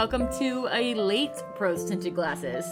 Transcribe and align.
welcome 0.00 0.32
to 0.32 0.66
a 0.72 0.94
late 0.94 1.42
Prose 1.56 1.84
Tinted 1.84 2.14
Glasses. 2.14 2.64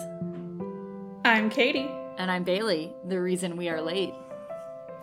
I'm 1.27 1.50
Katie. 1.50 1.90
And 2.16 2.30
I'm 2.30 2.42
Bailey, 2.42 2.90
the 3.06 3.20
reason 3.20 3.58
we 3.58 3.68
are 3.68 3.82
late. 3.82 4.14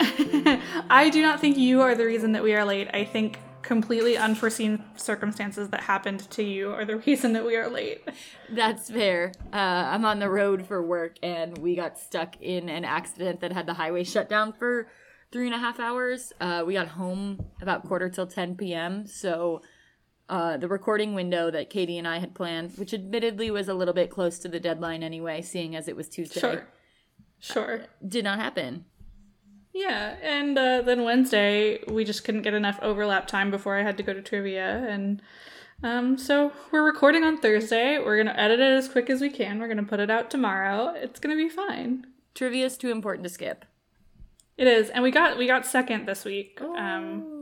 I 0.90 1.08
do 1.12 1.22
not 1.22 1.38
think 1.38 1.56
you 1.56 1.82
are 1.82 1.94
the 1.94 2.04
reason 2.04 2.32
that 2.32 2.42
we 2.42 2.52
are 2.56 2.64
late. 2.64 2.88
I 2.92 3.04
think 3.04 3.38
completely 3.62 4.16
unforeseen 4.16 4.82
circumstances 4.96 5.68
that 5.68 5.82
happened 5.82 6.28
to 6.32 6.42
you 6.42 6.72
are 6.72 6.84
the 6.84 6.96
reason 6.96 7.32
that 7.34 7.46
we 7.46 7.54
are 7.54 7.68
late. 7.68 8.02
That's 8.50 8.90
fair. 8.90 9.30
Uh, 9.52 9.56
I'm 9.56 10.04
on 10.04 10.18
the 10.18 10.28
road 10.28 10.66
for 10.66 10.82
work 10.82 11.18
and 11.22 11.56
we 11.56 11.76
got 11.76 11.96
stuck 11.96 12.42
in 12.42 12.68
an 12.68 12.84
accident 12.84 13.38
that 13.38 13.52
had 13.52 13.66
the 13.66 13.74
highway 13.74 14.02
shut 14.02 14.28
down 14.28 14.52
for 14.52 14.88
three 15.30 15.46
and 15.46 15.54
a 15.54 15.58
half 15.58 15.78
hours. 15.78 16.32
Uh, 16.40 16.64
we 16.66 16.74
got 16.74 16.88
home 16.88 17.46
about 17.62 17.86
quarter 17.86 18.08
till 18.08 18.26
10 18.26 18.56
p.m. 18.56 19.06
So 19.06 19.62
uh, 20.28 20.56
the 20.56 20.68
recording 20.68 21.14
window 21.14 21.50
that 21.50 21.70
Katie 21.70 21.98
and 21.98 22.06
I 22.08 22.18
had 22.18 22.34
planned, 22.34 22.72
which 22.76 22.92
admittedly 22.92 23.50
was 23.50 23.68
a 23.68 23.74
little 23.74 23.94
bit 23.94 24.10
close 24.10 24.38
to 24.40 24.48
the 24.48 24.58
deadline 24.60 25.02
anyway, 25.02 25.42
seeing 25.42 25.76
as 25.76 25.88
it 25.88 25.96
was 25.96 26.08
Tuesday, 26.08 26.40
Sure. 26.40 26.66
Sure. 27.38 27.80
did 28.06 28.24
not 28.24 28.38
happen. 28.38 28.84
Yeah, 29.72 30.16
and 30.22 30.56
uh, 30.58 30.80
then 30.82 31.04
Wednesday 31.04 31.80
we 31.86 32.04
just 32.04 32.24
couldn't 32.24 32.42
get 32.42 32.54
enough 32.54 32.78
overlap 32.80 33.26
time 33.26 33.50
before 33.50 33.78
I 33.78 33.82
had 33.82 33.98
to 33.98 34.02
go 34.02 34.14
to 34.14 34.22
trivia, 34.22 34.86
and 34.88 35.20
um, 35.82 36.16
so 36.16 36.50
we're 36.72 36.82
recording 36.82 37.22
on 37.24 37.38
Thursday. 37.38 37.98
We're 37.98 38.16
gonna 38.16 38.34
edit 38.38 38.58
it 38.58 38.72
as 38.72 38.88
quick 38.88 39.10
as 39.10 39.20
we 39.20 39.28
can. 39.28 39.58
We're 39.60 39.68
gonna 39.68 39.82
put 39.82 40.00
it 40.00 40.10
out 40.10 40.30
tomorrow. 40.30 40.94
It's 40.96 41.20
gonna 41.20 41.36
be 41.36 41.50
fine. 41.50 42.06
Trivia's 42.34 42.78
too 42.78 42.90
important 42.90 43.24
to 43.24 43.28
skip. 43.28 43.66
It 44.56 44.66
is, 44.66 44.88
and 44.88 45.02
we 45.02 45.10
got 45.10 45.36
we 45.36 45.46
got 45.46 45.66
second 45.66 46.06
this 46.06 46.24
week. 46.24 46.58
Um, 46.62 47.40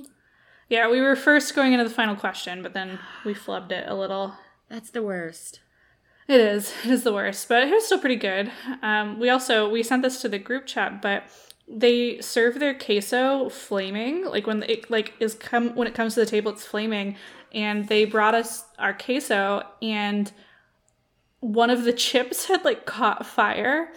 yeah, 0.69 0.91
we 0.91 1.01
were 1.01 1.17
first 1.17 1.55
going 1.55 1.73
into 1.73 1.85
the 1.85 1.95
final 1.95 2.17
question, 2.17 2.63
but 2.63 2.73
then 2.73 2.99
we 3.25 3.35
flubbed 3.35 3.73
it 3.73 3.85
a 3.89 3.95
little. 3.95 4.35
That's 4.69 4.91
the 4.91 5.03
worst. 5.03 5.61
It 6.27 6.41
is. 6.41 6.73
It 6.85 6.91
is 6.91 7.03
the 7.03 7.13
worst, 7.13 7.49
but 7.49 7.65
it 7.65 7.71
was 7.71 7.85
still 7.85 7.99
pretty 7.99 8.17
good. 8.17 8.51
Um, 8.83 9.21
we 9.21 9.29
also 9.29 9.69
we 9.69 9.83
sent 9.83 10.03
this 10.03 10.23
to 10.23 10.29
the 10.29 10.39
group 10.39 10.67
chat, 10.67 11.03
but 11.03 11.25
they 11.69 12.21
serve 12.21 12.59
their 12.59 12.75
queso 12.75 13.49
flaming. 13.51 14.25
Like 14.25 14.47
when 14.47 14.63
it 14.63 14.91
like 14.91 15.15
is 15.21 15.35
come 15.35 15.75
when 15.75 15.87
it 15.87 15.95
comes 15.95 16.15
to 16.15 16.21
the 16.21 16.27
table, 16.27 16.53
it's 16.53 16.65
flaming. 16.65 17.17
And 17.53 17.89
they 17.89 18.05
brought 18.05 18.35
us 18.35 18.65
our 18.79 18.95
queso, 18.95 19.63
and 19.81 20.33
one 21.41 21.71
of 21.71 21.85
the 21.85 21.93
chips 21.93 22.47
had 22.47 22.65
like 22.65 22.87
caught 22.87 23.27
fire. 23.27 23.93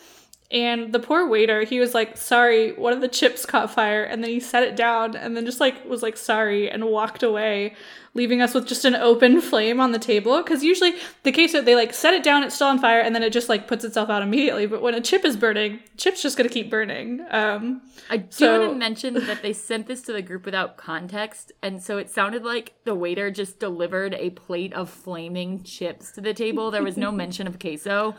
And 0.50 0.94
the 0.94 1.00
poor 1.00 1.28
waiter, 1.28 1.64
he 1.64 1.80
was 1.82 1.94
like, 1.94 2.16
"Sorry, 2.16 2.72
one 2.72 2.94
of 2.94 3.02
the 3.02 3.10
chips 3.10 3.46
caught 3.46 3.70
fire," 3.70 4.04
and 4.04 4.24
then 4.24 4.32
he 4.32 4.40
set 4.40 4.64
it 4.64 4.78
down, 4.78 5.14
and 5.14 5.36
then 5.36 5.46
just 5.46 5.60
like 5.60 5.84
was 5.86 6.02
like, 6.02 6.16
"Sorry," 6.16 6.72
and 6.72 6.86
walked 6.86 7.22
away, 7.22 7.76
leaving 8.14 8.42
us 8.42 8.54
with 8.54 8.66
just 8.66 8.86
an 8.86 8.96
open 8.96 9.42
flame 9.50 9.82
on 9.82 9.92
the 9.92 10.00
table. 10.00 10.38
Because 10.42 10.64
usually 10.64 10.94
the 11.24 11.34
queso, 11.34 11.62
they 11.62 11.76
like 11.76 11.94
set 11.94 12.14
it 12.14 12.24
down, 12.24 12.44
it's 12.44 12.56
still 12.56 12.68
on 12.68 12.80
fire, 12.80 13.02
and 13.02 13.14
then 13.14 13.24
it 13.24 13.34
just 13.34 13.50
like 13.50 13.68
puts 13.68 13.84
itself 13.84 14.10
out 14.10 14.22
immediately. 14.22 14.68
But 14.68 14.82
when 14.82 14.94
a 14.94 15.02
chip 15.02 15.26
is 15.26 15.36
burning, 15.36 15.82
chip's 15.98 16.22
just 16.22 16.38
gonna 16.38 16.48
keep 16.48 16.70
burning. 16.70 17.26
Um, 17.30 17.82
I 18.10 18.16
do 18.16 18.26
So- 18.30 18.60
want 18.62 18.72
to 18.72 18.80
mention 18.80 19.14
that 19.28 19.42
they 19.42 19.52
sent 19.52 19.88
this 19.88 20.02
to 20.04 20.14
the 20.14 20.22
group 20.22 20.46
without 20.46 20.78
context, 20.78 21.52
and 21.62 21.84
so 21.84 21.98
it 21.98 22.10
sounded 22.10 22.46
like 22.46 22.72
the 22.86 22.96
waiter 22.96 23.32
just 23.32 23.60
delivered 23.60 24.14
a 24.14 24.30
plate 24.30 24.72
of 24.72 24.90
flaming 24.90 25.64
chips 25.64 26.10
to 26.14 26.22
the 26.22 26.34
table. 26.34 26.72
There 26.72 26.84
was 26.84 26.96
no 26.96 27.12
mention 27.12 27.48
of 27.48 27.60
queso. 27.60 28.16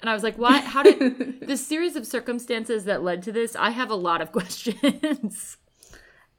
And 0.00 0.10
I 0.10 0.14
was 0.14 0.22
like, 0.22 0.36
why? 0.36 0.58
How 0.58 0.82
did 0.82 1.40
the 1.46 1.56
series 1.56 1.96
of 1.96 2.06
circumstances 2.06 2.84
that 2.84 3.02
led 3.02 3.22
to 3.24 3.32
this? 3.32 3.56
I 3.56 3.70
have 3.70 3.90
a 3.90 3.94
lot 3.94 4.20
of 4.20 4.30
questions. 4.38 5.56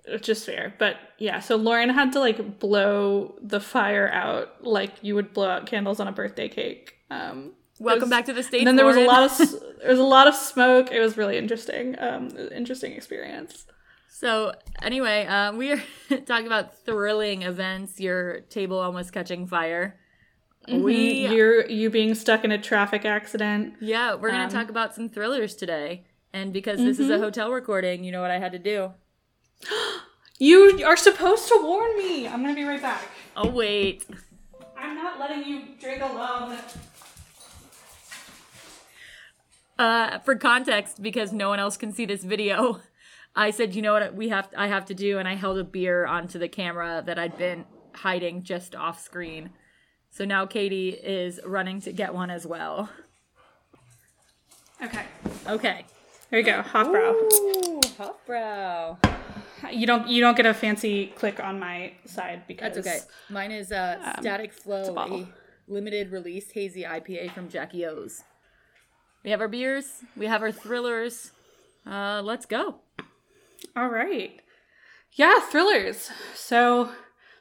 which 0.07 0.29
is 0.29 0.45
fair. 0.45 0.73
But 0.77 0.97
yeah, 1.17 1.39
so 1.39 1.55
Lauren 1.55 1.89
had 1.89 2.11
to 2.13 2.19
like 2.19 2.59
blow 2.59 3.35
the 3.41 3.59
fire 3.59 4.09
out 4.09 4.63
like 4.63 4.93
you 5.01 5.15
would 5.15 5.33
blow 5.33 5.49
out 5.49 5.65
candles 5.65 5.99
on 5.99 6.07
a 6.07 6.11
birthday 6.11 6.47
cake. 6.49 6.95
Um, 7.09 7.53
Welcome 7.79 8.01
was- 8.03 8.09
back 8.09 8.25
to 8.25 8.33
the 8.33 8.43
stage. 8.43 8.61
And 8.61 8.67
then 8.67 8.75
there 8.75 8.85
was 8.85 8.95
a 8.97 9.05
lot 9.05 9.23
of 9.23 9.37
there 9.81 9.89
was 9.89 9.99
a 9.99 10.03
lot 10.03 10.27
of 10.27 10.35
smoke. 10.35 10.91
It 10.91 10.99
was 10.99 11.17
really 11.17 11.37
interesting. 11.37 11.95
Um, 11.99 12.27
it 12.27 12.33
was 12.37 12.47
an 12.47 12.53
interesting 12.57 12.93
experience. 12.93 13.65
So 14.09 14.53
anyway, 14.81 15.25
uh, 15.27 15.53
we 15.53 15.71
are 15.73 15.83
talking 16.25 16.47
about 16.47 16.75
thrilling 16.85 17.43
events. 17.43 17.99
Your 17.99 18.39
table 18.49 18.79
almost 18.79 19.13
catching 19.13 19.45
fire. 19.45 19.99
We 20.67 21.27
You're 21.27 21.65
you 21.67 21.89
being 21.89 22.13
stuck 22.13 22.43
in 22.43 22.51
a 22.51 22.57
traffic 22.57 23.05
accident. 23.05 23.75
yeah, 23.79 24.15
we're 24.15 24.31
gonna 24.31 24.43
Um, 24.45 24.49
talk 24.49 24.69
about 24.69 24.93
some 24.93 25.07
thrillers 25.09 25.55
today. 25.55 26.03
And 26.33 26.51
because 26.51 26.79
this 26.79 26.99
is 26.99 27.09
a 27.09 27.17
hotel 27.19 27.51
recording, 27.51 28.03
you 28.03 28.11
know 28.11 28.21
what 28.21 28.31
I 28.31 28.39
had 28.39 28.51
to 28.51 28.59
do. 28.59 28.93
You 30.39 30.83
are 30.85 30.95
supposed 30.95 31.47
to 31.47 31.59
warn 31.63 31.97
me. 31.97 32.27
I'm 32.27 32.43
gonna 32.43 32.53
be 32.53 32.63
right 32.63 32.79
back. 32.81 33.01
Oh 33.35 33.49
wait. 33.49 34.05
I'm 34.77 34.93
not 34.93 35.19
letting 35.19 35.43
you 35.43 35.63
drink 35.79 35.99
alone. 36.03 36.55
Uh, 39.79 40.19
for 40.19 40.35
context, 40.35 41.01
because 41.01 41.31
no 41.33 41.49
one 41.49 41.59
else 41.59 41.75
can 41.77 41.91
see 41.91 42.05
this 42.05 42.23
video, 42.23 42.81
I 43.35 43.49
said, 43.51 43.73
you 43.75 43.81
know 43.81 43.93
what 43.93 44.13
we 44.15 44.29
have 44.29 44.49
I 44.55 44.67
have 44.67 44.85
to 44.85 44.93
do, 44.93 45.17
and 45.17 45.27
I 45.27 45.33
held 45.35 45.57
a 45.57 45.63
beer 45.63 46.05
onto 46.05 46.37
the 46.37 46.47
camera 46.47 47.01
that 47.05 47.17
I'd 47.17 47.37
been 47.37 47.65
hiding 47.95 48.43
just 48.43 48.75
off 48.75 48.99
screen. 49.03 49.49
So 50.17 50.25
now 50.25 50.47
Katie 50.47 50.89
is 50.89 51.39
running 51.45 51.79
to 51.81 51.91
get 51.91 52.11
one 52.11 52.31
as 52.31 52.47
well. 52.47 52.89
Okay, 54.83 55.05
Okay. 55.45 55.85
there 56.31 56.39
you 56.39 56.45
go. 56.45 56.63
Hot 56.63 56.91
brow. 56.91 57.11
Ooh, 57.11 57.79
hot 57.99 58.25
brow. 58.25 58.97
You 59.71 59.85
don't 59.85 60.07
you 60.07 60.19
don't 60.19 60.35
get 60.35 60.47
a 60.47 60.55
fancy 60.55 61.13
click 61.15 61.39
on 61.39 61.59
my 61.59 61.93
side 62.05 62.47
because 62.47 62.73
That's 62.73 62.87
okay. 62.87 62.99
Mine 63.29 63.51
is 63.51 63.71
uh, 63.71 64.15
Static 64.19 64.53
Flow, 64.53 64.95
a 64.97 65.27
limited 65.71 66.11
release 66.11 66.49
hazy 66.49 66.81
IPA 66.81 67.29
from 67.33 67.47
Jackie 67.47 67.85
O's. 67.85 68.23
We 69.23 69.29
have 69.29 69.39
our 69.39 69.47
beers, 69.47 70.01
we 70.15 70.25
have 70.25 70.41
our 70.41 70.51
thrillers. 70.51 71.29
Uh, 71.85 72.23
let's 72.23 72.47
go. 72.47 72.77
All 73.75 73.89
right. 73.89 74.41
Yeah, 75.11 75.41
thrillers. 75.51 76.09
So 76.33 76.89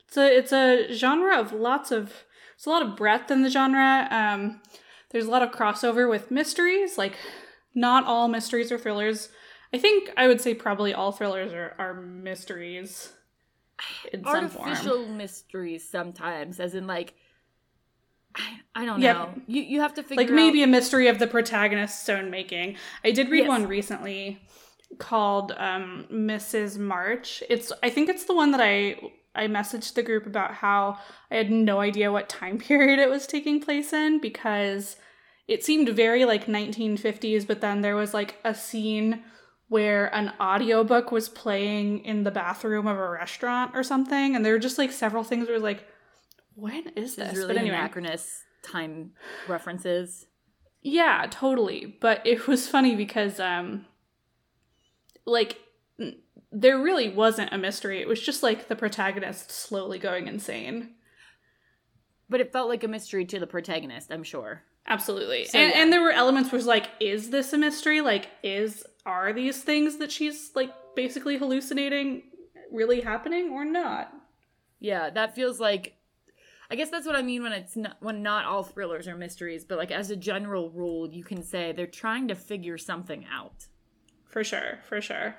it's 0.06 0.19
a 0.19 0.36
it's 0.36 0.53
a 0.53 0.92
genre 0.92 1.41
of 1.41 1.54
lots 1.54 1.91
of 1.91 2.12
there's 2.56 2.66
a 2.66 2.70
lot 2.70 2.82
of 2.82 2.96
breadth 2.96 3.30
in 3.30 3.42
the 3.42 3.50
genre. 3.50 4.08
Um, 4.10 4.60
there's 5.10 5.26
a 5.26 5.30
lot 5.30 5.42
of 5.42 5.50
crossover 5.50 6.08
with 6.08 6.30
mysteries. 6.30 6.96
Like, 6.98 7.16
not 7.74 8.04
all 8.04 8.28
mysteries 8.28 8.72
are 8.72 8.78
thrillers. 8.78 9.28
I 9.74 9.78
think 9.78 10.10
I 10.16 10.26
would 10.26 10.40
say 10.40 10.54
probably 10.54 10.94
all 10.94 11.12
thrillers 11.12 11.52
are, 11.52 11.74
are 11.78 11.94
mysteries 11.94 13.12
in 14.12 14.24
some 14.24 14.48
form. 14.48 14.68
Artificial 14.68 15.06
mysteries 15.08 15.88
sometimes, 15.88 16.60
as 16.60 16.74
in 16.74 16.86
like, 16.86 17.14
I, 18.34 18.60
I 18.74 18.84
don't 18.86 19.00
Yep. 19.00 19.16
know. 19.16 19.34
You 19.46 19.62
you 19.62 19.80
have 19.80 19.94
to 19.94 20.02
figure 20.02 20.22
out. 20.22 20.26
like 20.28 20.34
maybe 20.34 20.62
out, 20.62 20.68
a 20.68 20.70
mystery 20.70 21.08
of 21.08 21.18
the 21.18 21.26
protagonist's 21.26 22.08
own 22.08 22.30
making. 22.30 22.76
I 23.04 23.10
did 23.10 23.28
read 23.30 23.40
Yes. 23.40 23.48
one 23.48 23.66
recently 23.66 24.40
called 24.98 25.52
um, 25.56 26.06
Mrs. 26.12 26.78
March. 26.78 27.42
It's 27.50 27.72
I 27.82 27.90
think 27.90 28.08
it's 28.08 28.24
the 28.24 28.34
one 28.34 28.50
that 28.52 28.60
I 28.60 28.96
I 29.36 29.47
messaged 29.47 29.94
the 29.94 30.02
group 30.02 30.26
about 30.26 30.54
how 30.54 30.98
I 31.30 31.36
had 31.36 31.50
no 31.50 31.80
idea 31.80 32.12
what 32.12 32.28
time 32.28 32.58
period 32.70 32.98
it 32.98 33.10
was 33.10 33.26
taking 33.26 33.60
place 33.60 33.92
in 33.92 34.20
because 34.20 34.97
it 35.48 35.64
seemed 35.64 35.88
very 35.91 36.24
like 36.24 36.47
1950s, 36.47 37.47
but 37.47 37.60
then 37.60 37.80
there 37.80 37.97
was 37.97 38.12
like 38.12 38.36
a 38.44 38.54
scene 38.54 39.22
where 39.69 40.14
an 40.14 40.32
audiobook 40.41 41.10
was 41.10 41.28
playing 41.28 42.04
in 42.04 42.22
the 42.22 42.30
bathroom 42.30 42.86
of 42.86 42.97
a 42.97 43.10
restaurant 43.10 43.72
or 43.74 43.82
something, 43.82 44.34
and 44.34 44.44
there 44.44 44.52
were 44.52 44.58
just 44.58 44.78
like 44.78 44.92
several 44.92 45.24
things 45.24 45.47
where 45.47 45.53
it 45.53 45.58
was 45.58 45.62
like, 45.62 45.84
when 46.54 46.88
is 46.97 47.16
this? 47.16 47.30
This 47.30 47.38
really 47.38 47.54
but 47.54 47.56
anyway, 47.58 47.76
anachronous 47.76 48.42
time 48.62 49.12
references. 49.48 50.26
yeah, 50.82 51.27
totally. 51.30 51.97
But 52.00 52.27
it 52.27 52.47
was 52.47 52.68
funny 52.68 52.97
because 52.97 53.38
um 53.41 53.86
like 55.27 55.59
there 56.58 56.78
really 56.78 57.10
wasn't 57.10 57.53
a 57.53 57.58
mystery. 57.58 58.00
It 58.00 58.08
was 58.08 58.20
just 58.20 58.42
like 58.42 58.68
the 58.68 58.76
protagonist 58.76 59.50
slowly 59.50 59.98
going 59.98 60.26
insane. 60.26 60.94
But 62.30 62.41
it 62.41 62.50
felt 62.50 62.70
like 62.70 62.82
a 62.82 62.88
mystery 62.88 63.26
to 63.26 63.38
the 63.38 63.47
protagonist, 63.47 64.10
I'm 64.10 64.24
sure. 64.24 64.62
Absolutely. 64.88 65.44
So, 65.44 65.58
and 65.58 65.70
yeah. 65.70 65.82
and 65.82 65.92
there 65.92 66.00
were 66.00 66.12
elements 66.12 66.50
where 66.50 66.58
it's 66.58 66.66
like 66.66 66.88
is 66.98 67.28
this 67.28 67.53
a 67.53 67.58
mystery? 67.58 68.00
Like 68.00 68.28
is 68.42 68.84
are 69.04 69.34
these 69.34 69.62
things 69.62 69.98
that 69.98 70.10
she's 70.10 70.53
like 70.54 70.72
basically 70.97 71.36
hallucinating 71.36 72.22
really 72.72 73.02
happening 73.02 73.50
or 73.50 73.64
not? 73.64 74.12
Yeah, 74.80 75.10
that 75.10 75.34
feels 75.34 75.60
like 75.60 75.94
I 76.70 76.74
guess 76.74 76.88
that's 76.88 77.06
what 77.06 77.16
I 77.16 77.22
mean 77.22 77.42
when 77.42 77.52
it's 77.52 77.76
not 77.76 77.97
when 78.00 78.22
not 78.22 78.47
all 78.47 78.62
thrillers 78.62 79.06
are 79.09 79.16
mysteries, 79.16 79.64
but 79.66 79.76
like 79.76 79.91
as 79.91 80.10
a 80.10 80.16
general 80.16 80.70
rule, 80.70 81.12
you 81.12 81.22
can 81.22 81.42
say 81.42 81.72
they're 81.72 81.86
trying 81.86 82.28
to 82.28 82.34
figure 82.34 82.78
something 82.78 83.26
out. 83.30 83.66
For 84.24 84.42
sure, 84.42 84.78
for 84.88 85.02
sure. 85.02 85.36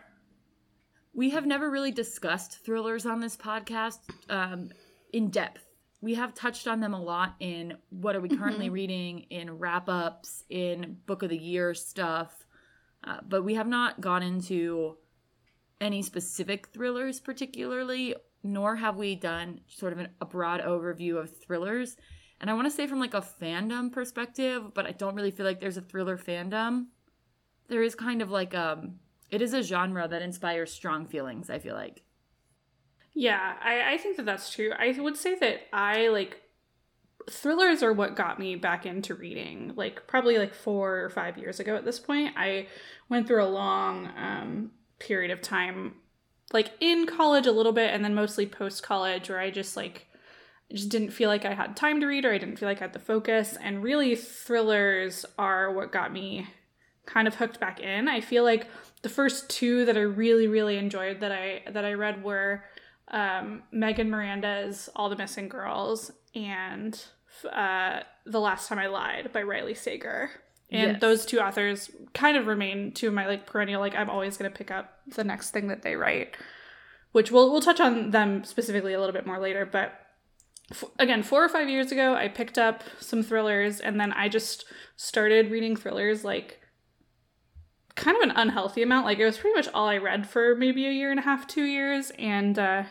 We 1.13 1.31
have 1.31 1.45
never 1.45 1.69
really 1.69 1.91
discussed 1.91 2.63
thrillers 2.63 3.05
on 3.05 3.19
this 3.19 3.35
podcast 3.35 3.99
um, 4.29 4.69
in 5.11 5.29
depth. 5.29 5.63
We 5.99 6.13
have 6.13 6.35
touched 6.35 6.67
on 6.67 6.79
them 6.79 6.93
a 6.93 7.01
lot 7.01 7.35
in 7.39 7.77
what 7.89 8.15
are 8.15 8.21
we 8.21 8.29
currently 8.29 8.69
reading, 8.69 9.25
in 9.31 9.57
wrap 9.57 9.89
ups, 9.89 10.43
in 10.49 10.97
book 11.07 11.23
of 11.23 11.29
the 11.29 11.37
year 11.37 11.73
stuff, 11.73 12.45
uh, 13.03 13.17
but 13.27 13.43
we 13.43 13.55
have 13.55 13.67
not 13.67 13.99
gone 13.99 14.21
into 14.21 14.97
any 15.81 16.01
specific 16.03 16.67
thrillers 16.67 17.19
particularly, 17.19 18.15
nor 18.43 18.75
have 18.75 18.95
we 18.95 19.15
done 19.15 19.61
sort 19.67 19.93
of 19.93 19.99
an, 19.99 20.09
a 20.21 20.25
broad 20.25 20.61
overview 20.61 21.17
of 21.17 21.35
thrillers. 21.35 21.97
and 22.39 22.49
I 22.49 22.53
want 22.53 22.67
to 22.67 22.71
say 22.71 22.85
from 22.85 22.99
like 22.99 23.13
a 23.13 23.25
fandom 23.41 23.91
perspective, 23.91 24.73
but 24.73 24.85
I 24.85 24.91
don't 24.91 25.15
really 25.15 25.31
feel 25.31 25.45
like 25.45 25.59
there's 25.59 25.77
a 25.77 25.81
thriller 25.81 26.17
fandom. 26.17 26.87
There 27.69 27.83
is 27.83 27.95
kind 27.95 28.21
of 28.21 28.29
like 28.29 28.53
um 28.53 28.99
it 29.29 29.41
is 29.41 29.53
a 29.53 29.61
genre 29.61 30.07
that 30.07 30.21
inspires 30.21 30.71
strong 30.71 31.05
feelings, 31.05 31.49
I 31.49 31.59
feel 31.59 31.75
like. 31.75 32.03
Yeah, 33.13 33.55
I, 33.61 33.93
I 33.93 33.97
think 33.97 34.17
that 34.17 34.25
that's 34.25 34.53
true. 34.53 34.71
I 34.77 34.95
would 34.99 35.17
say 35.17 35.35
that 35.39 35.61
I 35.73 36.09
like 36.09 36.41
thrillers 37.29 37.83
are 37.83 37.93
what 37.93 38.15
got 38.15 38.39
me 38.39 38.55
back 38.55 38.85
into 38.85 39.15
reading. 39.15 39.73
Like 39.75 40.07
probably 40.07 40.37
like 40.37 40.53
four 40.53 41.03
or 41.03 41.09
five 41.09 41.37
years 41.37 41.59
ago 41.59 41.75
at 41.75 41.85
this 41.85 41.99
point, 41.99 42.33
I 42.37 42.67
went 43.09 43.27
through 43.27 43.43
a 43.43 43.47
long 43.49 44.09
um, 44.17 44.71
period 44.99 45.31
of 45.31 45.41
time, 45.41 45.95
like 46.53 46.71
in 46.79 47.05
college 47.05 47.47
a 47.47 47.51
little 47.51 47.73
bit, 47.73 47.93
and 47.93 48.03
then 48.03 48.15
mostly 48.15 48.45
post 48.45 48.83
college, 48.83 49.29
where 49.29 49.39
I 49.39 49.49
just 49.49 49.75
like 49.75 50.05
just 50.71 50.89
didn't 50.89 51.11
feel 51.11 51.29
like 51.29 51.45
I 51.45 51.53
had 51.53 51.75
time 51.75 51.99
to 52.01 52.07
read 52.07 52.25
or 52.25 52.33
I 52.33 52.37
didn't 52.37 52.57
feel 52.57 52.67
like 52.67 52.79
I 52.79 52.85
had 52.85 52.93
the 52.93 52.99
focus. 52.99 53.57
And 53.61 53.83
really, 53.83 54.15
thrillers 54.15 55.25
are 55.37 55.71
what 55.71 55.91
got 55.91 56.11
me 56.13 56.47
kind 57.05 57.27
of 57.27 57.35
hooked 57.35 57.59
back 57.59 57.79
in. 57.79 58.07
I 58.07 58.21
feel 58.21 58.43
like 58.43 58.67
the 59.01 59.09
first 59.09 59.49
two 59.49 59.85
that 59.85 59.97
I 59.97 60.01
really 60.01 60.47
really 60.47 60.77
enjoyed 60.77 61.19
that 61.21 61.31
I 61.31 61.61
that 61.71 61.85
I 61.85 61.93
read 61.93 62.23
were 62.23 62.63
um, 63.09 63.63
Megan 63.71 64.09
Miranda's 64.09 64.89
All 64.95 65.09
the 65.09 65.15
Missing 65.15 65.49
Girls 65.49 66.11
and 66.35 66.99
uh, 67.51 68.01
The 68.25 68.39
Last 68.39 68.67
Time 68.67 68.79
I 68.79 68.87
Lied 68.87 69.31
by 69.31 69.43
Riley 69.43 69.75
Sager. 69.75 70.29
And 70.69 70.91
Yes. 70.93 71.01
those 71.01 71.25
two 71.25 71.39
authors 71.39 71.89
kind 72.13 72.35
of 72.35 72.47
remain 72.47 72.91
two 72.91 73.07
of 73.07 73.13
my 73.13 73.25
like 73.27 73.45
perennial 73.45 73.79
like 73.79 73.95
I'm 73.95 74.09
always 74.09 74.35
going 74.35 74.51
to 74.51 74.57
pick 74.57 74.69
up 74.71 74.99
the 75.15 75.23
next 75.23 75.51
thing 75.51 75.67
that 75.69 75.81
they 75.83 75.95
write, 75.95 76.35
which 77.13 77.31
we'll 77.31 77.49
we'll 77.51 77.61
touch 77.61 77.79
on 77.79 78.11
them 78.11 78.43
specifically 78.43 78.93
a 78.93 78.99
little 78.99 79.13
bit 79.13 79.25
more 79.25 79.39
later, 79.39 79.65
but 79.65 79.93
f- 80.69 80.83
again, 80.99 81.23
4 81.23 81.45
or 81.45 81.47
5 81.47 81.69
years 81.69 81.93
ago 81.93 82.15
I 82.15 82.27
picked 82.27 82.57
up 82.57 82.83
some 82.99 83.23
thrillers 83.23 83.79
and 83.79 83.97
then 83.97 84.11
I 84.11 84.27
just 84.27 84.65
started 84.97 85.49
reading 85.51 85.77
thrillers 85.77 86.25
like 86.25 86.56
kind 87.97 88.15
of 88.15 88.23
an 88.23 88.31
unhealthy 88.35 88.81
amount. 88.81 89.05
Like 89.05 89.19
it 89.19 89.25
was 89.25 89.37
pretty 89.37 89.55
much 89.55 89.67
all 89.73 89.87
I 89.87 89.97
read 89.97 90.29
for 90.29 90.55
maybe 90.55 90.87
a 90.87 90.91
year 90.91 91.11
and 91.11 91.19
a 91.19 91.23
half, 91.23 91.47
2 91.47 91.63
years 91.63 92.11
and 92.17 92.57
uh 92.57 92.83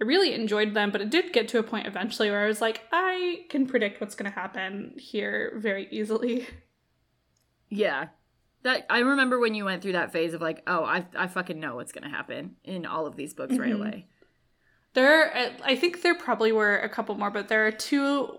I 0.00 0.04
really 0.04 0.32
enjoyed 0.34 0.74
them, 0.74 0.90
but 0.90 1.00
it 1.00 1.10
did 1.10 1.32
get 1.32 1.46
to 1.48 1.58
a 1.58 1.62
point 1.62 1.86
eventually 1.86 2.28
where 2.28 2.44
I 2.44 2.48
was 2.48 2.60
like, 2.60 2.82
I 2.92 3.46
can 3.48 3.64
predict 3.66 4.00
what's 4.00 4.16
going 4.16 4.28
to 4.30 4.36
happen 4.36 4.94
here 4.98 5.52
very 5.56 5.86
easily. 5.90 6.46
Yeah. 7.70 8.08
That 8.62 8.86
I 8.88 9.00
remember 9.00 9.38
when 9.38 9.54
you 9.54 9.64
went 9.64 9.82
through 9.82 9.92
that 9.92 10.12
phase 10.12 10.32
of 10.34 10.40
like, 10.40 10.62
oh, 10.66 10.84
I 10.84 11.06
I 11.16 11.26
fucking 11.26 11.58
know 11.60 11.74
what's 11.76 11.92
gonna 11.92 12.08
happen 12.08 12.56
in 12.64 12.86
all 12.86 13.06
of 13.06 13.16
these 13.16 13.34
books 13.34 13.56
right 13.58 13.72
Mhm. 13.72 13.78
away. 13.80 14.06
There, 14.94 15.24
are, 15.24 15.50
I 15.64 15.74
think 15.76 16.02
there 16.02 16.14
probably 16.14 16.52
were 16.52 16.78
a 16.78 16.88
couple 16.88 17.14
more, 17.16 17.30
but 17.30 17.48
there 17.48 17.66
are 17.66 17.72
two 17.72 18.38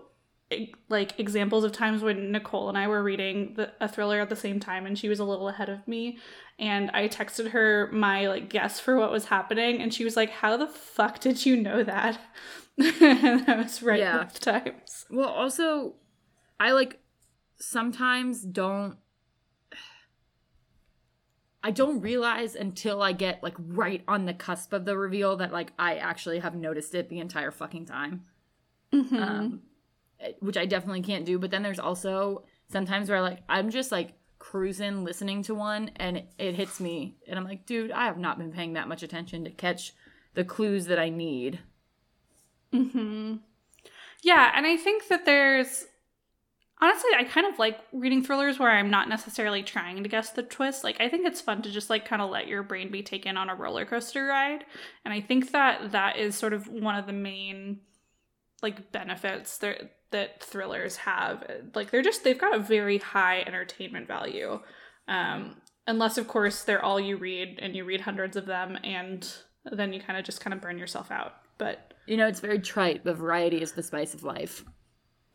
like 0.88 1.18
examples 1.18 1.64
of 1.64 1.72
times 1.72 2.02
when 2.02 2.30
Nicole 2.30 2.68
and 2.68 2.78
I 2.78 2.86
were 2.86 3.02
reading 3.02 3.54
the, 3.54 3.72
a 3.80 3.88
thriller 3.88 4.20
at 4.20 4.28
the 4.28 4.36
same 4.36 4.60
time, 4.60 4.86
and 4.86 4.98
she 4.98 5.08
was 5.08 5.18
a 5.18 5.24
little 5.24 5.48
ahead 5.48 5.68
of 5.68 5.86
me, 5.88 6.18
and 6.58 6.90
I 6.92 7.08
texted 7.08 7.50
her 7.50 7.90
my 7.92 8.28
like 8.28 8.48
guess 8.48 8.78
for 8.78 8.96
what 8.96 9.10
was 9.10 9.26
happening, 9.26 9.82
and 9.82 9.92
she 9.92 10.04
was 10.04 10.16
like, 10.16 10.30
"How 10.30 10.56
the 10.56 10.68
fuck 10.68 11.18
did 11.20 11.44
you 11.44 11.56
know 11.56 11.82
that?" 11.82 12.20
and 12.78 13.48
I 13.48 13.56
was 13.56 13.82
right 13.82 13.98
Yeah. 13.98 14.22
both 14.24 14.38
times. 14.40 15.06
Well, 15.10 15.28
also, 15.28 15.94
I 16.60 16.72
like 16.72 17.00
sometimes 17.58 18.42
don't. 18.42 18.96
I 21.62 21.72
don't 21.72 22.00
realize 22.00 22.54
until 22.54 23.02
I 23.02 23.12
get 23.12 23.42
like 23.42 23.56
right 23.58 24.04
on 24.06 24.26
the 24.26 24.34
cusp 24.34 24.72
of 24.72 24.84
the 24.84 24.96
reveal 24.96 25.36
that 25.38 25.52
like 25.52 25.72
I 25.78 25.96
actually 25.96 26.38
have 26.38 26.54
noticed 26.54 26.94
it 26.94 27.08
the 27.08 27.18
entire 27.18 27.50
fucking 27.50 27.86
time. 27.86 28.24
Mhm. 28.92 29.20
Um, 29.20 29.62
which 30.40 30.56
I 30.56 30.66
definitely 30.66 31.02
can't 31.02 31.24
do. 31.24 31.38
But 31.38 31.50
then 31.50 31.62
there's 31.62 31.78
also 31.78 32.44
sometimes 32.68 33.08
where 33.08 33.22
like 33.22 33.40
I'm 33.48 33.70
just 33.70 33.92
like 33.92 34.14
cruising 34.38 35.04
listening 35.04 35.42
to 35.42 35.54
one 35.54 35.90
and 35.96 36.18
it, 36.18 36.32
it 36.38 36.54
hits 36.54 36.80
me 36.80 37.16
and 37.26 37.38
I'm 37.38 37.44
like, 37.44 37.66
dude, 37.66 37.90
I 37.90 38.04
have 38.06 38.18
not 38.18 38.38
been 38.38 38.52
paying 38.52 38.74
that 38.74 38.88
much 38.88 39.02
attention 39.02 39.44
to 39.44 39.50
catch 39.50 39.92
the 40.34 40.44
clues 40.44 40.86
that 40.86 40.98
I 40.98 41.08
need. 41.08 41.60
hmm 42.72 43.36
Yeah, 44.22 44.52
and 44.54 44.66
I 44.66 44.76
think 44.76 45.08
that 45.08 45.24
there's 45.26 45.86
honestly, 46.80 47.10
I 47.16 47.24
kind 47.24 47.46
of 47.46 47.58
like 47.58 47.80
reading 47.92 48.22
thrillers 48.24 48.58
where 48.58 48.70
I'm 48.70 48.90
not 48.90 49.08
necessarily 49.08 49.62
trying 49.62 50.02
to 50.02 50.08
guess 50.08 50.30
the 50.30 50.42
twist. 50.42 50.84
Like, 50.84 51.00
I 51.00 51.08
think 51.08 51.26
it's 51.26 51.40
fun 51.40 51.62
to 51.62 51.70
just 51.70 51.90
like 51.90 52.06
kind 52.06 52.22
of 52.22 52.30
let 52.30 52.48
your 52.48 52.62
brain 52.62 52.90
be 52.90 53.02
taken 53.02 53.36
on 53.36 53.50
a 53.50 53.54
roller 53.54 53.86
coaster 53.86 54.26
ride, 54.26 54.64
and 55.04 55.14
I 55.14 55.20
think 55.20 55.52
that 55.52 55.92
that 55.92 56.18
is 56.18 56.36
sort 56.36 56.52
of 56.54 56.68
one 56.68 56.96
of 56.96 57.06
the 57.06 57.12
main 57.12 57.80
like 58.62 58.92
benefits 58.92 59.58
that 59.58 59.92
that 60.12 60.42
thrillers 60.42 60.96
have. 60.96 61.44
Like, 61.74 61.90
they're 61.90 62.02
just 62.02 62.24
they've 62.24 62.38
got 62.38 62.54
a 62.54 62.58
very 62.58 62.98
high 62.98 63.40
entertainment 63.40 64.06
value. 64.06 64.60
Um, 65.08 65.56
unless 65.86 66.18
of 66.18 66.26
course 66.26 66.62
they're 66.62 66.84
all 66.84 66.98
you 66.98 67.16
read 67.16 67.58
and 67.62 67.76
you 67.76 67.84
read 67.84 68.00
hundreds 68.00 68.36
of 68.36 68.46
them 68.46 68.76
and 68.82 69.32
then 69.70 69.92
you 69.92 70.00
kind 70.00 70.18
of 70.18 70.24
just 70.24 70.40
kind 70.40 70.54
of 70.54 70.60
burn 70.60 70.78
yourself 70.78 71.10
out. 71.10 71.34
But 71.58 71.94
You 72.06 72.16
know, 72.16 72.26
it's 72.26 72.40
very 72.40 72.58
trite, 72.58 73.04
but 73.04 73.16
variety 73.16 73.62
is 73.62 73.72
the 73.72 73.82
spice 73.82 74.14
of 74.14 74.22
life. 74.22 74.64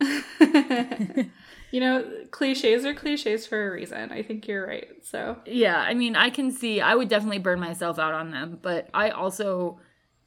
you 0.00 1.80
know, 1.80 2.04
cliches 2.30 2.84
are 2.84 2.94
cliches 2.94 3.46
for 3.46 3.68
a 3.68 3.72
reason. 3.72 4.10
I 4.10 4.22
think 4.22 4.46
you're 4.46 4.66
right. 4.66 4.88
So, 5.02 5.38
Yeah, 5.46 5.78
I 5.78 5.94
mean, 5.94 6.16
I 6.16 6.30
can 6.30 6.50
see 6.50 6.80
I 6.80 6.94
would 6.94 7.08
definitely 7.08 7.38
burn 7.38 7.60
myself 7.60 7.98
out 7.98 8.14
on 8.14 8.30
them, 8.30 8.58
but 8.60 8.88
I 8.94 9.10
also 9.10 9.80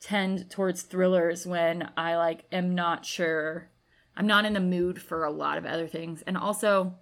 tend 0.06 0.52
towards 0.52 0.84
thrillers 0.84 1.48
when 1.48 1.90
I 1.98 2.16
like 2.16 2.46
am 2.52 2.76
not 2.76 3.08
sure. 3.08 3.72
I'm 4.16 4.28
not 4.28 4.46
in 4.46 4.54
the 4.54 4.60
mood 4.60 5.02
for 5.02 5.24
a 5.24 5.32
lot 5.32 5.58
of 5.58 5.66
other 5.66 5.88
things. 5.88 6.22
And 6.28 6.38
also 6.38 6.94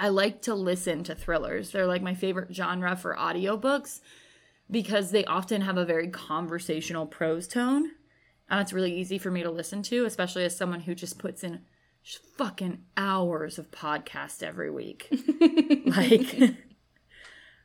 I 0.00 0.08
like 0.08 0.42
to 0.42 0.54
listen 0.56 1.04
to 1.04 1.14
thrillers. 1.14 1.70
They're 1.70 1.86
like 1.86 2.02
my 2.02 2.14
favorite 2.14 2.52
genre 2.52 2.96
for 2.96 3.14
audiobooks 3.14 4.00
because 4.68 5.12
they 5.12 5.24
often 5.26 5.60
have 5.60 5.76
a 5.76 5.84
very 5.84 6.08
conversational 6.08 7.06
prose 7.06 7.46
tone. 7.46 7.92
And 8.50 8.60
it's 8.60 8.72
really 8.72 8.92
easy 8.92 9.16
for 9.16 9.30
me 9.30 9.44
to 9.44 9.50
listen 9.52 9.84
to, 9.84 10.04
especially 10.04 10.44
as 10.44 10.56
someone 10.56 10.80
who 10.80 10.96
just 10.96 11.20
puts 11.20 11.44
in 11.44 11.60
fucking 12.36 12.82
hours 12.96 13.60
of 13.60 13.70
podcast 13.70 14.42
every 14.42 14.72
week. 14.72 15.06
like 15.86 16.56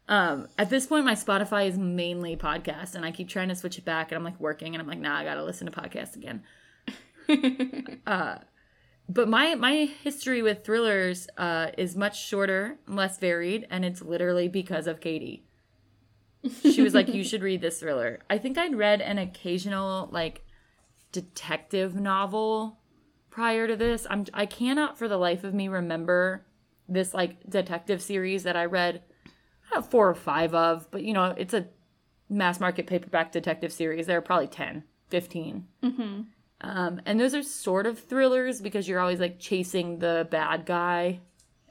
um 0.10 0.48
at 0.58 0.70
this 0.70 0.86
point 0.86 1.06
my 1.06 1.16
spotify 1.16 1.68
is 1.68 1.78
mainly 1.78 2.36
podcast 2.36 2.96
and 2.96 3.06
i 3.06 3.12
keep 3.12 3.28
trying 3.28 3.50
to 3.50 3.56
switch 3.56 3.78
it 3.78 3.86
back 3.86 4.12
and 4.12 4.18
i'm 4.18 4.24
like 4.24 4.40
working 4.40 4.74
and 4.74 4.82
i'm 4.82 4.88
like 4.88 5.00
nah 5.00 5.18
i 5.18 5.24
gotta 5.24 5.44
listen 5.44 5.70
to 5.70 5.72
podcasts 5.72 6.16
again. 6.16 6.44
Uh 8.06 8.38
but 9.10 9.28
my 9.28 9.56
my 9.56 9.90
history 10.04 10.42
with 10.42 10.64
thrillers 10.64 11.28
uh 11.38 11.68
is 11.78 11.96
much 11.96 12.26
shorter 12.26 12.78
less 12.88 13.18
varied 13.20 13.68
and 13.70 13.84
it's 13.84 14.02
literally 14.02 14.48
because 14.48 14.88
of 14.88 15.02
katie. 15.02 15.44
She 16.62 16.82
was 16.82 16.94
like 16.94 17.14
you 17.14 17.24
should 17.24 17.42
read 17.42 17.60
this 17.62 17.80
thriller. 17.82 18.20
I 18.30 18.38
think 18.38 18.58
i'd 18.58 18.76
read 18.76 19.02
an 19.02 19.18
occasional 19.18 20.08
like 20.12 20.46
detective 21.12 21.96
novel 21.96 22.80
prior 23.30 23.68
to 23.68 23.76
this. 23.76 24.08
I'm 24.10 24.26
i 24.34 24.46
cannot 24.46 24.98
for 24.98 25.08
the 25.10 25.18
life 25.18 25.44
of 25.44 25.54
me 25.54 25.68
remember 25.68 26.46
this 26.88 27.14
like 27.14 27.50
detective 27.50 28.02
series 28.02 28.44
that 28.44 28.56
i 28.56 28.64
read 28.64 29.02
have 29.74 29.90
four 29.90 30.10
or 30.10 30.16
five 30.16 30.54
of, 30.54 30.90
but 30.92 31.04
you 31.04 31.14
know, 31.14 31.34
it's 31.38 31.54
a 31.54 31.68
mass 32.30 32.60
market 32.60 32.88
paperback 32.88 33.32
detective 33.32 33.72
series. 33.72 34.08
There 34.08 34.18
are 34.18 34.22
probably 34.22 34.48
10, 34.48 34.84
15. 35.10 35.68
mm-hmm. 35.84 36.22
Um, 36.60 37.02
and 37.06 37.20
those 37.20 37.36
are 37.36 37.44
sort 37.44 37.86
of 37.86 38.00
thrillers 38.00 38.62
because 38.62 38.88
you're 38.88 39.00
always 39.00 39.20
like 39.20 39.40
chasing 39.40 40.00
the 40.00 40.28
bad 40.32 40.66
guy 40.66 41.20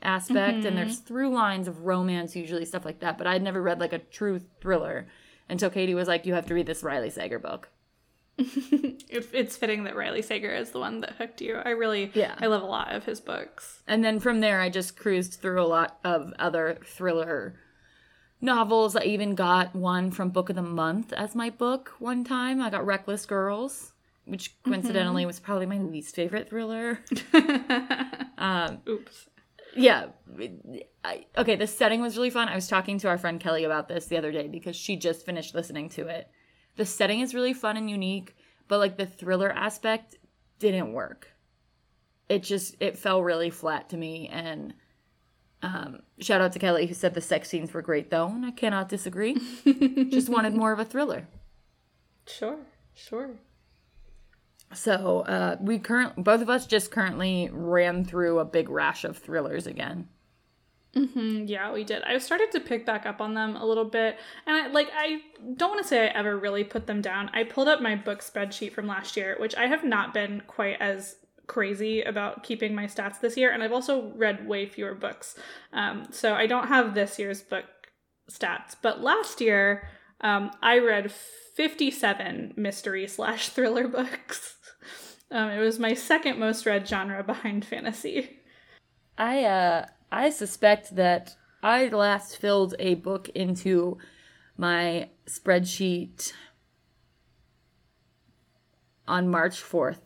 aspect, 0.00 0.64
and 0.64 0.76
there's 0.76 0.98
through 0.98 1.30
lines 1.30 1.66
of 1.66 1.84
romance, 1.84 2.36
usually 2.36 2.64
stuff 2.64 2.84
like 2.84 3.00
that. 3.00 3.18
But 3.18 3.26
I'd 3.26 3.42
never 3.42 3.60
read 3.60 3.80
like 3.80 3.92
a 3.92 3.98
true 3.98 4.40
thriller 4.60 5.08
until 5.48 5.70
Katie 5.70 5.94
was 5.94 6.06
like, 6.08 6.24
You 6.24 6.34
have 6.34 6.46
to 6.46 6.54
read 6.54 6.66
this 6.66 6.84
Riley 6.84 7.10
Sager 7.10 7.40
book. 7.40 7.68
it's 8.38 9.56
fitting 9.56 9.84
that 9.84 9.96
Riley 9.96 10.22
Sager 10.22 10.54
is 10.54 10.70
the 10.70 10.78
one 10.78 11.00
that 11.00 11.16
hooked 11.18 11.40
you. 11.40 11.56
I 11.56 11.70
really, 11.70 12.10
Yeah. 12.14 12.34
I 12.38 12.46
love 12.46 12.62
a 12.62 12.66
lot 12.66 12.94
of 12.94 13.04
his 13.04 13.20
books. 13.20 13.82
And 13.86 14.04
then 14.04 14.20
from 14.20 14.40
there, 14.40 14.60
I 14.60 14.68
just 14.68 14.96
cruised 14.96 15.40
through 15.40 15.60
a 15.60 15.66
lot 15.66 15.98
of 16.04 16.32
other 16.38 16.78
thriller 16.84 17.54
novels. 18.40 18.96
I 18.96 19.02
even 19.02 19.34
got 19.34 19.74
one 19.74 20.10
from 20.10 20.30
Book 20.30 20.50
of 20.50 20.56
the 20.56 20.62
Month 20.62 21.12
as 21.12 21.34
my 21.34 21.50
book 21.50 21.92
one 21.98 22.24
time. 22.24 22.60
I 22.60 22.70
got 22.70 22.86
Reckless 22.86 23.26
Girls, 23.26 23.92
which 24.24 24.54
coincidentally 24.62 25.26
was 25.26 25.40
probably 25.40 25.66
my 25.66 25.78
least 25.78 26.14
favorite 26.14 26.48
thriller. 26.48 27.00
um, 28.38 28.80
Oops. 28.88 29.28
yeah. 29.74 30.06
I, 31.04 31.26
okay, 31.38 31.56
the 31.56 31.66
setting 31.66 32.00
was 32.00 32.16
really 32.16 32.30
fun. 32.30 32.48
I 32.48 32.54
was 32.54 32.68
talking 32.68 32.98
to 32.98 33.08
our 33.08 33.18
friend 33.18 33.40
Kelly 33.40 33.64
about 33.64 33.88
this 33.88 34.06
the 34.06 34.18
other 34.18 34.32
day 34.32 34.48
because 34.48 34.76
she 34.76 34.96
just 34.96 35.24
finished 35.24 35.54
listening 35.54 35.88
to 35.90 36.08
it. 36.08 36.28
The 36.76 36.86
setting 36.86 37.20
is 37.20 37.34
really 37.34 37.54
fun 37.54 37.76
and 37.76 37.88
unique, 37.90 38.36
but 38.68 38.78
like 38.78 38.96
the 38.96 39.06
thriller 39.06 39.50
aspect 39.50 40.16
didn't 40.58 40.92
work. 40.92 41.28
It 42.28 42.42
just 42.42 42.76
it 42.80 42.98
fell 42.98 43.22
really 43.22 43.50
flat 43.50 43.90
to 43.90 43.96
me 43.96 44.28
and 44.28 44.74
um, 45.66 46.02
shout 46.20 46.40
out 46.40 46.52
to 46.52 46.58
Kelly 46.58 46.86
who 46.86 46.94
said 46.94 47.14
the 47.14 47.20
sex 47.20 47.48
scenes 47.48 47.72
were 47.74 47.82
great 47.82 48.10
though, 48.10 48.28
and 48.28 48.46
I 48.46 48.52
cannot 48.52 48.88
disagree. 48.88 49.36
just 50.10 50.28
wanted 50.28 50.54
more 50.54 50.72
of 50.72 50.78
a 50.78 50.84
thriller. 50.84 51.26
Sure, 52.26 52.58
sure. 52.94 53.30
So 54.74 55.20
uh, 55.20 55.56
we 55.60 55.78
current 55.78 56.22
both 56.22 56.40
of 56.40 56.50
us 56.50 56.66
just 56.66 56.90
currently 56.90 57.48
ran 57.52 58.04
through 58.04 58.38
a 58.38 58.44
big 58.44 58.68
rash 58.68 59.04
of 59.04 59.18
thrillers 59.18 59.66
again. 59.66 60.08
Mm-hmm, 60.94 61.44
yeah, 61.46 61.72
we 61.72 61.84
did. 61.84 62.02
I 62.04 62.16
started 62.18 62.50
to 62.52 62.60
pick 62.60 62.86
back 62.86 63.04
up 63.04 63.20
on 63.20 63.34
them 63.34 63.54
a 63.56 63.66
little 63.66 63.84
bit, 63.84 64.16
and 64.46 64.56
I 64.56 64.68
like 64.68 64.88
I 64.96 65.20
don't 65.56 65.70
want 65.70 65.82
to 65.82 65.88
say 65.88 66.08
I 66.08 66.18
ever 66.18 66.38
really 66.38 66.64
put 66.64 66.86
them 66.86 67.02
down. 67.02 67.30
I 67.34 67.44
pulled 67.44 67.68
up 67.68 67.82
my 67.82 67.96
book 67.96 68.20
spreadsheet 68.20 68.72
from 68.72 68.86
last 68.86 69.16
year, 69.16 69.36
which 69.38 69.54
I 69.56 69.66
have 69.66 69.84
not 69.84 70.14
been 70.14 70.42
quite 70.46 70.80
as 70.80 71.16
crazy 71.46 72.02
about 72.02 72.42
keeping 72.42 72.74
my 72.74 72.84
stats 72.84 73.20
this 73.20 73.36
year, 73.36 73.50
and 73.50 73.62
I've 73.62 73.72
also 73.72 74.12
read 74.14 74.46
way 74.46 74.66
fewer 74.66 74.94
books. 74.94 75.36
Um, 75.72 76.06
so 76.10 76.34
I 76.34 76.46
don't 76.46 76.68
have 76.68 76.94
this 76.94 77.18
year's 77.18 77.42
book 77.42 77.64
stats, 78.30 78.74
but 78.80 79.02
last 79.02 79.40
year 79.40 79.88
um, 80.20 80.50
I 80.62 80.78
read 80.78 81.12
fifty-seven 81.12 82.54
mystery 82.56 83.06
slash 83.16 83.48
thriller 83.50 83.88
books. 83.88 84.54
Um, 85.28 85.50
it 85.50 85.58
was 85.58 85.80
my 85.80 85.92
second 85.92 86.38
most 86.38 86.66
read 86.66 86.86
genre 86.86 87.20
behind 87.24 87.64
fantasy. 87.64 88.38
I 89.18 89.42
uh 89.42 89.86
I 90.12 90.30
suspect 90.30 90.94
that 90.94 91.34
I 91.64 91.88
last 91.88 92.36
filled 92.36 92.76
a 92.78 92.94
book 92.94 93.28
into 93.30 93.98
my 94.56 95.08
spreadsheet 95.26 96.32
on 99.08 99.28
March 99.28 99.62
4th. 99.62 99.98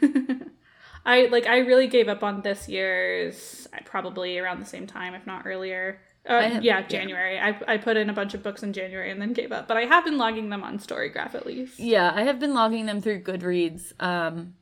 I 1.06 1.26
like 1.26 1.46
I 1.46 1.58
really 1.58 1.86
gave 1.86 2.08
up 2.08 2.22
on 2.22 2.42
this 2.42 2.68
year's 2.68 3.66
probably 3.84 4.38
around 4.38 4.60
the 4.60 4.66
same 4.66 4.86
time, 4.86 5.14
if 5.14 5.26
not 5.26 5.46
earlier. 5.46 6.00
Uh, 6.26 6.42
have- 6.42 6.64
yeah, 6.64 6.82
January. 6.82 7.38
I, 7.38 7.58
I 7.66 7.76
put 7.78 7.96
in 7.96 8.10
a 8.10 8.12
bunch 8.12 8.34
of 8.34 8.42
books 8.42 8.62
in 8.62 8.72
January 8.74 9.10
and 9.10 9.20
then 9.20 9.32
gave 9.32 9.50
up, 9.50 9.66
but 9.66 9.78
I 9.78 9.82
have 9.86 10.04
been 10.04 10.18
logging 10.18 10.50
them 10.50 10.62
on 10.62 10.78
Storygraph 10.78 11.34
at 11.34 11.46
least. 11.46 11.78
Yeah, 11.80 12.12
I 12.14 12.22
have 12.22 12.38
been 12.38 12.52
logging 12.52 12.84
them 12.86 13.00
through 13.00 13.22
Goodreads. 13.22 13.92
Um 14.02 14.54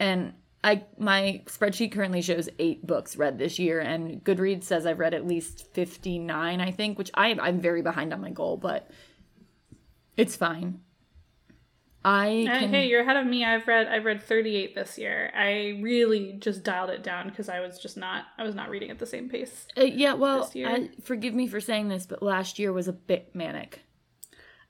and 0.00 0.32
I 0.64 0.84
my 0.98 1.42
spreadsheet 1.46 1.92
currently 1.92 2.22
shows 2.22 2.48
8 2.58 2.84
books 2.84 3.16
read 3.16 3.38
this 3.38 3.60
year 3.60 3.78
and 3.78 4.24
Goodreads 4.24 4.64
says 4.64 4.86
I've 4.86 4.98
read 4.98 5.14
at 5.14 5.26
least 5.26 5.72
59, 5.74 6.60
I 6.60 6.70
think, 6.72 6.98
which 6.98 7.12
I 7.14 7.36
I'm 7.40 7.60
very 7.60 7.82
behind 7.82 8.12
on 8.12 8.20
my 8.20 8.30
goal, 8.30 8.56
but 8.56 8.90
it's 10.16 10.34
fine. 10.34 10.80
I 12.08 12.46
Uh, 12.48 12.58
can 12.60 12.70
hey, 12.70 12.88
you're 12.88 13.02
ahead 13.02 13.16
of 13.16 13.26
me. 13.26 13.44
I've 13.44 13.68
read 13.68 13.86
I've 13.86 14.06
read 14.06 14.22
38 14.22 14.74
this 14.74 14.96
year. 14.96 15.30
I 15.36 15.78
really 15.82 16.32
just 16.38 16.62
dialed 16.62 16.88
it 16.88 17.02
down 17.02 17.28
because 17.28 17.50
I 17.50 17.60
was 17.60 17.78
just 17.78 17.98
not 17.98 18.24
I 18.38 18.44
was 18.44 18.54
not 18.54 18.70
reading 18.70 18.90
at 18.90 18.98
the 18.98 19.04
same 19.04 19.28
pace. 19.28 19.66
Uh, 19.76 19.82
yeah, 19.82 20.14
well. 20.14 20.50
I, 20.56 20.88
forgive 21.02 21.34
me 21.34 21.46
for 21.46 21.60
saying 21.60 21.88
this, 21.88 22.06
but 22.06 22.22
last 22.22 22.58
year 22.58 22.72
was 22.72 22.88
a 22.88 22.94
bit 22.94 23.34
manic. 23.34 23.82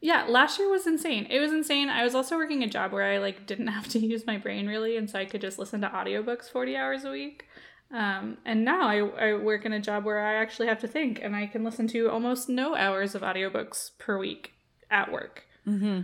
Yeah, 0.00 0.26
last 0.28 0.59
year 0.59 0.68
was 0.68 0.87
insane. 0.87 1.26
It 1.30 1.38
was 1.38 1.52
insane. 1.52 1.88
I 1.88 2.02
was 2.02 2.14
also 2.14 2.37
working 2.37 2.64
a 2.64 2.68
job 2.68 2.92
where 2.92 3.04
I 3.04 3.18
like 3.18 3.47
didn't 3.47 3.66
have 3.78 3.88
to 3.90 4.00
use 4.00 4.26
my 4.26 4.37
brain 4.37 4.66
really, 4.66 4.97
and 4.97 5.09
so 5.09 5.21
I 5.21 5.25
could 5.25 5.40
just 5.40 5.61
listen 5.61 5.80
to 5.83 5.88
audiobooks 5.88 6.50
40 6.50 6.76
hours 6.76 7.04
a 7.04 7.11
week. 7.12 7.47
Um, 7.92 8.38
and 8.45 8.64
now 8.64 8.87
I, 8.88 8.99
I 8.99 9.35
work 9.35 9.64
in 9.64 9.73
a 9.73 9.80
job 9.80 10.04
where 10.04 10.21
I 10.26 10.35
actually 10.35 10.66
have 10.66 10.80
to 10.80 10.88
think, 10.88 11.21
and 11.23 11.37
I 11.37 11.47
can 11.47 11.62
listen 11.62 11.87
to 11.88 12.11
almost 12.11 12.49
no 12.49 12.75
hours 12.75 13.14
of 13.14 13.23
audiobooks 13.23 13.92
per 13.99 14.18
week 14.18 14.52
at 14.90 15.11
work. 15.12 15.45
Mm-hmm. 15.66 16.02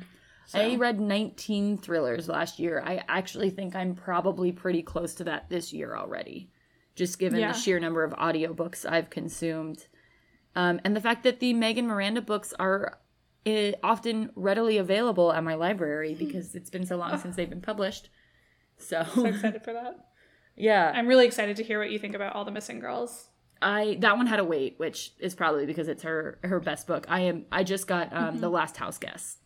I 0.53 0.77
read 0.77 1.01
19 1.01 1.79
thrillers 1.79 2.29
last 2.29 2.59
year. 2.59 2.83
I 2.85 3.03
actually 3.09 3.51
think 3.51 3.75
I'm 3.75 3.95
probably 3.95 4.53
pretty 4.53 4.83
close 4.83 5.15
to 5.17 5.25
that 5.25 5.49
this 5.49 5.73
year 5.73 5.97
already, 5.97 6.51
just 6.95 7.19
given 7.19 7.41
Yeah. 7.41 7.53
the 7.53 7.59
sheer 7.59 7.81
number 7.81 8.05
of 8.05 8.13
audiobooks 8.13 8.85
I've 8.91 9.11
consumed. 9.11 9.87
Um, 10.55 10.81
and 10.85 10.95
the 10.95 11.01
fact 11.01 11.23
that 11.25 11.41
the 11.41 11.55
Megan 11.55 11.87
Miranda 11.87 12.21
books 12.21 12.53
are 12.59 12.99
uh, 13.47 13.73
often 13.83 14.31
readily 14.37 14.79
available 14.79 15.33
at 15.33 15.43
my 15.45 15.55
library 15.55 16.15
because 16.15 16.55
it's 16.55 16.71
been 16.71 16.87
so 16.87 16.97
long 16.97 17.19
since 17.19 17.37
they've 17.37 17.49
been 17.51 17.61
published. 17.61 18.11
So, 18.79 19.05
So 19.15 19.27
excited 19.27 19.63
for 19.65 19.73
that. 19.73 20.09
yeah, 20.57 20.93
I'm 20.95 21.07
really 21.07 21.27
excited 21.27 21.57
to 21.57 21.63
hear 21.65 21.79
what 21.79 21.91
you 21.91 21.99
think 21.99 22.15
about 22.15 22.35
all 22.35 22.45
the 22.45 22.51
missing 22.53 22.81
girls. 22.81 23.29
I 23.63 23.97
that 24.01 24.17
one 24.17 24.27
had 24.27 24.37
to 24.37 24.45
wait, 24.45 24.75
which 24.79 25.13
is 25.19 25.35
probably 25.35 25.65
because 25.65 25.89
it's 25.89 26.03
her 26.03 26.39
her 26.43 26.61
best 26.61 26.87
book. 26.87 27.07
I 27.09 27.21
am 27.21 27.47
I 27.51 27.65
just 27.65 27.87
got 27.87 28.13
um, 28.13 28.39
the 28.39 28.49
Last 28.51 28.77
House 28.77 28.99
Guest. 28.99 29.39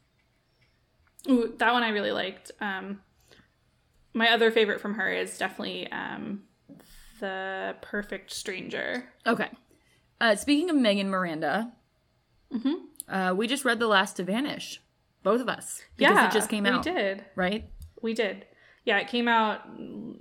Ooh, 1.29 1.55
that 1.59 1.73
one 1.73 1.83
I 1.83 1.89
really 1.91 2.13
liked. 2.13 2.51
Um, 2.61 3.01
my 4.15 4.31
other 4.31 4.51
favorite 4.51 4.81
from 4.81 4.95
her 4.95 5.11
is 5.11 5.37
definitely 5.39 5.91
um, 5.91 6.43
the 7.21 7.77
Perfect 7.83 8.33
Stranger. 8.33 9.05
Okay. 9.27 9.49
Uh, 10.21 10.35
speaking 10.37 10.71
of 10.71 10.77
Megan 10.77 11.11
Miranda, 11.11 11.73
uh, 13.09 13.35
we 13.37 13.47
just 13.47 13.65
read 13.65 13.79
The 13.79 13.87
Last 13.87 14.17
to 14.17 14.25
Vanish, 14.25 14.81
both 15.23 15.41
of 15.41 15.49
us. 15.49 15.83
Because 15.97 16.15
yeah, 16.17 16.29
it 16.29 16.33
just 16.33 16.49
came 16.49 16.67
out. 16.67 16.85
we 16.85 16.93
did. 16.93 17.25
right? 17.37 17.71
We 18.03 18.15
did. 18.15 18.47
Yeah, 18.85 18.99
it 18.99 19.09
came 19.09 19.29
out 19.29 19.61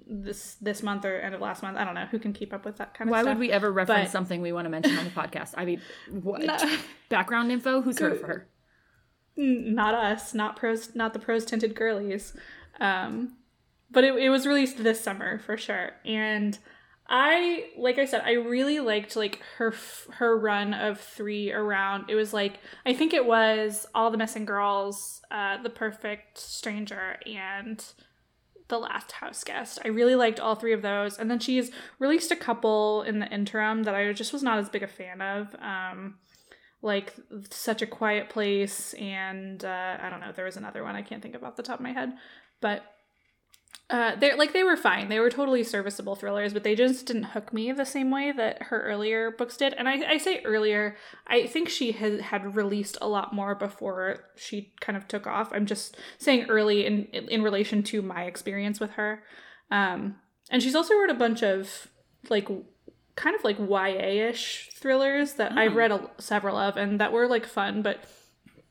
this 0.05 0.55
this 0.55 0.83
month 0.83 1.05
or 1.05 1.15
end 1.19 1.33
of 1.33 1.39
last 1.39 1.63
month. 1.63 1.77
I 1.77 1.85
don't 1.85 1.95
know 1.95 2.05
who 2.11 2.19
can 2.19 2.33
keep 2.33 2.51
up 2.53 2.65
with 2.65 2.77
that 2.77 2.93
kind 2.93 3.07
of 3.09 3.11
Why 3.13 3.19
stuff. 3.21 3.27
Why 3.27 3.33
would 3.35 3.39
we 3.39 3.49
ever 3.51 3.71
reference 3.71 4.07
But- 4.07 4.11
something 4.11 4.41
we 4.41 4.51
want 4.51 4.65
to 4.65 4.69
mention 4.69 4.97
on 4.97 5.05
the 5.05 5.09
podcast? 5.11 5.53
I 5.55 5.63
mean, 5.63 5.81
what 6.11 6.41
No. 6.41 6.57
background 7.07 7.49
info? 7.51 7.81
Who's 7.81 7.97
heard 7.99 8.11
of 8.13 8.21
her? 8.23 8.47
Not 9.37 9.93
us, 9.93 10.33
not 10.33 10.55
pros, 10.55 10.95
not 10.95 11.13
the 11.13 11.19
pros 11.19 11.45
tinted 11.45 11.75
girlies. 11.75 12.33
Um, 12.79 13.37
but 13.89 14.03
it, 14.03 14.15
it 14.15 14.29
was 14.29 14.45
released 14.45 14.83
this 14.83 15.01
summer 15.01 15.39
for 15.39 15.57
sure, 15.57 15.91
and 16.03 16.57
I 17.09 17.69
like 17.77 17.97
I 17.97 18.05
said, 18.05 18.23
I 18.25 18.33
really 18.33 18.79
liked 18.79 19.15
like 19.15 19.41
her 19.57 19.73
her 20.15 20.37
run 20.37 20.73
of 20.73 20.99
three 20.99 21.51
around. 21.51 22.09
It 22.09 22.15
was 22.15 22.33
like 22.33 22.59
I 22.85 22.93
think 22.93 23.13
it 23.13 23.25
was 23.25 23.85
all 23.95 24.11
the 24.11 24.17
missing 24.17 24.45
girls, 24.45 25.21
uh, 25.31 25.61
the 25.61 25.69
perfect 25.69 26.37
stranger, 26.37 27.17
and 27.25 27.83
the 28.67 28.77
last 28.77 29.13
house 29.13 29.43
guest. 29.45 29.79
I 29.85 29.87
really 29.87 30.15
liked 30.15 30.41
all 30.41 30.55
three 30.55 30.73
of 30.73 30.81
those, 30.81 31.17
and 31.17 31.31
then 31.31 31.39
she's 31.39 31.71
released 31.99 32.31
a 32.31 32.35
couple 32.35 33.03
in 33.03 33.19
the 33.19 33.27
interim 33.27 33.83
that 33.83 33.95
I 33.95 34.11
just 34.11 34.33
was 34.33 34.43
not 34.43 34.57
as 34.59 34.67
big 34.67 34.83
a 34.83 34.87
fan 34.87 35.21
of. 35.21 35.55
Um, 35.61 36.15
like 36.81 37.15
such 37.49 37.81
a 37.81 37.87
quiet 37.87 38.29
place 38.29 38.93
and 38.95 39.65
uh, 39.65 39.97
i 40.01 40.09
don't 40.09 40.19
know 40.19 40.31
there 40.31 40.45
was 40.45 40.57
another 40.57 40.83
one 40.83 40.95
i 40.95 41.01
can't 41.01 41.21
think 41.21 41.35
of 41.35 41.43
off 41.43 41.55
the 41.55 41.63
top 41.63 41.79
of 41.79 41.83
my 41.83 41.93
head 41.93 42.13
but 42.61 42.83
uh, 43.89 44.15
they're 44.17 44.35
like 44.35 44.51
they 44.51 44.63
were 44.63 44.75
fine. 44.75 45.07
They 45.07 45.19
were 45.19 45.29
totally 45.29 45.63
serviceable 45.63 46.15
thrillers 46.15 46.51
but 46.51 46.63
they 46.63 46.75
just 46.75 47.05
didn't 47.05 47.23
hook 47.23 47.53
me 47.53 47.71
the 47.71 47.85
same 47.85 48.11
way 48.11 48.33
that 48.33 48.63
her 48.63 48.83
earlier 48.83 49.31
books 49.31 49.55
did 49.55 49.73
and 49.73 49.87
i, 49.87 49.93
I 50.05 50.17
say 50.17 50.41
earlier 50.43 50.97
i 51.25 51.47
think 51.47 51.69
she 51.69 51.93
had, 51.93 52.19
had 52.19 52.55
released 52.55 52.97
a 52.99 53.07
lot 53.07 53.33
more 53.33 53.55
before 53.55 54.25
she 54.35 54.73
kind 54.81 54.97
of 54.97 55.07
took 55.07 55.25
off. 55.25 55.53
I'm 55.53 55.65
just 55.65 55.95
saying 56.17 56.47
early 56.49 56.85
in 56.85 57.05
in 57.05 57.41
relation 57.43 57.81
to 57.83 58.01
my 58.01 58.23
experience 58.23 58.81
with 58.81 58.91
her 58.91 59.23
um, 59.71 60.17
and 60.49 60.61
she's 60.61 60.75
also 60.75 60.93
wrote 60.95 61.09
a 61.09 61.13
bunch 61.13 61.41
of 61.41 61.87
like 62.29 62.49
kind 63.17 63.35
of 63.35 63.43
like 63.43 63.57
YA-ish 63.59 64.69
thrillers 64.73 65.33
that 65.33 65.51
I've 65.57 65.75
read 65.75 65.91
a, 65.91 66.09
several 66.19 66.55
of 66.55 66.77
and 66.77 67.01
that 67.01 67.11
were 67.11 67.27
like 67.27 67.45
fun, 67.45 67.81
but 67.81 67.99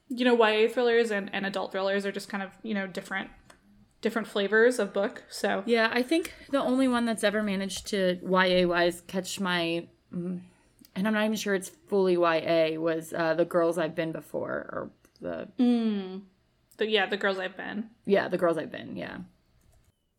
you 0.09 0.25
know, 0.25 0.35
YA 0.37 0.69
thrillers 0.69 1.11
and, 1.11 1.29
and 1.35 1.45
adult 1.45 1.73
thrillers 1.73 2.07
are 2.07 2.13
just 2.13 2.29
kind 2.29 2.43
of, 2.43 2.51
you 2.63 2.73
know, 2.73 2.87
different 2.87 3.29
different 4.03 4.29
flavors 4.29 4.79
of 4.79 4.93
book. 4.93 5.25
So 5.29 5.65
Yeah, 5.67 5.91
I 5.93 6.03
think 6.03 6.33
the 6.51 6.63
only 6.63 6.87
one 6.87 7.07
that's 7.07 7.25
ever 7.25 7.43
managed 7.43 7.89
to 7.89 8.19
YA 8.23 8.69
wise 8.69 9.03
catch 9.09 9.41
my, 9.41 9.89
mm, 10.15 10.41
and 10.95 11.07
I'm 11.09 11.13
not 11.13 11.25
even 11.25 11.37
sure 11.37 11.55
it's 11.55 11.71
fully 11.89 12.15
YA, 12.15 12.79
was 12.81 13.13
uh, 13.13 13.35
The 13.35 13.45
Girls 13.45 13.79
I've 13.79 13.97
Been 13.97 14.13
Before, 14.13 14.53
or 14.53 14.91
the, 15.21 15.49
the, 16.77 16.87
yeah, 16.87 17.07
the 17.07 17.17
girls 17.17 17.39
I've 17.39 17.57
been. 17.57 17.91
yeah, 18.05 18.29
The 18.29 18.39
Girls 18.39 18.59
I've 18.59 18.71
Been, 18.71 18.97
yeah. 18.97 19.19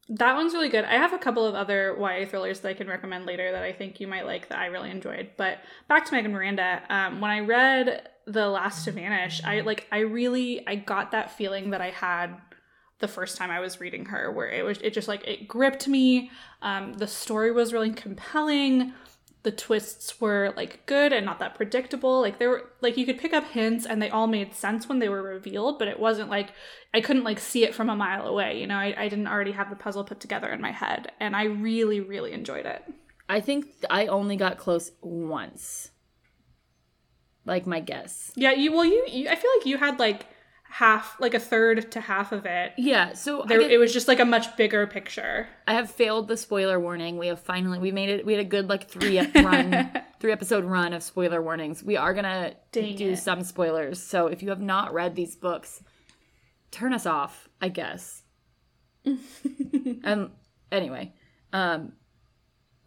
That 0.10 0.36
one's 0.36 0.54
really 0.54 0.70
good. 0.70 0.86
I 0.86 0.94
have 0.94 1.12
a 1.12 1.18
couple 1.18 1.46
of 1.46 1.54
other 1.54 1.96
YA 2.00 2.26
thrillers 2.26 2.62
that 2.62 2.70
I 2.70 2.74
can 2.74 2.88
recommend 2.88 3.26
later 3.26 3.52
that 3.52 3.64
I 3.64 3.74
think 3.74 4.00
you 4.00 4.08
might 4.08 4.26
like 4.26 4.48
that 4.50 4.58
I 4.58 4.68
really 4.68 4.90
enjoyed. 4.90 5.32
But 5.36 5.58
back 5.90 6.06
to 6.06 6.14
Megan 6.14 6.32
Miranda. 6.32 6.82
Um, 6.90 7.20
when 7.20 7.30
I 7.30 7.42
read 7.42 8.10
The 8.26 8.48
Last 8.48 8.86
to 8.86 8.92
Vanish, 8.92 9.44
I 9.44 9.62
like 9.62 9.86
I 9.92 10.00
really 10.00 10.66
I 10.66 10.76
got 10.76 11.12
that 11.12 11.32
feeling 11.32 11.72
that 11.72 11.82
I 11.82 11.90
had 11.90 12.38
the 13.00 13.08
first 13.08 13.38
time 13.38 13.52
I 13.52 13.60
was 13.60 13.80
reading 13.82 14.06
her, 14.06 14.32
where 14.32 14.50
it 14.50 14.64
was 14.64 14.80
it 14.80 14.94
just 14.94 15.10
like 15.10 15.28
it 15.28 15.48
gripped 15.48 15.88
me. 15.88 16.32
Um, 16.62 16.94
the 16.94 17.08
story 17.08 17.52
was 17.52 17.74
really 17.74 17.92
compelling. 17.92 18.94
The 19.44 19.52
twists 19.52 20.20
were 20.20 20.54
like 20.58 20.86
good 20.86 21.14
and 21.14 21.26
not 21.26 21.40
that 21.40 21.56
predictable. 21.56 22.22
Like 22.22 22.40
there 22.40 22.50
were 22.50 22.70
like 22.82 22.98
you 22.98 23.06
could 23.06 23.20
pick 23.20 23.34
up 23.34 23.46
hints 23.46 23.86
and 23.86 24.02
they 24.02 24.10
all 24.10 24.28
made 24.28 24.54
sense 24.54 24.90
when 24.90 25.00
they 25.00 25.10
were 25.10 25.22
revealed, 25.22 25.80
but 25.80 25.88
it 25.88 26.00
wasn't 26.00 26.30
like 26.30 26.52
I 26.94 27.02
couldn't 27.02 27.24
like 27.24 27.40
see 27.40 27.64
it 27.64 27.76
from 27.76 27.90
a 27.90 27.96
mile 27.96 28.28
away. 28.28 28.60
You 28.60 28.68
know, 28.68 28.76
I, 28.76 28.94
I 28.98 29.08
didn't 29.08 29.28
already 29.28 29.54
have 29.54 29.70
the 29.70 29.76
puzzle 29.76 30.04
put 30.04 30.20
together 30.20 30.50
in 30.50 30.60
my 30.60 30.72
head, 30.72 31.12
and 31.20 31.36
I 31.36 31.46
really 31.46 32.00
really 32.00 32.34
enjoyed 32.34 32.66
it. 32.66 32.84
I 33.30 33.40
think 33.40 33.68
I 33.90 34.08
only 34.08 34.36
got 34.36 34.58
close 34.58 34.92
once. 35.02 35.92
Like 37.46 37.66
my 37.66 37.80
guess. 37.80 38.32
Yeah, 38.36 38.52
you 38.52 38.74
well 38.74 38.86
you, 38.86 39.06
you 39.10 39.30
I 39.30 39.36
feel 39.36 39.52
like 39.58 39.66
you 39.66 39.78
had 39.78 40.00
like 40.00 40.26
half 40.70 41.20
like 41.20 41.34
a 41.34 41.40
third 41.40 41.92
to 41.92 42.02
half 42.02 42.32
of 42.32 42.46
it. 42.46 42.74
Yeah, 42.78 43.14
so 43.14 43.44
There, 43.48 43.60
get- 43.60 43.72
it 43.72 43.78
was 43.78 43.92
just 43.94 44.08
like 44.08 44.20
a 44.20 44.26
much 44.26 44.56
bigger 44.58 44.86
picture. 44.88 45.48
I 45.68 45.74
have 45.74 45.90
failed 45.90 46.28
the 46.28 46.38
spoiler 46.38 46.80
warning. 46.80 47.18
We 47.18 47.28
have 47.28 47.40
finally 47.40 47.80
we 47.80 47.92
made 47.92 48.10
it. 48.10 48.26
We 48.26 48.34
had 48.34 48.42
a 48.42 48.48
good 48.50 48.70
like 48.70 48.88
three 48.90 49.18
ep- 49.18 49.34
run, 49.44 49.90
three 50.20 50.32
episode 50.32 50.66
run 50.66 50.94
of 50.94 51.04
spoiler 51.04 51.42
warnings. 51.42 51.84
We 51.84 51.98
are 51.98 52.14
gonna 52.14 52.54
Dang 52.72 52.96
do 52.96 53.12
it. 53.12 53.18
some 53.18 53.44
spoilers. 53.44 54.02
So 54.02 54.28
if 54.28 54.44
you 54.44 54.50
have 54.50 54.62
not 54.62 54.94
read 54.94 55.16
these 55.16 55.36
books, 55.36 55.82
turn 56.72 56.94
us 56.94 57.06
off. 57.06 57.48
I 57.62 57.70
guess. 57.70 58.24
and 59.06 60.32
Anyway, 60.72 61.14
um, 61.54 61.94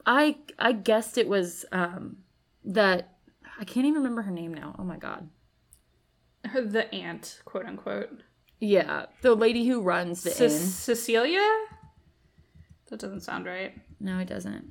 I 0.04 0.36
I 0.58 0.72
guessed 0.72 1.16
it 1.16 1.26
was 1.28 1.64
um 1.72 2.18
that 2.64 3.16
I 3.58 3.64
can't 3.64 3.86
even 3.86 4.02
remember 4.02 4.20
her 4.22 4.30
name 4.30 4.52
now. 4.52 4.76
Oh 4.78 4.84
my 4.84 4.98
god. 4.98 5.28
Her, 6.44 6.62
the 6.62 6.92
aunt, 6.94 7.40
quote 7.44 7.66
unquote. 7.66 8.22
Yeah, 8.60 9.06
the 9.22 9.34
lady 9.34 9.66
who 9.66 9.80
runs 9.80 10.22
the 10.22 10.30
Ce- 10.30 10.40
inn. 10.40 10.50
Cecilia? 10.50 11.46
That 12.90 12.98
doesn't 13.00 13.20
sound 13.20 13.46
right. 13.46 13.74
No, 14.00 14.18
it 14.18 14.28
doesn't. 14.28 14.70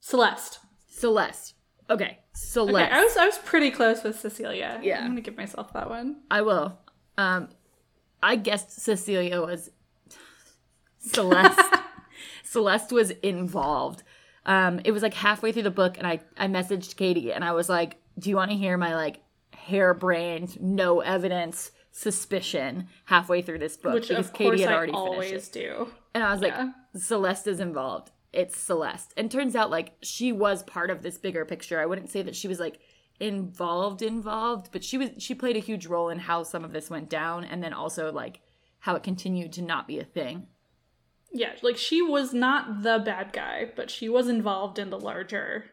Celeste. 0.00 0.58
Celeste. 0.88 1.54
Okay, 1.90 2.18
Celeste. 2.34 2.74
Okay, 2.76 2.90
I 2.94 3.02
was 3.02 3.16
I 3.16 3.26
was 3.26 3.38
pretty 3.38 3.70
close 3.70 4.02
with 4.02 4.18
Cecilia. 4.18 4.80
Yeah. 4.82 5.00
I'm 5.00 5.08
gonna 5.08 5.20
give 5.22 5.36
myself 5.36 5.72
that 5.72 5.88
one. 5.88 6.16
I 6.30 6.42
will. 6.42 6.78
Um, 7.16 7.48
I 8.22 8.36
guessed 8.36 8.80
Cecilia 8.82 9.40
was 9.40 9.70
Celeste. 10.98 11.60
Celeste 12.42 12.92
was 12.92 13.10
involved. 13.10 14.02
Um, 14.44 14.80
it 14.84 14.92
was 14.92 15.02
like 15.02 15.14
halfway 15.14 15.52
through 15.52 15.62
the 15.64 15.70
book, 15.70 15.98
and 15.98 16.06
I 16.06 16.20
I 16.36 16.46
messaged 16.46 16.96
Katie, 16.96 17.32
and 17.32 17.44
I 17.44 17.52
was 17.52 17.68
like, 17.68 17.96
"Do 18.18 18.28
you 18.30 18.36
want 18.36 18.50
to 18.50 18.56
hear 18.56 18.76
my 18.76 18.94
like 18.94 19.20
harebrained, 19.68 20.60
no 20.60 21.00
evidence 21.00 21.70
suspicion 21.90 22.88
halfway 23.06 23.42
through 23.42 23.58
this 23.58 23.76
book?" 23.76 23.94
Which 23.94 24.08
because 24.08 24.30
Katie 24.30 24.62
had 24.62 24.72
I 24.72 24.76
already 24.76 24.92
finished 24.92 25.56
it. 25.56 25.70
always 25.70 25.88
do. 25.88 25.88
And 26.14 26.24
I 26.24 26.32
was 26.32 26.40
like, 26.40 26.54
Celeste 26.96 27.46
is 27.46 27.60
involved. 27.60 28.10
It's 28.32 28.58
Celeste. 28.58 29.14
And 29.16 29.30
turns 29.30 29.56
out 29.56 29.70
like 29.70 29.94
she 30.02 30.32
was 30.32 30.62
part 30.64 30.90
of 30.90 31.02
this 31.02 31.18
bigger 31.18 31.44
picture. 31.44 31.80
I 31.80 31.86
wouldn't 31.86 32.10
say 32.10 32.22
that 32.22 32.36
she 32.36 32.48
was 32.48 32.60
like 32.60 32.78
involved 33.20 34.02
involved, 34.02 34.70
but 34.72 34.84
she 34.84 34.98
was 34.98 35.10
she 35.18 35.34
played 35.34 35.56
a 35.56 35.60
huge 35.60 35.86
role 35.86 36.08
in 36.08 36.18
how 36.18 36.42
some 36.42 36.64
of 36.64 36.72
this 36.72 36.90
went 36.90 37.08
down 37.08 37.44
and 37.44 37.62
then 37.62 37.72
also 37.72 38.12
like 38.12 38.40
how 38.80 38.94
it 38.94 39.02
continued 39.02 39.52
to 39.54 39.62
not 39.62 39.88
be 39.88 39.98
a 39.98 40.04
thing. 40.04 40.46
Yeah, 41.32 41.52
like 41.62 41.76
she 41.76 42.00
was 42.00 42.32
not 42.32 42.82
the 42.82 42.98
bad 42.98 43.32
guy, 43.32 43.70
but 43.74 43.90
she 43.90 44.08
was 44.08 44.28
involved 44.28 44.78
in 44.78 44.90
the 44.90 45.00
larger 45.00 45.66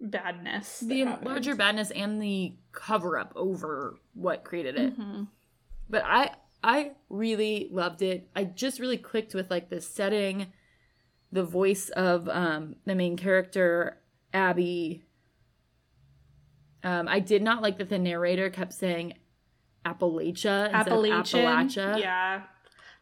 badness. 0.00 0.80
The 0.80 1.04
larger 1.22 1.54
badness 1.54 1.90
and 1.90 2.22
the 2.22 2.54
cover 2.72 3.18
up 3.18 3.32
over 3.34 3.96
what 4.14 4.44
created 4.44 4.76
it. 4.76 4.98
Mhm. 4.98 5.28
But 5.90 6.04
I 6.04 6.30
I 6.62 6.92
really 7.08 7.68
loved 7.70 8.02
it. 8.02 8.28
I 8.34 8.44
just 8.44 8.80
really 8.80 8.98
clicked 8.98 9.34
with 9.34 9.50
like 9.50 9.70
the 9.70 9.80
setting, 9.80 10.52
the 11.32 11.44
voice 11.44 11.88
of 11.90 12.28
um 12.28 12.76
the 12.84 12.94
main 12.94 13.16
character, 13.16 14.00
Abby. 14.32 15.04
Um 16.82 17.08
I 17.08 17.20
did 17.20 17.42
not 17.42 17.62
like 17.62 17.78
that 17.78 17.88
the 17.88 17.98
narrator 17.98 18.50
kept 18.50 18.72
saying 18.72 19.14
Appalachia 19.84 20.70
Appalachian. 20.72 21.40
Appalachia. 21.44 21.98
Yeah. 22.00 22.42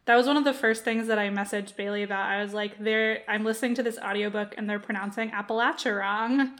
That 0.05 0.15
was 0.15 0.25
one 0.25 0.37
of 0.37 0.45
the 0.45 0.53
first 0.53 0.85
things 0.85 1.07
that 1.07 1.19
I 1.19 1.27
messaged 1.29 1.75
Bailey 1.75 2.01
about. 2.01 2.29
I 2.29 2.41
was 2.41 2.53
like, 2.53 2.79
"They're 2.79 3.23
I'm 3.27 3.43
listening 3.43 3.75
to 3.75 3.83
this 3.83 3.97
audiobook 3.99 4.55
and 4.57 4.69
they're 4.69 4.79
pronouncing 4.79 5.31
Appalachia 5.31 5.99
wrong." 5.99 6.57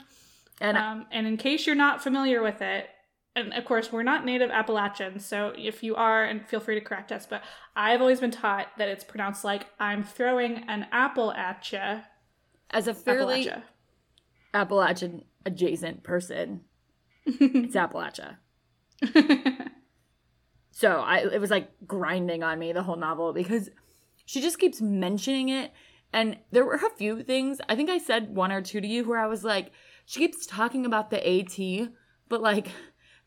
And 0.60 0.78
Um, 0.78 1.06
and 1.12 1.28
in 1.28 1.38
case 1.38 1.66
you're 1.68 1.76
not 1.76 2.02
familiar 2.02 2.42
with 2.42 2.62
it, 2.62 2.90
and 3.36 3.54
of 3.54 3.66
course 3.66 3.92
we're 3.92 4.04
not 4.04 4.26
native 4.26 4.50
Appalachians, 4.50 5.26
so 5.26 5.54
if 5.58 5.84
you 5.84 5.96
are, 5.96 6.24
and 6.24 6.48
feel 6.48 6.60
free 6.60 6.76
to 6.76 6.82
correct 6.82 7.12
us, 7.12 7.26
but 7.26 7.44
I've 7.76 8.02
always 8.02 8.20
been 8.20 8.32
taught 8.32 8.68
that 8.78 8.90
it's 8.90 9.04
pronounced 9.04 9.44
like 9.44 9.68
"I'm 9.80 10.04
throwing 10.04 10.64
an 10.68 10.88
apple 10.92 11.32
at 11.34 11.72
you." 11.72 12.02
as 12.72 12.88
a 12.88 12.94
fairly 12.94 13.46
Appalachia. 13.46 13.64
Appalachian 14.54 15.24
adjacent 15.46 16.04
person, 16.04 16.62
it's 17.26 17.76
Appalachia. 17.76 18.38
So 20.78 21.00
I 21.00 21.17
it 21.34 21.41
was 21.41 21.50
like 21.50 21.72
grinding 21.88 22.43
on 22.43 22.60
me 22.60 22.72
the 22.72 22.84
whole 22.84 22.98
novel 22.98 23.34
because 23.34 23.67
she 24.28 24.41
just 24.41 24.60
keeps 24.60 24.80
mentioning 24.80 25.50
it. 25.50 25.72
And 26.13 26.38
there 26.52 26.63
were 26.63 26.76
a 26.76 26.89
few 26.98 27.24
things, 27.24 27.60
I 27.67 27.76
think 27.76 27.89
I 27.89 27.98
said 27.98 28.36
one 28.36 28.52
or 28.52 28.62
two 28.62 28.80
to 28.80 28.88
you 28.88 29.04
where 29.04 29.17
I 29.17 29.26
was 29.26 29.43
like, 29.43 29.72
she 30.08 30.22
keeps 30.22 30.48
talking 30.48 30.86
about 30.86 31.12
the 31.12 31.22
AT, 31.28 31.89
but 32.28 32.41
like 32.41 32.70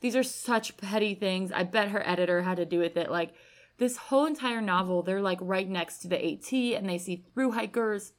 these 0.00 0.16
are 0.16 0.24
such 0.24 0.76
petty 0.76 1.14
things. 1.14 1.52
I 1.52 1.62
bet 1.62 1.90
her 1.90 2.04
editor 2.04 2.42
had 2.42 2.56
to 2.56 2.64
do 2.64 2.80
with 2.80 2.96
it. 2.96 3.10
Like 3.10 3.34
this 3.78 3.96
whole 3.96 4.26
entire 4.26 4.60
novel, 4.60 5.02
they're 5.02 5.20
like 5.20 5.38
right 5.40 5.68
next 5.68 5.98
to 5.98 6.08
the 6.08 6.16
AT 6.16 6.52
and 6.52 6.88
they 6.88 6.98
see 6.98 7.24
through 7.32 7.52
hikers. 7.52 8.14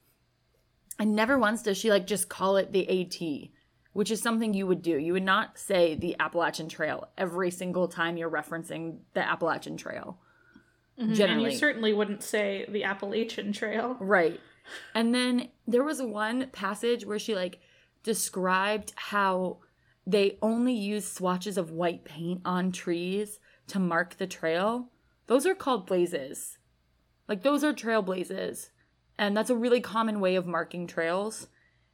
And 1.00 1.15
never 1.15 1.38
once 1.38 1.63
does 1.63 1.78
she 1.78 1.89
like 1.89 2.08
just 2.08 2.30
call 2.30 2.56
it 2.56 2.71
the 2.71 2.88
AT 2.88 3.50
which 3.93 4.12
is 4.12 4.21
something 4.21 4.54
you 4.54 4.65
would 4.67 4.82
do. 4.82 4.97
You 4.97 5.13
would 5.13 5.24
not 5.24 5.58
say 5.58 5.95
the 5.95 6.15
Appalachian 6.19 6.69
Trail 6.69 7.10
every 7.17 7.52
single 7.52 7.88
time 7.88 8.17
you're 8.17 8.30
referencing 8.30 9.00
the 9.13 9.28
Appalachian 9.28 9.78
Trail. 9.78 10.17
Mm-hmm. 10.97 11.10
and 11.10 11.15
Generally. 11.15 11.52
you 11.52 11.58
certainly 11.58 11.93
wouldn't 11.93 12.24
say 12.24 12.65
the 12.69 12.84
Appalachian 12.84 13.52
Trail. 13.52 13.97
Right. 14.00 14.39
And 14.93 15.13
then 15.13 15.50
there 15.67 15.84
was 15.84 16.02
one 16.02 16.47
passage 16.52 17.06
where 17.06 17.19
she 17.19 17.36
like 17.36 17.60
described 18.03 18.93
how 18.95 19.59
they 20.05 20.37
only 20.41 20.73
use 20.73 21.07
swatches 21.07 21.57
of 21.57 21.71
white 21.71 22.03
paint 22.03 22.41
on 22.43 22.71
trees 22.71 23.39
to 23.67 23.79
mark 23.79 24.17
the 24.17 24.27
trail. 24.27 24.89
Those 25.27 25.45
are 25.45 25.55
called 25.55 25.85
blazes. 25.85 26.57
Like 27.27 27.43
those 27.43 27.63
are 27.63 27.73
trail 27.73 28.01
blazes. 28.01 28.71
And 29.17 29.37
that's 29.37 29.49
a 29.49 29.55
really 29.55 29.81
common 29.81 30.19
way 30.19 30.35
of 30.35 30.47
marking 30.47 30.87
trails. 30.87 31.47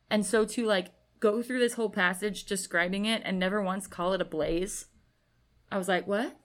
And 0.10 0.26
so 0.26 0.46
to 0.46 0.66
like 0.66 0.94
go 1.20 1.44
through 1.44 1.60
this 1.60 1.74
whole 1.74 1.90
passage 1.90 2.46
describing 2.46 3.06
it 3.06 3.22
and 3.26 3.38
never 3.38 3.62
once 3.62 3.88
call 3.88 4.14
it 4.14 4.22
a 4.22 4.26
blaze, 4.26 4.86
I 5.72 5.78
was 5.78 5.88
like, 5.88 6.08
what? 6.08 6.38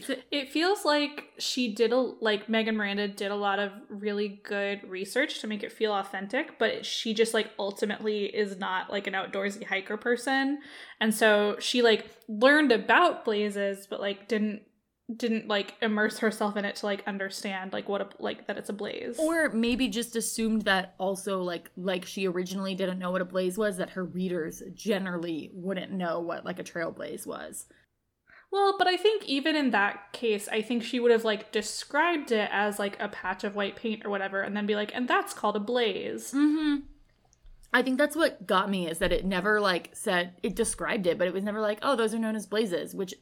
It's 0.00 0.10
a, 0.10 0.16
It 0.30 0.50
feels 0.50 0.84
like 0.84 1.24
she 1.38 1.74
did 1.74 1.92
a 1.92 1.96
like 1.98 2.48
Megan 2.48 2.76
Miranda 2.76 3.06
did 3.08 3.30
a 3.30 3.36
lot 3.36 3.58
of 3.58 3.72
really 3.88 4.40
good 4.42 4.88
research 4.88 5.40
to 5.40 5.46
make 5.46 5.62
it 5.62 5.72
feel 5.72 5.92
authentic, 5.92 6.58
but 6.58 6.86
she 6.86 7.12
just 7.12 7.34
like 7.34 7.50
ultimately 7.58 8.24
is 8.24 8.58
not 8.58 8.90
like 8.90 9.06
an 9.06 9.12
outdoorsy 9.14 9.64
hiker 9.64 9.96
person. 9.96 10.60
And 11.00 11.14
so 11.14 11.56
she 11.58 11.82
like 11.82 12.06
learned 12.28 12.72
about 12.72 13.24
blazes 13.24 13.86
but 13.88 14.00
like 14.00 14.26
didn't 14.28 14.62
didn't 15.16 15.48
like 15.48 15.74
immerse 15.82 16.18
herself 16.18 16.56
in 16.56 16.64
it 16.64 16.76
to 16.76 16.86
like 16.86 17.02
understand 17.06 17.72
like 17.72 17.88
what 17.88 18.00
a 18.00 18.08
like 18.20 18.46
that 18.46 18.56
it's 18.56 18.68
a 18.68 18.72
blaze. 18.72 19.18
or 19.18 19.48
maybe 19.50 19.88
just 19.88 20.14
assumed 20.14 20.62
that 20.62 20.94
also 20.98 21.42
like 21.42 21.70
like 21.76 22.04
she 22.04 22.28
originally 22.28 22.74
didn't 22.74 22.98
know 22.98 23.10
what 23.10 23.20
a 23.20 23.24
blaze 23.24 23.58
was 23.58 23.76
that 23.76 23.90
her 23.90 24.04
readers 24.04 24.62
generally 24.74 25.50
wouldn't 25.52 25.90
know 25.92 26.20
what 26.20 26.44
like 26.44 26.58
a 26.58 26.62
trail 26.62 26.92
blaze 26.92 27.26
was 27.26 27.66
Well, 28.50 28.74
but 28.76 28.88
I 28.88 28.96
think 28.96 29.24
even 29.26 29.54
in 29.54 29.70
that 29.70 30.12
case, 30.12 30.48
I 30.48 30.60
think 30.60 30.82
she 30.82 30.98
would 30.98 31.12
have 31.12 31.24
like 31.24 31.52
described 31.52 32.32
it 32.32 32.48
as 32.52 32.78
like 32.78 33.00
a 33.00 33.08
patch 33.08 33.44
of 33.44 33.54
white 33.54 33.76
paint 33.76 34.04
or 34.04 34.10
whatever, 34.10 34.40
and 34.40 34.56
then 34.56 34.66
be 34.66 34.74
like, 34.74 34.90
and 34.94 35.06
that's 35.06 35.32
called 35.32 35.56
a 35.56 35.60
blaze. 35.60 36.32
mm-hmm 36.32 36.76
i 37.72 37.82
think 37.82 37.98
that's 37.98 38.16
what 38.16 38.46
got 38.46 38.70
me 38.70 38.88
is 38.88 38.98
that 38.98 39.12
it 39.12 39.24
never 39.24 39.60
like 39.60 39.90
said 39.92 40.34
it 40.42 40.54
described 40.54 41.06
it 41.06 41.18
but 41.18 41.26
it 41.26 41.34
was 41.34 41.44
never 41.44 41.60
like 41.60 41.78
oh 41.82 41.96
those 41.96 42.14
are 42.14 42.18
known 42.18 42.36
as 42.36 42.46
blazes 42.46 42.94
which 42.94 43.14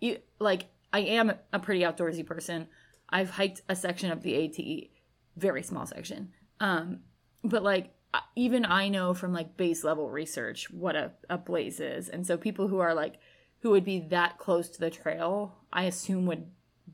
you 0.00 0.18
like 0.38 0.66
i 0.92 1.00
am 1.00 1.32
a 1.52 1.58
pretty 1.58 1.80
outdoorsy 1.80 2.24
person 2.24 2.66
i've 3.08 3.30
hiked 3.30 3.62
a 3.68 3.76
section 3.76 4.10
of 4.10 4.22
the 4.22 4.34
ate 4.34 4.90
very 5.36 5.62
small 5.62 5.86
section 5.86 6.32
um 6.60 7.00
but 7.42 7.62
like 7.62 7.90
even 8.34 8.64
i 8.64 8.88
know 8.88 9.14
from 9.14 9.32
like 9.32 9.56
base 9.56 9.84
level 9.84 10.10
research 10.10 10.70
what 10.70 10.96
a, 10.96 11.12
a 11.28 11.38
blaze 11.38 11.80
is 11.80 12.08
and 12.08 12.26
so 12.26 12.36
people 12.36 12.68
who 12.68 12.78
are 12.78 12.94
like 12.94 13.18
who 13.66 13.72
would 13.72 13.84
be 13.84 13.98
that 13.98 14.38
close 14.38 14.68
to 14.68 14.78
the 14.78 14.90
trail 14.90 15.56
i 15.72 15.82
assume 15.82 16.24
would 16.24 16.46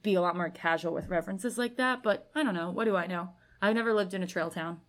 be 0.03 0.15
a 0.15 0.23
lot 0.23 0.35
more 0.35 0.49
casual 0.49 0.95
with 0.95 1.07
references 1.09 1.59
like 1.59 1.77
that 1.77 2.03
but 2.03 2.31
i 2.35 2.43
don't 2.43 2.55
know 2.55 2.71
what 2.71 2.87
do 2.87 2.97
i 2.97 3.07
know 3.07 3.29
i've 3.61 3.75
never 3.75 3.93
lived 3.93 4.15
in 4.15 4.23
a 4.23 4.27
trail 4.27 4.49
town 4.49 4.81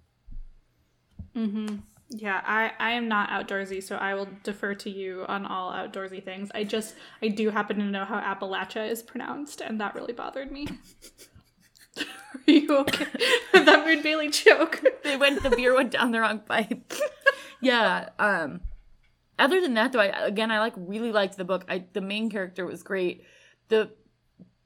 Mm-hmm. 1.36 1.78
Yeah, 2.10 2.42
I 2.46 2.74
I 2.80 2.92
am 2.92 3.08
not 3.08 3.30
outdoorsy, 3.30 3.82
so 3.82 3.96
I 3.96 4.14
will 4.14 4.28
defer 4.44 4.76
to 4.76 4.90
you 4.90 5.26
on 5.28 5.48
all 5.48 5.72
outdoorsy 5.72 6.24
things. 6.24 6.52
I 6.54 6.64
just 6.64 6.94
I 7.24 7.30
do 7.30 7.50
happen 7.50 7.78
to 7.80 7.86
know 7.86 8.06
how 8.06 8.20
Appalachia 8.20 8.88
is 8.88 9.02
pronounced, 9.02 9.62
and 9.62 9.82
that 9.82 9.96
really 9.96 10.14
bothered 10.14 10.52
me. 10.52 10.68
Are 11.98 12.06
you 12.52 12.78
okay? 12.78 13.08
that 13.54 13.86
made 13.86 14.04
Bailey 14.04 14.30
choke. 14.30 14.84
they 15.04 15.18
went 15.18 15.42
the 15.42 15.50
beer 15.50 15.74
went 15.76 15.90
down 15.92 16.12
the 16.12 16.20
wrong 16.20 16.40
pipe 16.40 16.94
yeah 17.62 18.10
um 18.20 18.62
other 19.44 19.60
than 19.60 19.74
that 19.74 19.92
though 19.92 20.00
i 20.00 20.26
again 20.26 20.52
i 20.52 20.60
like 20.60 20.74
really 20.78 21.12
liked 21.12 21.36
the 21.36 21.44
book. 21.44 21.66
I 21.68 21.86
the 21.92 22.02
main 22.02 22.30
character 22.30 22.66
was 22.66 22.82
great. 22.82 23.24
The 23.68 23.92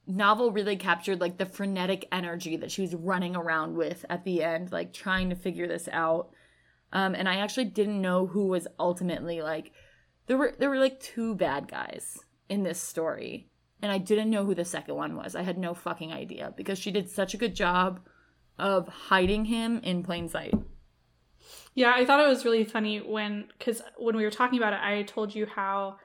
novel 0.05 0.51
really 0.51 0.77
captured 0.77 1.19
like 1.19 1.37
the 1.37 1.45
frenetic 1.45 2.07
energy 2.11 2.55
that 2.57 2.71
she 2.71 2.83
was 2.83 2.95
running 2.95 3.35
around 3.35 3.75
with 3.75 4.05
at 4.09 4.23
the 4.23 4.43
end 4.43 4.71
like 4.71 4.93
trying 4.93 5.29
to 5.31 5.35
figure 5.35 5.67
this 5.67 5.89
out. 5.91 6.29
Um 6.93 7.15
and 7.15 7.27
i 7.27 7.37
actually 7.37 7.65
didn't 7.65 8.01
know 8.01 8.27
who 8.27 8.47
was 8.47 8.67
ultimately 8.79 9.41
like 9.41 9.71
there 10.27 10.37
were 10.37 10.53
there 10.59 10.69
were 10.69 10.79
like 10.79 10.99
two 10.99 11.35
bad 11.35 11.67
guys 11.67 12.19
in 12.47 12.63
this 12.63 12.79
story 12.79 13.49
and 13.81 13.91
i 13.91 13.97
didn't 13.97 14.29
know 14.29 14.45
who 14.45 14.55
the 14.55 14.65
second 14.65 14.95
one 14.95 15.15
was. 15.15 15.35
I 15.35 15.41
had 15.41 15.57
no 15.57 15.73
fucking 15.73 16.13
idea 16.13 16.53
because 16.55 16.77
she 16.77 16.91
did 16.91 17.09
such 17.09 17.33
a 17.33 17.37
good 17.43 17.55
job 17.55 17.99
of 18.59 18.87
hiding 18.87 19.45
him 19.45 19.79
in 19.83 20.03
plain 20.03 20.29
sight 20.29 20.53
Yeah, 21.77 21.93
I 21.95 22.05
thought 22.05 22.19
it 22.19 22.27
was 22.27 22.43
really 22.43 22.63
funny 22.65 22.97
when 22.99 23.45
because 23.57 23.81
when 23.97 24.15
we 24.17 24.23
were 24.23 24.31
talking 24.31 24.57
about 24.57 24.73
it, 24.73 24.79
I 24.81 25.03
told 25.03 25.33
you 25.35 25.45
how 25.45 25.97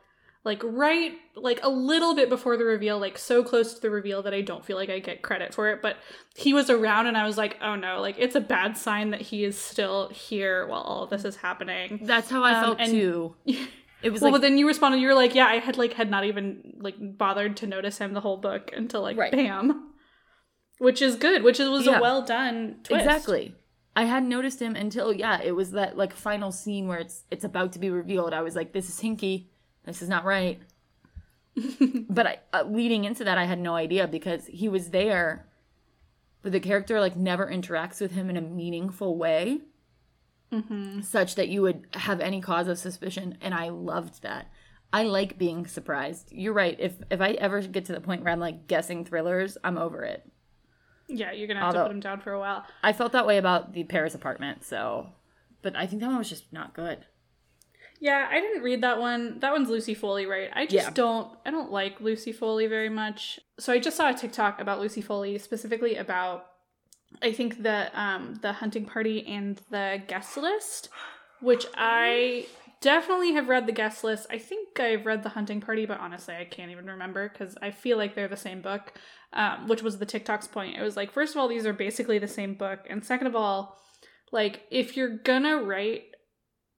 like 0.44 0.60
right 0.64 1.12
like 1.36 1.60
a 1.62 1.68
little 1.68 2.14
bit 2.14 2.28
before 2.28 2.56
the 2.56 2.64
reveal 2.64 2.98
like 2.98 3.16
so 3.16 3.42
close 3.44 3.74
to 3.74 3.80
the 3.80 3.88
reveal 3.90 4.22
that 4.24 4.34
i 4.34 4.40
don't 4.40 4.64
feel 4.64 4.76
like 4.76 4.90
i 4.90 4.98
get 4.98 5.22
credit 5.22 5.54
for 5.54 5.70
it 5.70 5.80
but 5.80 5.96
he 6.34 6.52
was 6.52 6.68
around 6.68 7.06
and 7.06 7.16
i 7.16 7.24
was 7.24 7.38
like 7.38 7.56
oh 7.62 7.76
no 7.76 8.00
like 8.00 8.16
it's 8.18 8.34
a 8.34 8.40
bad 8.40 8.76
sign 8.76 9.10
that 9.10 9.20
he 9.20 9.44
is 9.44 9.56
still 9.56 10.08
here 10.08 10.66
while 10.66 10.80
all 10.80 11.06
this 11.06 11.24
is 11.24 11.36
happening 11.36 12.00
That's 12.02 12.28
how 12.28 12.42
I 12.42 12.54
Um, 12.54 12.64
felt 12.64 12.80
and- 12.80 12.90
too. 12.90 13.36
It 14.02 14.10
was 14.12 14.20
well 14.20 14.32
like 14.32 14.40
but 14.40 14.42
then 14.48 14.58
you 14.58 14.66
responded 14.66 15.00
you 15.00 15.06
were 15.06 15.14
like 15.14 15.32
yeah 15.36 15.46
i 15.46 15.58
had 15.60 15.78
like 15.78 15.92
had 15.92 16.10
not 16.10 16.24
even 16.24 16.74
like 16.80 16.96
bothered 16.98 17.56
to 17.58 17.68
notice 17.68 17.98
him 17.98 18.12
the 18.12 18.20
whole 18.20 18.36
book 18.38 18.72
until 18.76 19.00
like 19.00 19.16
Right. 19.16 19.30
bam 19.30 19.92
which 20.78 21.00
is 21.00 21.14
good 21.14 21.44
which 21.44 21.60
is, 21.60 21.68
was 21.68 21.86
Yeah. 21.86 21.98
a 21.98 22.02
well 22.02 22.22
done 22.22 22.78
twist 22.82 23.04
exactly. 23.04 23.54
I 23.94 24.04
hadn't 24.04 24.28
noticed 24.28 24.60
him 24.60 24.74
until 24.74 25.12
yeah, 25.12 25.40
it 25.42 25.52
was 25.52 25.72
that 25.72 25.96
like 25.96 26.14
final 26.14 26.50
scene 26.50 26.88
where 26.88 26.98
it's 26.98 27.24
it's 27.30 27.44
about 27.44 27.72
to 27.72 27.78
be 27.78 27.90
revealed. 27.90 28.32
I 28.32 28.42
was 28.42 28.56
like, 28.56 28.72
this 28.72 28.88
is 28.88 29.00
hinky. 29.00 29.46
This 29.84 30.00
is 30.00 30.08
not 30.08 30.24
right. 30.24 30.60
but 32.08 32.26
I, 32.26 32.38
uh, 32.54 32.64
leading 32.64 33.04
into 33.04 33.24
that, 33.24 33.36
I 33.36 33.44
had 33.44 33.58
no 33.58 33.74
idea 33.74 34.08
because 34.08 34.46
he 34.46 34.68
was 34.68 34.90
there, 34.90 35.46
but 36.40 36.52
the 36.52 36.60
character 36.60 36.98
like 37.00 37.16
never 37.16 37.46
interacts 37.46 38.00
with 38.00 38.12
him 38.12 38.30
in 38.30 38.38
a 38.38 38.40
meaningful 38.40 39.18
way, 39.18 39.60
such 41.02 41.34
that 41.34 41.48
you 41.48 41.60
would 41.62 41.86
have 41.92 42.20
any 42.20 42.40
cause 42.40 42.68
of 42.68 42.78
suspicion. 42.78 43.36
And 43.42 43.52
I 43.52 43.68
loved 43.68 44.22
that. 44.22 44.46
I 44.92 45.04
like 45.04 45.38
being 45.38 45.66
surprised. 45.66 46.32
You're 46.32 46.54
right. 46.54 46.76
If 46.78 46.94
if 47.10 47.20
I 47.20 47.32
ever 47.32 47.60
get 47.60 47.84
to 47.86 47.92
the 47.92 48.00
point 48.00 48.24
where 48.24 48.32
I'm 48.32 48.40
like 48.40 48.66
guessing 48.66 49.04
thrillers, 49.04 49.58
I'm 49.62 49.76
over 49.76 50.02
it. 50.04 50.31
Yeah 51.08 51.32
you're 51.32 51.48
gonna 51.48 51.60
have 51.60 51.74
to 51.74 51.82
put 51.82 51.90
him 51.90 52.00
down 52.00 52.20
for 52.20 52.32
a 52.32 52.38
while 52.38 52.64
I 52.82 52.92
felt 52.92 53.12
that 53.12 53.26
way 53.26 53.38
about 53.38 53.72
the 53.72 53.84
Paris 53.84 54.14
apartment. 54.14 54.64
So, 54.64 55.08
but 55.62 55.76
I 55.76 55.86
think 55.86 56.00
that 56.02 56.08
one 56.08 56.18
was 56.18 56.28
just 56.28 56.52
not 56.52 56.74
good. 56.74 57.04
Yeah, 58.00 58.26
I 58.28 58.40
didn't 58.40 58.62
read 58.62 58.80
that 58.82 58.98
one. 58.98 59.38
That 59.38 59.52
one's 59.52 59.68
Lucy 59.68 59.94
Foley, 59.94 60.26
right? 60.26 60.50
I 60.52 60.66
just 60.66 60.88
Yeah. 60.88 60.90
don't 60.92 61.38
I 61.46 61.50
don't 61.52 61.70
like 61.70 62.00
Lucy 62.00 62.32
Foley 62.32 62.66
very 62.66 62.88
much. 62.88 63.38
So 63.60 63.72
I 63.72 63.78
just 63.78 63.96
saw 63.96 64.10
a 64.10 64.14
TikTok 64.14 64.60
about 64.60 64.80
Lucy 64.80 65.00
Foley, 65.00 65.38
specifically 65.38 65.94
about 65.96 66.46
I 67.20 67.32
think 67.32 67.62
the 67.62 67.90
um 67.98 68.40
the 68.42 68.54
hunting 68.54 68.86
party 68.86 69.24
and 69.26 69.60
the 69.70 70.02
guest 70.08 70.36
list, 70.36 70.88
which 71.40 71.66
I 71.76 72.46
definitely 72.82 73.32
have 73.32 73.48
read 73.48 73.66
the 73.66 73.72
guest 73.72 74.04
list. 74.04 74.26
I 74.28 74.36
think 74.38 74.78
I've 74.78 75.06
read 75.06 75.22
the 75.22 75.30
hunting 75.30 75.60
party, 75.62 75.86
but 75.86 76.00
honestly 76.00 76.34
I 76.36 76.44
can't 76.44 76.70
even 76.70 76.86
remember 76.86 77.28
because 77.30 77.56
I 77.62 77.70
feel 77.70 77.96
like 77.96 78.14
they're 78.14 78.28
the 78.28 78.36
same 78.36 78.60
book. 78.60 78.92
Um, 79.34 79.66
which 79.66 79.82
was 79.82 79.96
the 79.96 80.04
TikTok's 80.04 80.46
point. 80.48 80.76
It 80.76 80.82
was 80.82 80.94
like, 80.94 81.10
first 81.10 81.34
of 81.34 81.40
all, 81.40 81.48
these 81.48 81.64
are 81.64 81.72
basically 81.72 82.18
the 82.18 82.28
same 82.28 82.52
book, 82.52 82.80
and 82.90 83.02
second 83.02 83.28
of 83.28 83.34
all, 83.34 83.78
like 84.30 84.64
if 84.70 84.94
you're 84.94 85.16
gonna 85.16 85.56
write 85.62 86.02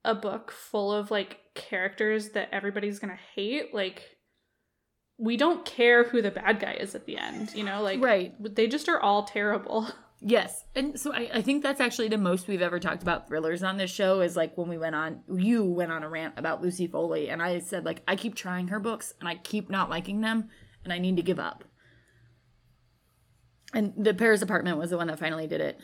a 0.05 0.15
book 0.15 0.51
full 0.51 0.93
of 0.93 1.11
like 1.11 1.39
characters 1.53 2.29
that 2.29 2.47
everybody's 2.53 2.99
gonna 2.99 3.19
hate 3.35 3.73
like 3.73 4.03
we 5.17 5.35
don't 5.37 5.65
care 5.65 6.03
who 6.03 6.21
the 6.21 6.31
bad 6.31 6.59
guy 6.59 6.73
is 6.73 6.93
at 6.95 7.05
the 7.05 7.17
end 7.17 7.51
you 7.55 7.63
know 7.63 7.81
like 7.81 8.01
Right. 8.03 8.33
they 8.55 8.67
just 8.67 8.87
are 8.87 8.99
all 8.99 9.23
terrible 9.23 9.87
Yes. 10.21 10.63
And 10.75 10.99
so 10.99 11.13
I, 11.13 11.29
I 11.35 11.41
think 11.41 11.61
that's 11.61 11.81
actually 11.81 12.07
the 12.07 12.17
most 12.17 12.47
we've 12.47 12.61
ever 12.61 12.79
talked 12.79 13.03
about 13.03 13.27
thrillers 13.27 13.63
on 13.63 13.77
this 13.77 13.91
show 13.91 14.21
is 14.21 14.35
like 14.35 14.57
when 14.57 14.69
we 14.69 14.77
went 14.77 14.95
on, 14.95 15.21
you 15.31 15.63
went 15.63 15.91
on 15.91 16.03
a 16.03 16.09
rant 16.09 16.35
about 16.37 16.61
Lucy 16.61 16.87
Foley. 16.87 17.29
And 17.29 17.41
I 17.41 17.59
said, 17.59 17.85
like, 17.85 18.01
I 18.07 18.15
keep 18.15 18.33
trying 18.33 18.69
her 18.69 18.79
books 18.79 19.13
and 19.19 19.27
I 19.29 19.35
keep 19.35 19.69
not 19.69 19.89
liking 19.89 20.21
them 20.21 20.49
and 20.83 20.93
I 20.93 20.99
need 20.99 21.17
to 21.17 21.21
give 21.21 21.39
up. 21.39 21.63
And 23.73 23.93
the 23.97 24.13
Paris 24.13 24.41
apartment 24.41 24.77
was 24.77 24.89
the 24.89 24.97
one 24.97 25.07
that 25.07 25.19
finally 25.19 25.47
did 25.47 25.61
it. 25.61 25.79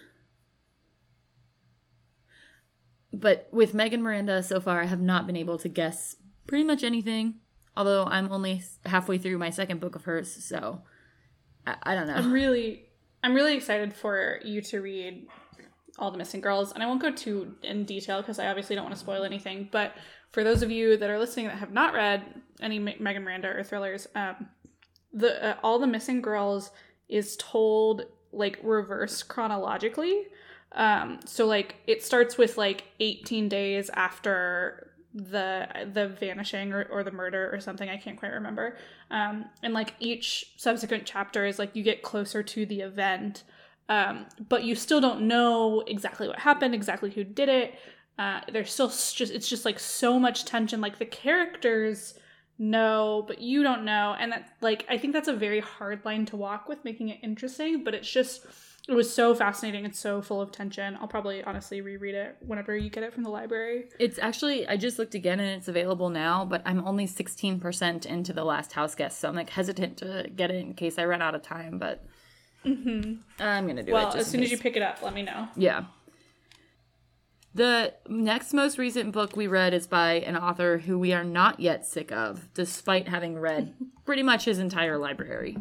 But 3.14 3.50
with 3.52 3.74
Megan 3.74 4.02
Miranda 4.02 4.42
so 4.42 4.62
far, 4.62 4.82
I 4.82 4.86
have 4.86 5.02
not 5.02 5.28
been 5.28 5.36
able 5.36 5.58
to 5.60 5.68
guess 5.68 6.16
pretty 6.48 6.64
much 6.64 6.84
anything. 6.84 7.36
Although 7.76 8.06
I'm 8.06 8.32
only 8.32 8.64
halfway 8.86 9.18
through 9.18 9.38
my 9.38 9.50
second 9.50 9.82
book 9.82 9.96
of 9.96 10.06
hers, 10.06 10.44
so 10.44 10.84
I, 11.66 11.76
I 11.84 11.96
don't 11.96 12.08
know. 12.08 12.16
i'm 12.16 12.32
really 12.32 12.91
i'm 13.24 13.34
really 13.34 13.56
excited 13.56 13.94
for 13.94 14.40
you 14.44 14.62
to 14.62 14.82
read 14.82 15.28
all 16.00 16.12
the 16.12 16.18
missing 16.18 16.42
girls 16.42 16.72
and 16.72 16.82
i 16.82 16.86
won't 16.86 17.02
go 17.02 17.12
too 17.12 17.54
in 17.64 17.84
detail 17.84 18.22
because 18.22 18.40
i 18.40 18.48
obviously 18.48 18.76
don't 18.76 18.86
want 18.86 18.96
to 18.96 19.00
spoil 19.00 19.24
anything 19.24 19.68
but 19.72 19.94
for 20.30 20.44
those 20.44 20.64
of 20.64 20.72
you 20.72 20.98
that 20.98 21.10
are 21.10 21.20
listening 21.20 21.48
that 21.48 21.58
have 21.58 21.74
not 21.74 21.94
read 21.94 22.24
any 22.62 22.80
Me- 22.80 22.98
megan 23.00 23.24
miranda 23.24 23.50
or 23.50 23.64
thrillers 23.64 24.08
um 24.16 24.48
the 25.14 25.44
uh, 25.46 25.56
all 25.64 25.80
the 25.80 25.88
missing 25.88 26.22
girls 26.22 26.72
is 27.10 27.36
told 27.38 28.06
like 28.32 28.58
reverse 28.64 29.24
chronologically. 29.24 30.28
Um 30.72 31.20
so 31.26 31.46
like 31.46 31.76
it 31.88 32.04
starts 32.04 32.38
with 32.38 32.58
like 32.58 32.86
18 33.00 33.50
days 33.50 33.90
after 33.94 34.91
the 35.14 35.68
the 35.94 36.08
vanishing 36.08 36.72
or, 36.72 36.84
or 36.92 37.04
the 37.04 37.12
murder 37.12 37.50
or 37.54 37.60
something 37.60 37.90
i 37.90 37.98
can't 37.98 38.18
quite 38.18 38.32
remember. 38.32 38.78
Um 39.10 39.46
and 39.62 39.74
like 39.74 39.94
each 40.00 40.54
subsequent 40.58 41.06
chapter 41.06 41.46
is 41.46 41.60
like 41.60 41.76
you 41.76 41.84
get 41.84 42.02
closer 42.02 42.42
to 42.44 42.66
the 42.66 42.82
event 42.82 43.44
um 43.90 44.26
but 44.48 44.64
you 44.64 44.76
still 44.76 45.02
don't 45.02 45.22
know 45.22 45.84
exactly 45.86 46.28
what 46.28 46.40
happened 46.40 46.74
exactly 46.74 47.12
who 47.12 47.24
did 47.24 47.50
it. 47.50 47.76
Uh 48.18 48.42
there's 48.52 48.72
still 48.72 48.88
just 48.88 49.20
it's 49.20 49.50
just 49.50 49.66
like 49.66 49.80
so 49.80 50.18
much 50.18 50.46
tension. 50.46 50.80
Like 50.80 50.98
the 50.98 51.06
characters 51.06 52.14
know 52.58 53.26
but 53.28 53.42
you 53.42 53.64
don't 53.64 53.84
know. 53.84 54.16
And 54.18 54.32
that 54.32 54.50
like 54.62 54.86
i 54.90 54.98
think 54.98 55.12
that's 55.14 55.28
a 55.28 55.34
very 55.34 55.60
hard 55.60 56.06
line 56.06 56.26
to 56.28 56.38
walk 56.38 56.70
with 56.70 56.86
making 56.86 57.10
it 57.10 57.20
interesting 57.22 57.84
but 57.84 57.94
it's 57.94 58.10
just 58.10 58.46
it 58.88 58.94
was 58.94 59.14
so 59.14 59.36
fascinating 59.36 59.86
and 59.86 59.96
so 59.96 60.22
full 60.22 60.42
of 60.42 60.52
tension 60.52 60.98
i'll 61.00 61.08
probably 61.08 61.44
honestly 61.44 61.82
reread 61.82 62.16
it 62.16 62.36
whenever 62.42 62.76
you 62.76 62.90
get 62.90 63.04
it 63.04 63.14
from 63.14 63.24
the 63.24 63.30
library 63.30 63.86
It's 64.00 64.18
actually 64.20 64.68
I 64.68 64.78
just 64.78 64.98
looked 64.98 65.16
again 65.16 65.40
and 65.40 65.50
it's 65.50 65.68
available 65.68 66.10
now, 66.10 66.46
but 66.46 66.62
I'm 66.66 66.86
only 66.86 67.08
16% 67.08 68.06
into 68.06 68.34
the 68.34 68.44
last 68.44 68.74
house 68.74 68.96
guest, 68.96 69.20
so 69.20 69.30
I'm 69.30 69.36
like 69.36 69.50
hesitant 69.50 69.98
to 69.98 70.30
get 70.36 70.52
it 70.52 70.56
in 70.56 70.74
case 70.74 70.98
I 70.98 71.06
run 71.06 71.22
out 71.22 71.36
of 71.36 71.42
time, 71.42 71.78
but 71.78 72.04
mm-hmm. 72.66 73.16
I'm 73.40 73.68
gonna 73.68 73.84
do 73.84 73.94
well 73.94 74.10
it. 74.10 74.14
just 74.14 74.18
as 74.18 74.28
soon 74.28 74.44
as 74.44 74.52
you 74.52 74.58
pick 74.58 74.76
it 74.76 74.82
up 74.82 75.02
let 75.02 75.14
me 75.14 75.24
know 75.24 75.48
Yeah. 75.56 75.86
The 77.54 77.94
next 78.08 78.54
most 78.54 78.78
recent 78.78 79.12
book 79.12 79.36
we 79.36 79.48
read 79.48 79.74
is 79.74 79.86
by 79.86 80.14
an 80.14 80.38
author 80.38 80.78
who 80.78 80.98
we 80.98 81.12
are 81.12 81.26
not 81.26 81.60
yet 81.60 81.86
sick 81.86 82.10
of, 82.12 82.48
despite 82.54 83.10
having 83.10 83.38
read 83.38 83.74
pretty 84.06 84.24
much 84.24 84.46
his 84.46 84.58
entire 84.58 84.98
library. 84.98 85.58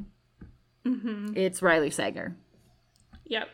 Mm-hmm. 0.86 1.32
It's 1.34 1.62
Riley 1.62 1.90
Sager. 1.90 2.36
Yep. 3.30 3.48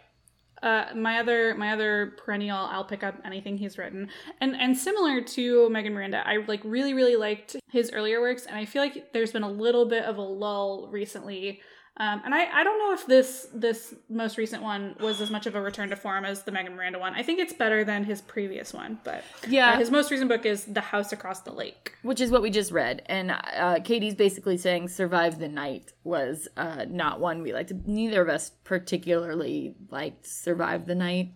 Uh, 0.62 0.86
my 0.96 1.18
other 1.20 1.54
my 1.54 1.72
other 1.72 2.14
perennial 2.16 2.56
I'll 2.56 2.86
pick 2.86 3.04
up 3.04 3.14
anything 3.26 3.58
he's 3.58 3.76
written 3.76 4.08
and 4.40 4.56
and 4.56 4.76
similar 4.76 5.20
to 5.20 5.68
Megan 5.68 5.92
Miranda 5.92 6.26
I 6.26 6.38
like 6.48 6.62
really 6.64 6.94
really 6.94 7.14
liked 7.14 7.56
his 7.70 7.92
earlier 7.92 8.22
works 8.22 8.46
and 8.46 8.56
I 8.56 8.64
feel 8.64 8.80
like 8.80 9.12
there's 9.12 9.32
been 9.32 9.42
a 9.42 9.50
little 9.50 9.84
bit 9.84 10.04
of 10.04 10.16
a 10.16 10.22
lull 10.22 10.88
recently 10.90 11.60
um, 11.98 12.20
and 12.24 12.34
I, 12.34 12.60
I 12.60 12.64
don't 12.64 12.78
know 12.78 12.92
if 12.92 13.06
this 13.06 13.48
this 13.54 13.94
most 14.08 14.36
recent 14.38 14.62
one 14.62 14.96
was 15.00 15.20
as 15.20 15.30
much 15.30 15.46
of 15.46 15.54
a 15.54 15.60
return 15.60 15.88
to 15.90 15.96
form 15.96 16.24
as 16.24 16.42
the 16.42 16.52
Megan 16.52 16.76
Miranda 16.76 16.98
one 16.98 17.14
I 17.14 17.22
think 17.22 17.38
it's 17.40 17.52
better 17.52 17.84
than 17.84 18.04
his 18.04 18.20
previous 18.20 18.72
one 18.74 18.98
but 19.04 19.24
Yeah. 19.48 19.72
uh, 19.72 19.78
his 19.78 19.90
most 19.90 20.10
recent 20.10 20.28
book 20.28 20.44
is 20.46 20.64
The 20.64 20.80
House 20.80 21.12
Across 21.12 21.40
the 21.40 21.52
Lake 21.52 21.94
which 22.02 22.20
is 22.20 22.30
what 22.30 22.40
we 22.42 22.50
just 22.50 22.70
read. 22.70 23.02
And 23.06 23.32
uh, 23.32 23.80
Katie's 23.82 24.14
basically 24.14 24.56
saying 24.56 24.88
"Survive 24.88 25.38
the 25.38 25.48
Night" 25.48 25.92
was 26.04 26.46
uh, 26.56 26.84
not 26.88 27.18
one 27.18 27.42
we 27.42 27.52
liked. 27.52 27.72
Neither 27.86 28.22
of 28.22 28.28
us 28.28 28.50
particularly 28.62 29.74
liked 29.90 30.24
"Survive 30.26 30.86
the 30.86 30.94
Night." 30.94 31.32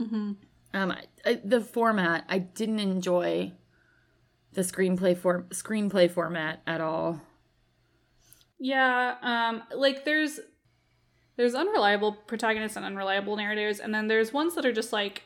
Mm-hmm. 0.00 0.32
Um, 0.74 0.90
I, 0.90 1.04
I, 1.24 1.40
the 1.44 1.60
format 1.60 2.24
I 2.28 2.38
didn't 2.38 2.80
enjoy 2.80 3.52
the 4.52 4.62
screenplay 4.62 5.16
for 5.16 5.42
screenplay 5.50 6.10
format 6.10 6.62
at 6.66 6.80
all. 6.80 7.20
Yeah, 8.58 9.16
um 9.22 9.62
like 9.74 10.04
there's 10.04 10.40
there's 11.36 11.54
unreliable 11.54 12.12
protagonists 12.12 12.76
and 12.76 12.86
unreliable 12.86 13.36
narrators 13.36 13.80
and 13.80 13.94
then 13.94 14.08
there's 14.08 14.32
ones 14.32 14.54
that 14.54 14.64
are 14.64 14.72
just 14.72 14.92
like 14.92 15.22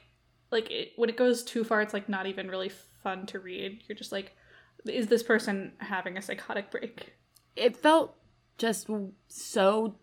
like 0.51 0.69
it, 0.71 0.93
when 0.97 1.09
it 1.09 1.17
goes 1.17 1.45
too 1.45 1.63
far 1.63 1.81
it's 1.81 1.95
like 1.95 2.09
not 2.09 2.27
even 2.27 2.49
really 2.49 2.71
fun 3.03 3.27
to 3.27 3.39
read. 3.39 3.83
You're 3.89 3.97
just 3.97 4.13
like 4.13 4.37
is 4.87 5.07
this 5.09 5.23
person 5.23 5.73
having 5.79 6.17
a 6.17 6.23
psychotic 6.23 6.71
break? 6.71 7.15
It 7.55 7.77
felt 7.77 8.17
just 8.59 8.89
so 9.29 9.95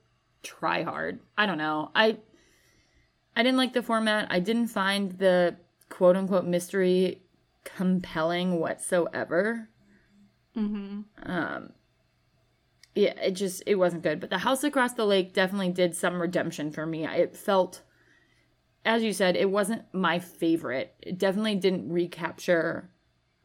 try 0.44 0.84
hard. 0.84 1.20
I 1.38 1.46
don't 1.46 1.58
know. 1.58 1.92
I 1.96 2.18
I 3.36 3.44
didn't 3.44 3.58
like 3.58 3.74
the 3.74 3.84
format. 3.84 4.28
I 4.32 4.40
didn't 4.40 4.68
find 4.68 5.12
the 5.20 5.58
quote 5.90 6.16
unquote 6.16 6.46
mystery 6.46 7.22
compelling 7.64 8.60
whatsoever. 8.60 9.70
Mhm. 10.56 11.04
um 11.24 11.74
yeah 12.98 13.14
it 13.22 13.32
just 13.32 13.64
it 13.66 13.76
wasn't 13.76 14.04
good. 14.04 14.20
But 14.20 14.30
the 14.30 14.40
house 14.40 14.64
across 14.64 14.94
the 14.94 15.06
lake 15.06 15.34
definitely 15.34 15.72
did 15.72 15.96
some 15.96 16.22
redemption 16.22 16.72
for 16.72 16.86
me. 16.86 17.06
It 17.06 17.36
felt 17.36 17.82
as 18.86 19.04
you 19.04 19.14
said 19.14 19.36
it 19.36 19.50
wasn't 19.50 19.84
my 19.94 20.20
favorite. 20.20 20.96
It 21.02 21.18
definitely 21.18 21.56
didn't 21.56 21.92
recapture 21.92 22.90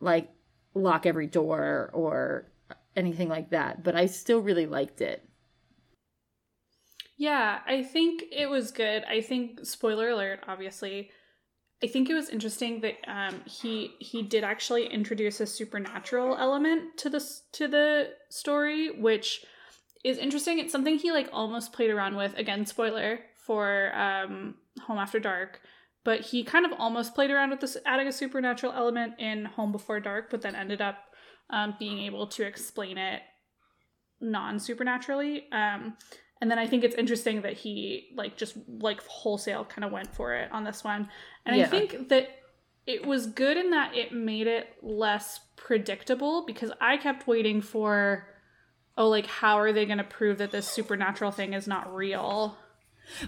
like 0.00 0.30
lock 0.74 1.06
every 1.06 1.26
door 1.26 1.90
or 1.92 2.50
anything 2.96 3.28
like 3.28 3.50
that 3.50 3.82
but 3.82 3.94
i 3.94 4.06
still 4.06 4.40
really 4.40 4.66
liked 4.66 5.00
it. 5.00 5.28
Yeah, 7.16 7.60
I 7.66 7.82
think 7.82 8.24
it 8.32 8.50
was 8.50 8.72
good. 8.72 9.04
I 9.04 9.20
think 9.20 9.64
spoiler 9.64 10.08
alert 10.08 10.40
obviously 10.48 11.10
I 11.82 11.88
think 11.88 12.08
it 12.08 12.14
was 12.14 12.28
interesting 12.28 12.80
that 12.80 12.96
um, 13.08 13.40
he 13.44 13.94
he 13.98 14.22
did 14.22 14.44
actually 14.44 14.86
introduce 14.86 15.40
a 15.40 15.46
supernatural 15.46 16.36
element 16.36 16.96
to 16.98 17.10
this 17.10 17.42
to 17.52 17.66
the 17.66 18.10
story, 18.28 18.90
which 19.00 19.44
is 20.04 20.18
interesting. 20.18 20.58
It's 20.58 20.72
something 20.72 20.98
he 20.98 21.10
like 21.10 21.28
almost 21.32 21.72
played 21.72 21.90
around 21.90 22.16
with. 22.16 22.36
Again, 22.36 22.66
spoiler 22.66 23.20
for 23.46 23.92
um, 23.96 24.54
Home 24.86 24.98
After 24.98 25.18
Dark, 25.18 25.60
but 26.04 26.20
he 26.20 26.44
kind 26.44 26.64
of 26.64 26.72
almost 26.78 27.14
played 27.14 27.30
around 27.30 27.50
with 27.50 27.60
this 27.60 27.76
adding 27.84 28.06
a 28.06 28.12
supernatural 28.12 28.72
element 28.72 29.14
in 29.18 29.44
Home 29.44 29.72
Before 29.72 29.98
Dark, 29.98 30.30
but 30.30 30.42
then 30.42 30.54
ended 30.54 30.80
up 30.80 30.98
um, 31.50 31.74
being 31.78 31.98
able 32.00 32.28
to 32.28 32.44
explain 32.44 32.96
it 32.96 33.22
non 34.20 34.60
supernaturally. 34.60 35.50
Um, 35.50 35.96
and 36.42 36.50
then 36.50 36.58
I 36.58 36.66
think 36.66 36.82
it's 36.82 36.96
interesting 36.96 37.42
that 37.42 37.52
he 37.52 38.08
like 38.16 38.36
just 38.36 38.56
like 38.80 39.00
wholesale 39.06 39.64
kind 39.64 39.84
of 39.84 39.92
went 39.92 40.12
for 40.12 40.34
it 40.34 40.50
on 40.50 40.64
this 40.64 40.82
one. 40.82 41.08
And 41.46 41.56
Yeah. 41.56 41.66
I 41.66 41.68
think 41.68 42.08
that 42.08 42.28
it 42.84 43.06
was 43.06 43.28
good 43.28 43.56
in 43.56 43.70
that 43.70 43.94
it 43.94 44.12
made 44.12 44.48
it 44.48 44.66
less 44.82 45.38
predictable 45.56 46.44
because 46.44 46.72
I 46.80 46.96
kept 46.96 47.28
waiting 47.28 47.60
for 47.62 48.26
oh 48.98 49.08
like 49.08 49.26
how 49.26 49.60
are 49.60 49.72
they 49.72 49.86
going 49.86 49.98
to 49.98 50.04
prove 50.04 50.38
that 50.38 50.50
this 50.50 50.66
supernatural 50.66 51.30
thing 51.30 51.52
is 51.52 51.68
not 51.68 51.94
real? 51.94 52.56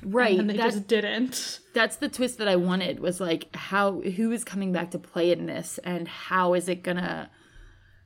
Right. 0.02 0.36
And 0.36 0.50
they 0.50 0.56
That's 0.56 0.74
just 0.74 0.88
didn't. 0.88 1.60
that's 1.72 1.96
the 1.96 2.08
twist 2.08 2.38
that 2.38 2.48
I 2.48 2.56
wanted 2.56 2.98
was 2.98 3.20
like 3.20 3.54
how 3.54 4.00
who 4.00 4.32
is 4.32 4.42
coming 4.42 4.72
back 4.72 4.90
to 4.90 4.98
play 4.98 5.30
in 5.30 5.46
this 5.46 5.78
and 5.84 6.08
how 6.08 6.54
is 6.54 6.68
it 6.68 6.82
gonna 6.82 7.30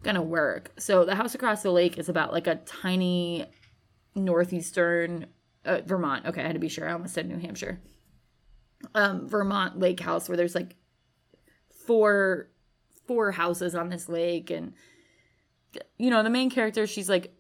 gonna 0.03 0.23
work. 0.23 0.73
So 0.79 1.07
the 1.07 1.15
house 1.15 1.35
across 1.35 1.63
the 1.63 1.71
lake 1.73 1.97
is 1.99 2.11
about 2.11 2.31
like 2.35 2.47
a 2.47 2.57
tiny 2.67 3.47
northeastern 4.19 5.27
uh, 5.65 5.81
Vermont. 5.85 6.27
Okay, 6.27 6.43
I 6.43 6.47
had 6.47 6.55
to 6.55 6.59
be 6.59 6.69
sure. 6.69 6.89
I 6.89 6.93
almost 6.93 7.15
said 7.15 7.29
New 7.29 7.39
Hampshire. 7.39 7.81
Um, 8.95 9.29
Vermont 9.29 9.79
lake 9.79 10.01
house 10.01 10.29
where 10.29 10.37
there's 10.37 10.55
like 10.55 10.77
four 11.87 12.51
four 13.07 13.33
houses 13.33 13.75
on 13.75 13.89
this 13.89 14.09
lake 14.09 14.51
and 14.51 14.75
you 15.97 16.11
know 16.11 16.23
the 16.23 16.31
main 16.31 16.51
character 16.51 16.87
she's 16.87 17.09
like 17.09 17.33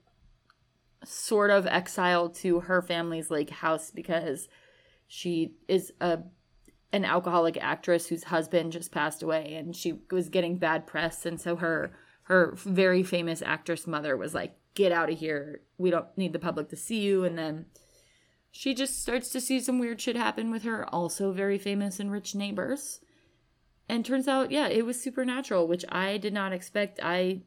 sort 1.04 1.50
of 1.50 1.66
exiled 1.66 2.34
to 2.34 2.60
her 2.60 2.82
family's 2.82 3.30
lake 3.30 3.50
house 3.50 3.90
because 3.90 4.48
she 5.06 5.52
is 5.68 5.92
a 6.00 6.20
an 6.92 7.04
alcoholic 7.04 7.58
actress 7.60 8.06
whose 8.06 8.24
husband 8.24 8.72
just 8.72 8.90
passed 8.90 9.22
away 9.22 9.54
and 9.54 9.76
she 9.76 10.00
was 10.10 10.30
getting 10.30 10.56
bad 10.56 10.86
press 10.86 11.26
and 11.26 11.40
so 11.40 11.56
her 11.56 11.92
her 12.22 12.54
very 12.56 13.02
famous 13.02 13.42
actress 13.42 13.86
mother 13.86 14.16
was 14.16 14.34
like 14.34 14.57
get 14.78 14.92
out 14.92 15.10
of 15.10 15.18
here 15.18 15.60
we 15.76 15.90
don't 15.90 16.06
need 16.16 16.32
the 16.32 16.38
public 16.38 16.68
to 16.68 16.76
see 16.76 17.00
you 17.00 17.24
and 17.24 17.36
then 17.36 17.66
she 18.52 18.72
just 18.74 19.02
starts 19.02 19.28
to 19.30 19.40
see 19.40 19.58
some 19.60 19.78
weird 19.80 20.00
shit 20.00 20.14
happen 20.16 20.50
with 20.52 20.62
her 20.62 20.88
also 20.94 21.32
very 21.32 21.58
famous 21.58 21.98
and 21.98 22.12
rich 22.12 22.32
neighbors 22.34 23.00
and 23.88 24.04
turns 24.06 24.28
out 24.28 24.52
yeah 24.52 24.68
it 24.68 24.86
was 24.86 25.02
supernatural 25.02 25.66
which 25.66 25.84
i 25.88 26.16
did 26.16 26.32
not 26.32 26.52
expect 26.52 27.00
i 27.02 27.42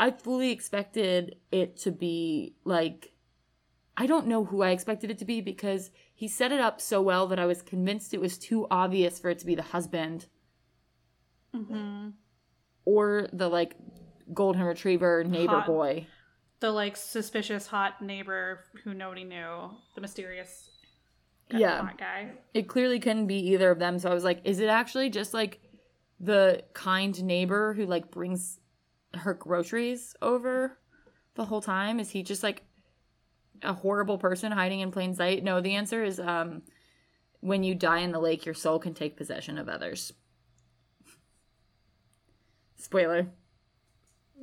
i 0.00 0.10
fully 0.10 0.50
expected 0.50 1.36
it 1.52 1.76
to 1.76 1.92
be 1.92 2.54
like 2.64 3.08
I 3.94 4.06
don't 4.06 4.26
know 4.26 4.46
who 4.46 4.62
I 4.62 4.70
expected 4.70 5.10
it 5.10 5.18
to 5.18 5.26
be 5.26 5.42
because 5.42 5.90
he 6.14 6.26
set 6.26 6.50
it 6.50 6.60
up 6.60 6.80
so 6.80 7.02
well 7.02 7.26
that 7.26 7.38
I 7.38 7.44
was 7.44 7.60
convinced 7.60 8.14
it 8.14 8.22
was 8.22 8.38
too 8.38 8.66
obvious 8.70 9.18
for 9.20 9.28
it 9.28 9.38
to 9.40 9.46
be 9.46 9.54
the 9.54 9.62
husband 9.74 10.26
Mm-hmm. 11.54 12.08
or 12.86 13.28
the 13.34 13.48
like 13.50 13.76
golden 14.32 14.62
retriever 14.62 15.24
neighbor 15.24 15.58
Hot. 15.58 15.66
boy. 15.66 16.06
The 16.62 16.70
like 16.70 16.96
suspicious 16.96 17.66
hot 17.66 18.00
neighbor 18.00 18.60
who 18.84 18.94
nobody 18.94 19.24
knew, 19.24 19.70
the 19.96 20.00
mysterious 20.00 20.70
Yeah. 21.50 21.82
hot 21.82 21.98
guy. 21.98 22.34
It 22.54 22.68
clearly 22.68 23.00
couldn't 23.00 23.26
be 23.26 23.40
either 23.50 23.72
of 23.72 23.80
them. 23.80 23.98
So 23.98 24.08
I 24.08 24.14
was 24.14 24.22
like, 24.22 24.42
is 24.44 24.60
it 24.60 24.68
actually 24.68 25.10
just 25.10 25.34
like 25.34 25.60
the 26.20 26.62
kind 26.72 27.20
neighbor 27.24 27.74
who 27.74 27.84
like 27.84 28.12
brings 28.12 28.60
her 29.12 29.34
groceries 29.34 30.14
over 30.22 30.78
the 31.34 31.44
whole 31.46 31.60
time? 31.60 31.98
Is 31.98 32.10
he 32.10 32.22
just 32.22 32.44
like 32.44 32.62
a 33.62 33.72
horrible 33.72 34.16
person 34.16 34.52
hiding 34.52 34.78
in 34.78 34.92
plain 34.92 35.14
sight? 35.16 35.42
No, 35.42 35.60
the 35.60 35.74
answer 35.74 36.04
is 36.04 36.20
um 36.20 36.62
when 37.40 37.64
you 37.64 37.74
die 37.74 37.98
in 37.98 38.12
the 38.12 38.20
lake, 38.20 38.46
your 38.46 38.54
soul 38.54 38.78
can 38.78 38.94
take 38.94 39.16
possession 39.16 39.58
of 39.58 39.68
others. 39.68 40.12
Spoiler. 42.76 43.32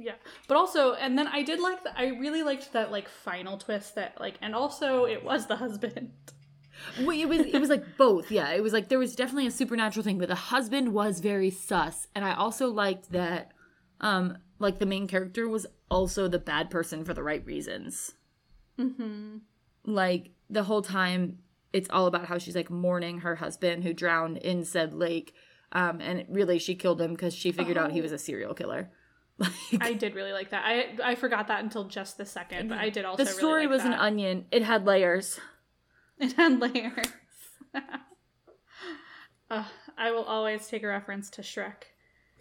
Yeah, 0.02 0.14
but 0.48 0.56
also, 0.56 0.94
and 0.94 1.18
then 1.18 1.28
I 1.28 1.44
did 1.44 1.60
like 1.60 1.84
that. 1.84 1.94
I 1.98 2.08
really 2.08 2.42
liked 2.42 2.72
that 2.72 2.90
like 2.90 3.10
final 3.10 3.58
twist 3.58 3.96
that 3.96 4.18
like, 4.20 4.36
and 4.42 4.56
also 4.56 5.04
it 5.04 5.24
was 5.26 5.48
the 5.48 5.58
husband. 5.58 6.12
Well, 7.02 7.12
it 7.12 7.28
was 7.28 7.42
it 7.42 7.60
was 7.60 7.70
like 7.70 7.98
both. 7.98 8.32
Yeah, 8.32 8.52
it 8.54 8.64
was 8.64 8.72
like 8.72 8.88
there 8.88 8.98
was 9.00 9.14
definitely 9.14 9.48
a 9.48 9.52
supernatural 9.52 10.02
thing, 10.02 10.18
but 10.18 10.30
the 10.30 10.36
husband 10.36 10.94
was 10.94 11.20
very 11.20 11.50
sus, 11.50 12.08
and 12.16 12.24
I 12.24 12.34
also 12.34 12.70
liked 12.70 13.12
that, 13.12 13.52
um, 14.00 14.38
like 14.60 14.80
the 14.80 14.86
main 14.86 15.06
character 15.06 15.46
was 15.50 15.68
also 15.92 16.30
the 16.30 16.40
bad 16.40 16.70
person 16.70 17.04
for 17.04 17.14
the 17.14 17.22
right 17.22 17.46
reasons. 17.46 18.14
Mm-hmm. 18.80 19.40
Like 19.84 20.32
the 20.50 20.64
whole 20.64 20.82
time, 20.82 21.40
it's 21.74 21.90
all 21.92 22.06
about 22.08 22.28
how 22.28 22.38
she's 22.38 22.56
like 22.56 22.70
mourning 22.70 23.20
her 23.20 23.36
husband 23.36 23.84
who 23.84 23.94
drowned 23.94 24.38
in 24.38 24.64
said 24.64 24.94
lake, 24.94 25.34
um, 25.74 26.00
and 26.00 26.26
really 26.30 26.60
she 26.60 26.76
killed 26.76 27.02
him 27.02 27.12
because 27.12 27.34
she 27.34 27.52
figured 27.52 27.78
out 27.78 27.92
he 27.92 28.00
Oh. 28.00 28.04
was 28.04 28.14
a 28.14 28.18
serial 28.18 28.54
killer. 28.54 28.90
Like 29.40 29.52
I 29.82 29.94
did 29.94 30.16
really 30.16 30.34
like 30.34 30.52
that. 30.52 30.64
I 30.66 30.98
I 31.04 31.16
forgot 31.16 31.48
that 31.48 31.64
until 31.64 31.86
just 31.86 32.18
the 32.18 32.26
second, 32.26 32.70
but 32.70 32.78
I 32.78 32.90
did 32.90 33.06
also. 33.06 33.24
the 33.24 33.30
story 33.30 33.68
really 33.68 33.78
like 33.78 33.86
was 33.86 33.86
an 33.86 33.94
onion; 33.94 34.46
it 34.52 34.64
had 34.64 34.86
layers. 34.86 35.40
It 36.20 36.34
had 36.34 36.60
layers. 36.60 37.08
uh, 39.50 39.64
I 39.98 40.12
will 40.12 40.26
always 40.26 40.68
take 40.68 40.84
a 40.84 40.88
reference 40.88 41.30
to 41.32 41.42
Shrek. 41.42 41.84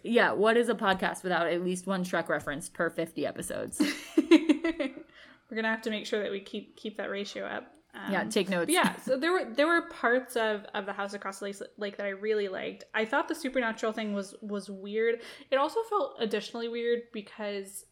Yeah, 0.03 0.33
what 0.33 0.57
is 0.57 0.69
a 0.69 0.75
podcast 0.75 1.23
without 1.23 1.47
at 1.47 1.63
least 1.63 1.87
one 1.87 2.03
Shrek 2.03 2.27
reference 2.27 2.67
per 2.67 2.89
fifty 2.89 3.25
episodes? 3.25 3.81
We're 4.17 5.55
gonna 5.55 5.69
have 5.69 5.83
to 5.83 5.89
make 5.89 6.05
sure 6.05 6.21
that 6.21 6.31
we 6.31 6.41
keep 6.41 6.75
keep 6.75 6.97
that 6.97 7.09
ratio 7.09 7.45
up. 7.45 7.71
Um, 7.93 8.11
yeah, 8.11 8.23
take 8.25 8.49
notes. 8.49 8.71
Yeah, 8.71 8.95
so 8.97 9.17
there 9.17 9.31
were 9.31 9.45
there 9.55 9.67
were 9.67 9.81
parts 9.89 10.35
of 10.35 10.65
of 10.73 10.85
the 10.85 10.93
House 10.93 11.13
Across 11.13 11.39
the 11.39 11.45
Lake, 11.45 11.55
Lake 11.77 11.97
that 11.97 12.05
I 12.05 12.09
really 12.09 12.47
liked. 12.47 12.83
I 12.93 13.05
thought 13.05 13.27
the 13.27 13.35
supernatural 13.35 13.93
thing 13.93 14.13
was 14.13 14.35
was 14.41 14.69
weird. 14.69 15.21
It 15.49 15.55
also 15.55 15.79
felt 15.89 16.17
additionally 16.19 16.67
weird 16.67 17.03
because 17.13 17.85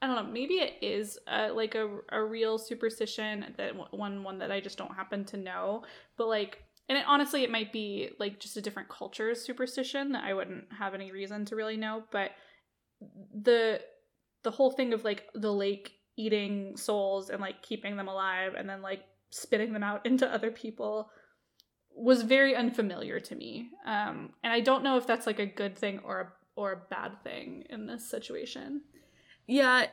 I 0.00 0.06
don't 0.06 0.16
know, 0.16 0.32
maybe 0.32 0.54
it 0.54 0.74
is 0.80 1.18
uh, 1.26 1.50
like 1.54 1.74
a 1.74 1.98
a 2.10 2.22
real 2.22 2.58
superstition 2.58 3.54
that 3.56 3.74
one 3.92 4.22
one 4.22 4.38
that 4.38 4.50
I 4.50 4.60
just 4.60 4.78
don't 4.78 4.94
happen 4.94 5.24
to 5.26 5.36
know, 5.36 5.82
but 6.16 6.28
like. 6.28 6.62
And 6.88 6.96
it, 6.96 7.04
honestly, 7.08 7.42
it 7.42 7.50
might 7.50 7.72
be 7.72 8.10
like 8.20 8.38
just 8.38 8.56
a 8.56 8.60
different 8.60 8.88
culture's 8.88 9.42
superstition 9.44 10.12
that 10.12 10.22
I 10.22 10.34
wouldn't 10.34 10.66
have 10.78 10.94
any 10.94 11.10
reason 11.10 11.44
to 11.46 11.56
really 11.56 11.76
know. 11.76 12.04
But 12.12 12.30
the 13.34 13.80
the 14.44 14.52
whole 14.52 14.70
thing 14.70 14.92
of 14.92 15.02
like 15.02 15.24
the 15.34 15.52
lake 15.52 15.90
eating 16.16 16.76
souls 16.76 17.28
and 17.28 17.40
like 17.40 17.60
keeping 17.62 17.96
them 17.96 18.06
alive 18.06 18.54
and 18.56 18.68
then 18.68 18.82
like 18.82 19.00
spitting 19.36 19.72
them 19.72 19.82
out 19.82 20.04
into 20.06 20.26
other 20.26 20.50
people 20.50 21.10
was 21.94 22.22
very 22.22 22.54
unfamiliar 22.54 23.18
to 23.20 23.34
me. 23.34 23.70
Um, 23.86 24.30
and 24.42 24.52
I 24.52 24.60
don't 24.60 24.84
know 24.84 24.96
if 24.98 25.06
that's 25.06 25.26
like 25.26 25.38
a 25.38 25.46
good 25.46 25.76
thing 25.76 26.00
or 26.04 26.20
a 26.20 26.32
or 26.56 26.72
a 26.72 26.76
bad 26.76 27.22
thing 27.22 27.64
in 27.68 27.86
this 27.86 28.08
situation. 28.10 28.80
Yeah, 29.46 29.86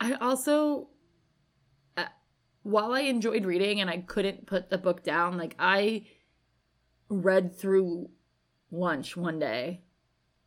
I 0.00 0.12
also, 0.14 0.88
uh, 1.96 2.04
while 2.62 2.92
I 2.92 3.00
enjoyed 3.00 3.44
reading 3.44 3.80
and 3.80 3.90
I 3.90 3.98
couldn't 3.98 4.46
put 4.46 4.70
the 4.70 4.78
book 4.78 5.02
down, 5.02 5.36
like 5.36 5.56
I 5.58 6.06
read 7.08 7.58
through 7.58 8.10
lunch 8.70 9.16
one 9.16 9.38
day 9.38 9.82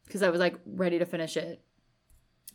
because 0.06 0.24
I 0.24 0.30
was 0.30 0.40
like 0.40 0.56
ready 0.66 0.98
to 0.98 1.06
finish 1.06 1.36
it. 1.36 1.62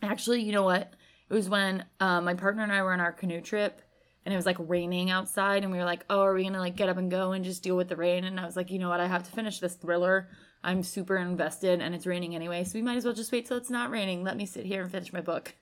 Actually, 0.02 0.42
you 0.42 0.52
know 0.52 0.64
what? 0.64 0.94
It 1.28 1.34
was 1.34 1.48
when 1.48 1.84
uh, 2.00 2.20
my 2.20 2.34
partner 2.34 2.62
and 2.62 2.72
I 2.72 2.82
were 2.82 2.92
on 2.92 3.00
our 3.00 3.12
canoe 3.12 3.40
trip 3.40 3.80
and 4.24 4.32
it 4.32 4.36
was 4.36 4.46
like 4.46 4.56
raining 4.58 5.10
outside 5.10 5.62
and 5.62 5.72
we 5.72 5.78
were 5.78 5.84
like, 5.84 6.04
oh, 6.08 6.20
are 6.20 6.34
we 6.34 6.44
gonna 6.44 6.58
like 6.58 6.76
get 6.76 6.88
up 6.88 6.96
and 6.96 7.10
go 7.10 7.32
and 7.32 7.44
just 7.44 7.62
deal 7.62 7.76
with 7.76 7.88
the 7.88 7.96
rain? 7.96 8.24
And 8.24 8.40
I 8.40 8.46
was 8.46 8.56
like, 8.56 8.70
you 8.70 8.78
know 8.78 8.88
what? 8.88 9.00
I 9.00 9.06
have 9.06 9.24
to 9.24 9.30
finish 9.30 9.58
this 9.58 9.74
thriller. 9.74 10.28
I'm 10.62 10.82
super 10.82 11.16
invested 11.16 11.80
and 11.80 11.94
it's 11.94 12.06
raining 12.06 12.34
anyway, 12.34 12.64
so 12.64 12.72
we 12.74 12.82
might 12.82 12.96
as 12.96 13.04
well 13.04 13.14
just 13.14 13.32
wait 13.32 13.46
till 13.46 13.58
it's 13.58 13.70
not 13.70 13.90
raining. 13.90 14.24
Let 14.24 14.36
me 14.36 14.46
sit 14.46 14.64
here 14.64 14.82
and 14.82 14.90
finish 14.90 15.12
my 15.12 15.20
book. 15.20 15.54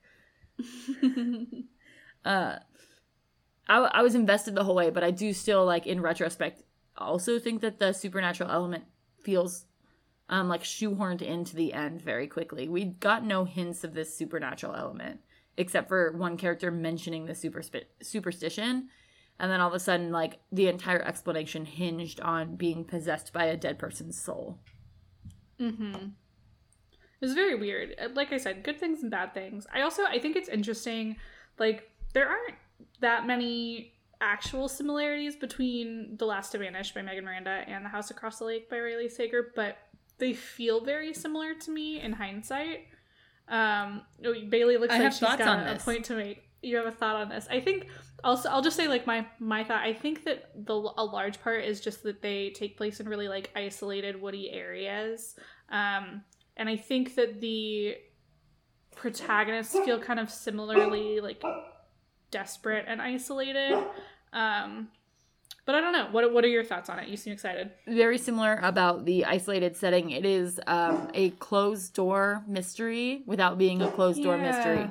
uh 2.25 2.57
I, 3.69 3.79
I 3.79 4.03
was 4.03 4.15
invested 4.15 4.55
the 4.55 4.65
whole 4.65 4.75
way 4.75 4.91
but 4.91 5.03
i 5.03 5.11
do 5.11 5.33
still 5.33 5.65
like 5.65 5.87
in 5.87 6.01
retrospect 6.01 6.63
also 6.97 7.39
think 7.39 7.63
that 7.63 7.79
the 7.79 7.93
supernatural 7.93 8.51
element 8.51 8.85
feels 9.21 9.65
um 10.29 10.49
like 10.49 10.63
shoehorned 10.63 11.23
into 11.23 11.57
the 11.57 11.73
end 11.73 12.03
very 12.03 12.27
quickly 12.27 12.69
we 12.69 12.85
got 12.85 13.25
no 13.25 13.45
hints 13.45 13.83
of 13.83 13.95
this 13.95 14.17
supernatural 14.17 14.75
element 14.75 15.21
except 15.57 15.89
for 15.89 16.13
one 16.13 16.37
character 16.37 16.71
mentioning 16.71 17.27
the 17.27 17.35
super 17.35 17.63
superstition 18.01 18.89
and 19.39 19.51
then 19.51 19.61
all 19.61 19.69
of 19.69 19.75
a 19.75 19.81
sudden 19.81 20.11
like 20.11 20.41
the 20.51 20.69
entire 20.69 21.03
explanation 21.03 21.65
hinged 21.65 22.21
on 22.21 22.57
being 22.57 22.85
possessed 22.85 23.33
by 23.33 23.45
a 23.45 23.57
dead 23.57 23.79
person's 23.79 24.21
soul 24.21 24.59
Mm-hmm. 25.63 25.95
It 25.95 27.27
was 27.27 27.35
very 27.35 27.55
weird. 27.55 27.95
Uh, 28.01 28.09
Like 28.15 28.33
I 28.33 28.37
said, 28.37 28.65
good 28.65 28.79
things 28.81 29.03
and 29.03 29.11
bad 29.11 29.33
things. 29.35 29.67
I 29.73 29.83
also 29.83 30.05
I 30.05 30.19
think 30.19 30.37
it's 30.37 30.49
interesting. 30.49 31.17
Like 31.59 31.89
there 32.15 32.29
aren't 32.29 32.57
that 33.01 33.27
many 33.27 33.93
actual 34.21 34.69
similarities 34.69 35.37
between 35.37 36.17
The 36.17 36.27
Last 36.27 36.51
to 36.53 36.59
Vanish 36.59 36.93
by 36.93 37.03
Megan 37.03 37.25
Miranda 37.25 37.65
and 37.67 37.85
The 37.85 37.89
House 37.89 38.11
Across 38.11 38.39
the 38.39 38.45
Lake 38.45 38.71
by 38.71 38.79
Riley 38.79 39.09
Sager, 39.09 39.53
but 39.55 39.79
they 40.19 40.33
feel 40.33 40.85
very 40.85 41.13
similar 41.13 41.55
to 41.55 41.71
me 41.71 42.01
in 42.01 42.13
hindsight. 42.13 42.87
Um, 43.53 44.03
oh, 44.25 44.35
Bailey 44.49 44.79
looks 44.79 44.95
I 44.95 44.99
like 44.99 45.13
she's 45.13 45.21
got 45.21 45.41
a 45.41 45.75
this. 45.75 45.85
point 45.85 46.07
to 46.07 46.17
make. 46.17 46.49
You 46.63 46.77
have 46.77 46.87
a 46.87 46.91
thought 46.91 47.17
on 47.17 47.29
this? 47.29 47.47
I 47.51 47.61
think 47.61 47.89
also 48.25 48.49
I'll 48.49 48.63
just 48.63 48.77
say 48.77 48.89
like 48.89 49.07
my 49.07 49.27
my 49.39 49.63
thought. 49.63 49.83
I 49.83 49.93
think 49.93 50.25
that 50.25 50.51
the 50.67 50.75
a 50.75 51.05
large 51.05 51.41
part 51.43 51.65
is 51.65 51.81
just 51.81 52.03
that 52.05 52.23
they 52.23 52.51
take 52.51 52.77
place 52.77 52.99
in 52.99 53.09
really 53.09 53.29
like 53.29 53.51
isolated 53.55 54.21
woody 54.21 54.51
areas, 54.51 55.37
um, 55.71 56.23
and 56.57 56.69
I 56.69 56.77
think 56.77 57.15
that 57.17 57.41
the 57.41 57.97
protagonists 58.97 59.79
feel 59.85 59.99
kind 59.99 60.19
of 60.19 60.31
similarly 60.31 61.21
like 61.21 61.43
desperate 62.31 62.87
and 62.89 63.03
isolated. 63.03 63.77
Um, 64.33 64.89
but 65.65 65.75
I 65.75 65.81
don't 65.81 65.93
know. 65.93 66.09
What 66.11 66.33
what 66.33 66.45
are 66.45 66.49
your 66.49 66.65
thoughts 66.65 66.89
on 66.89 66.99
it? 66.99 67.09
You 67.09 67.17
seem 67.17 67.33
excited. 67.33 67.71
Very 67.87 68.19
similar 68.19 68.59
about 68.63 69.05
the 69.05 69.25
isolated 69.25 69.77
setting. 69.77 70.11
It 70.11 70.25
is 70.25 70.61
um, 70.67 71.09
a 71.15 71.31
closed 71.31 71.95
door 71.95 72.45
mystery 72.47 73.23
without 73.27 73.59
being 73.59 73.83
a 73.83 73.91
closed 73.91 74.23
door 74.23 74.39
mystery. 74.39 74.91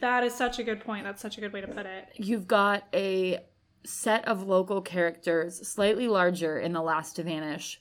That 0.00 0.24
is 0.24 0.34
such 0.34 0.58
a 0.58 0.64
good 0.64 0.80
point. 0.80 1.04
That's 1.04 1.22
such 1.22 1.38
a 1.38 1.40
good 1.40 1.52
way 1.52 1.60
to 1.60 1.68
put 1.68 1.86
it. 1.86 2.08
You've 2.16 2.48
got 2.48 2.84
a 2.92 3.44
set 3.84 4.26
of 4.26 4.44
local 4.46 4.80
characters, 4.80 5.66
slightly 5.66 6.08
larger 6.08 6.58
in 6.58 6.72
The 6.72 6.82
Last 6.82 7.16
to 7.16 7.22
Vanish, 7.22 7.80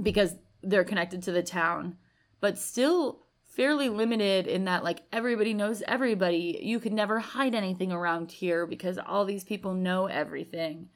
because 0.00 0.36
they're 0.62 0.84
connected 0.84 1.22
to 1.24 1.32
the 1.32 1.42
town, 1.42 1.96
but 2.40 2.58
still 2.58 3.23
fairly 3.54 3.88
limited 3.88 4.46
in 4.46 4.64
that, 4.64 4.84
like, 4.84 5.02
everybody 5.12 5.54
knows 5.54 5.82
everybody. 5.86 6.58
You 6.62 6.80
could 6.80 6.92
never 6.92 7.20
hide 7.20 7.54
anything 7.54 7.92
around 7.92 8.32
here 8.32 8.66
because 8.66 8.98
all 8.98 9.24
these 9.24 9.44
people 9.44 9.74
know 9.74 10.06
everything. 10.06 10.88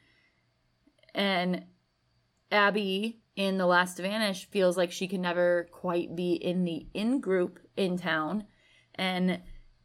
And 1.15 1.65
Abby 2.51 3.21
in 3.37 3.59
The 3.59 3.67
Last 3.67 3.99
Vanish 3.99 4.49
feels 4.51 4.77
like 4.77 4.91
she 4.91 5.07
can 5.07 5.21
never 5.21 5.69
quite 5.71 6.17
be 6.17 6.33
in 6.33 6.65
the 6.65 6.87
in 6.95 7.21
group 7.21 7.61
in 7.77 7.97
town. 7.97 8.45
And 8.95 9.41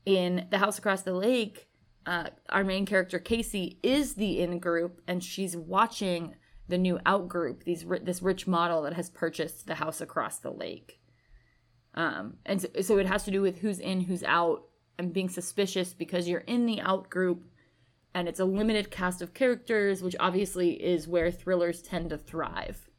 in 0.05 0.47
The 0.49 0.57
House 0.57 0.79
Across 0.79 1.03
the 1.03 1.13
Lake, 1.13 1.67
uh, 2.05 2.29
our 2.49 2.63
main 2.63 2.85
character 2.85 3.19
Casey 3.19 3.79
is 3.83 4.15
the 4.15 4.41
in 4.41 4.59
group, 4.59 5.01
and 5.07 5.23
she's 5.23 5.55
watching 5.55 6.35
the 6.67 6.77
new 6.77 6.99
out 7.05 7.27
group. 7.27 7.63
These 7.63 7.85
this 8.01 8.21
rich 8.21 8.47
model 8.47 8.81
that 8.83 8.93
has 8.93 9.09
purchased 9.09 9.67
the 9.67 9.75
house 9.75 10.01
across 10.01 10.39
the 10.39 10.51
lake. 10.51 10.99
Um, 11.95 12.37
and 12.45 12.61
so, 12.61 12.67
so 12.81 12.97
it 12.97 13.05
has 13.05 13.23
to 13.23 13.31
do 13.31 13.41
with 13.41 13.59
who's 13.59 13.79
in, 13.79 14.01
who's 14.01 14.23
out, 14.23 14.63
and 14.97 15.13
being 15.13 15.29
suspicious 15.29 15.93
because 15.93 16.27
you're 16.27 16.41
in 16.41 16.65
the 16.65 16.81
out 16.81 17.09
group, 17.09 17.43
and 18.13 18.27
it's 18.27 18.39
a 18.39 18.45
limited 18.45 18.91
cast 18.91 19.21
of 19.21 19.33
characters, 19.33 20.01
which 20.01 20.15
obviously 20.19 20.71
is 20.71 21.07
where 21.07 21.31
thrillers 21.31 21.81
tend 21.81 22.09
to 22.11 22.17
thrive. 22.17 22.89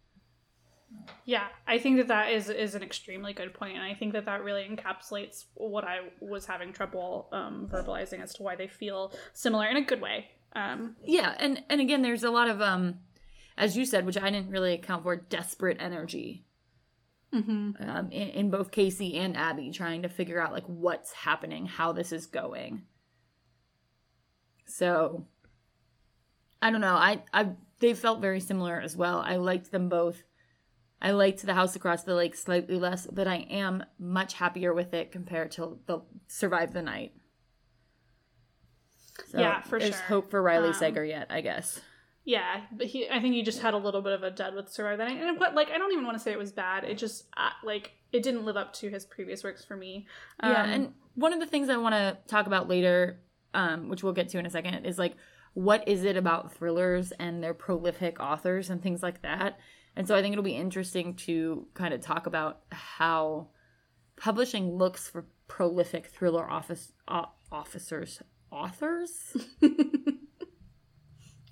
Yeah, 1.25 1.47
I 1.67 1.79
think 1.79 1.99
that 1.99 2.09
that 2.09 2.33
is 2.33 2.49
is 2.49 2.75
an 2.75 2.83
extremely 2.83 3.33
good 3.33 3.53
point, 3.53 3.75
and 3.77 3.83
I 3.83 3.95
think 3.95 4.13
that 4.13 4.25
that 4.27 4.43
really 4.43 4.65
encapsulates 4.65 5.45
what 5.55 5.85
I 5.85 6.01
was 6.21 6.47
having 6.47 6.73
trouble 6.73 7.29
um, 7.33 7.69
verbalizing 7.71 8.23
as 8.23 8.35
to 8.35 8.43
why 8.43 8.57
they 8.57 8.69
feel 8.69 9.13
similar 9.33 9.67
in 9.67 9.77
a 9.77 9.83
good 9.83 10.01
way. 10.01 10.27
Um, 10.55 10.97
Yeah, 11.05 11.35
and 11.39 11.63
and 11.69 11.81
again, 11.81 12.03
there's 12.03 12.23
a 12.23 12.31
lot 12.31 12.49
of 12.49 12.61
um, 12.63 13.01
as 13.57 13.77
you 13.77 13.85
said, 13.85 14.07
which 14.07 14.19
I 14.19 14.31
didn't 14.31 14.51
really 14.51 14.75
account 14.75 15.03
for, 15.03 15.17
desperate 15.17 15.77
energy. 15.81 16.45
Um, 17.35 18.09
in, 18.13 18.29
in 18.29 18.51
both 18.51 18.71
Casey 18.71 19.17
and 19.19 19.37
Abby, 19.37 19.71
trying 19.71 20.03
to 20.03 20.09
figure 20.09 20.41
out 20.41 20.53
like 20.53 20.65
what's 20.67 21.13
happening, 21.13 21.67
how 21.67 21.93
this 21.93 22.13
is 22.13 22.27
going. 22.27 22.83
So, 24.67 25.27
I 26.63 26.71
don't 26.71 26.81
know. 26.81 26.95
I 26.95 27.23
I 27.33 27.51
they 27.81 27.95
felt 27.95 28.21
very 28.21 28.41
similar 28.41 28.81
as 28.81 28.97
well. 28.97 29.19
I 29.19 29.37
liked 29.37 29.71
them 29.73 29.89
both. 29.89 30.23
I 31.03 31.11
liked 31.11 31.45
the 31.45 31.55
house 31.55 31.77
across 31.77 32.05
the 32.05 32.15
lake 32.15 32.35
slightly 32.35 32.79
less, 32.79 33.07
but 33.07 33.27
I 33.29 33.47
am 33.51 33.85
much 33.99 34.35
happier 34.35 34.73
with 34.73 34.95
it 34.95 35.13
compared 35.13 35.51
to 35.53 35.79
the 35.87 36.01
Survive 36.29 36.73
the 36.73 36.83
Night. 36.83 37.13
So 39.31 39.39
Yeah, 39.39 39.61
for 39.63 39.79
there's 39.79 39.97
sure. 39.97 40.05
hope 40.07 40.31
for 40.31 40.41
Riley 40.41 40.69
Um, 40.69 40.75
Sager 40.75 41.05
yet, 41.05 41.27
I 41.31 41.41
guess. 41.43 41.81
Yeah, 42.25 42.63
but 42.73 42.87
he, 42.87 43.09
I 43.09 43.21
think 43.21 43.35
he 43.35 43.43
just 43.43 43.61
had 43.61 43.75
a 43.75 43.79
little 43.79 44.01
bit 44.01 44.13
of 44.13 44.23
a 44.23 44.31
dud 44.31 44.55
with 44.55 44.71
Survive 44.71 44.99
That 44.99 45.09
Night, 45.09 45.21
and 45.21 45.39
what 45.39 45.55
like 45.55 45.71
I 45.71 45.79
don't 45.79 45.93
even 45.93 46.05
want 46.05 46.17
to 46.17 46.23
say 46.23 46.33
it 46.33 46.39
was 46.39 46.53
bad. 46.53 46.85
It 46.85 46.97
just 46.97 47.27
uh, 47.37 47.51
like 47.63 47.93
it 48.13 48.23
didn't 48.23 48.45
live 48.45 48.57
up 48.57 48.73
to 48.75 48.89
his 48.89 49.05
previous 49.05 49.45
works 49.45 49.65
for 49.65 49.77
me. 49.77 50.07
yeah, 50.43 50.63
Um, 50.63 50.71
and 50.71 50.93
one 51.15 51.33
of 51.33 51.41
the 51.41 51.47
things 51.47 51.69
I 51.69 51.77
want 51.77 51.95
to 51.95 52.17
talk 52.27 52.47
about 52.47 52.69
later, 52.69 53.21
um, 53.53 53.89
which 53.89 54.03
we'll 54.03 54.13
get 54.13 54.29
to 54.31 54.39
in 54.39 54.47
a 54.47 54.51
second, 54.51 54.87
is 54.87 54.99
like 54.99 55.15
what 55.55 55.87
is 55.87 56.05
it 56.05 56.17
about 56.17 56.53
thrillers 56.53 57.13
and 57.13 57.43
their 57.43 57.55
prolific 57.55 58.21
authors 58.21 58.71
and 58.71 58.83
things 58.83 59.03
like 59.03 59.23
that. 59.23 59.59
And 59.97 60.09
so 60.09 60.17
I 60.17 60.23
think 60.23 60.33
it'll 60.33 60.43
be 60.43 60.57
interesting 60.57 61.15
to 61.15 61.69
kind 61.75 61.95
of 61.95 62.01
talk 62.01 62.27
about 62.27 62.63
how 62.73 63.49
publishing 64.17 64.77
looks 64.77 65.09
for 65.09 65.27
prolific 65.47 66.07
thriller 66.07 66.49
office 66.51 66.93
officers 67.53 68.21
authors. 68.51 69.37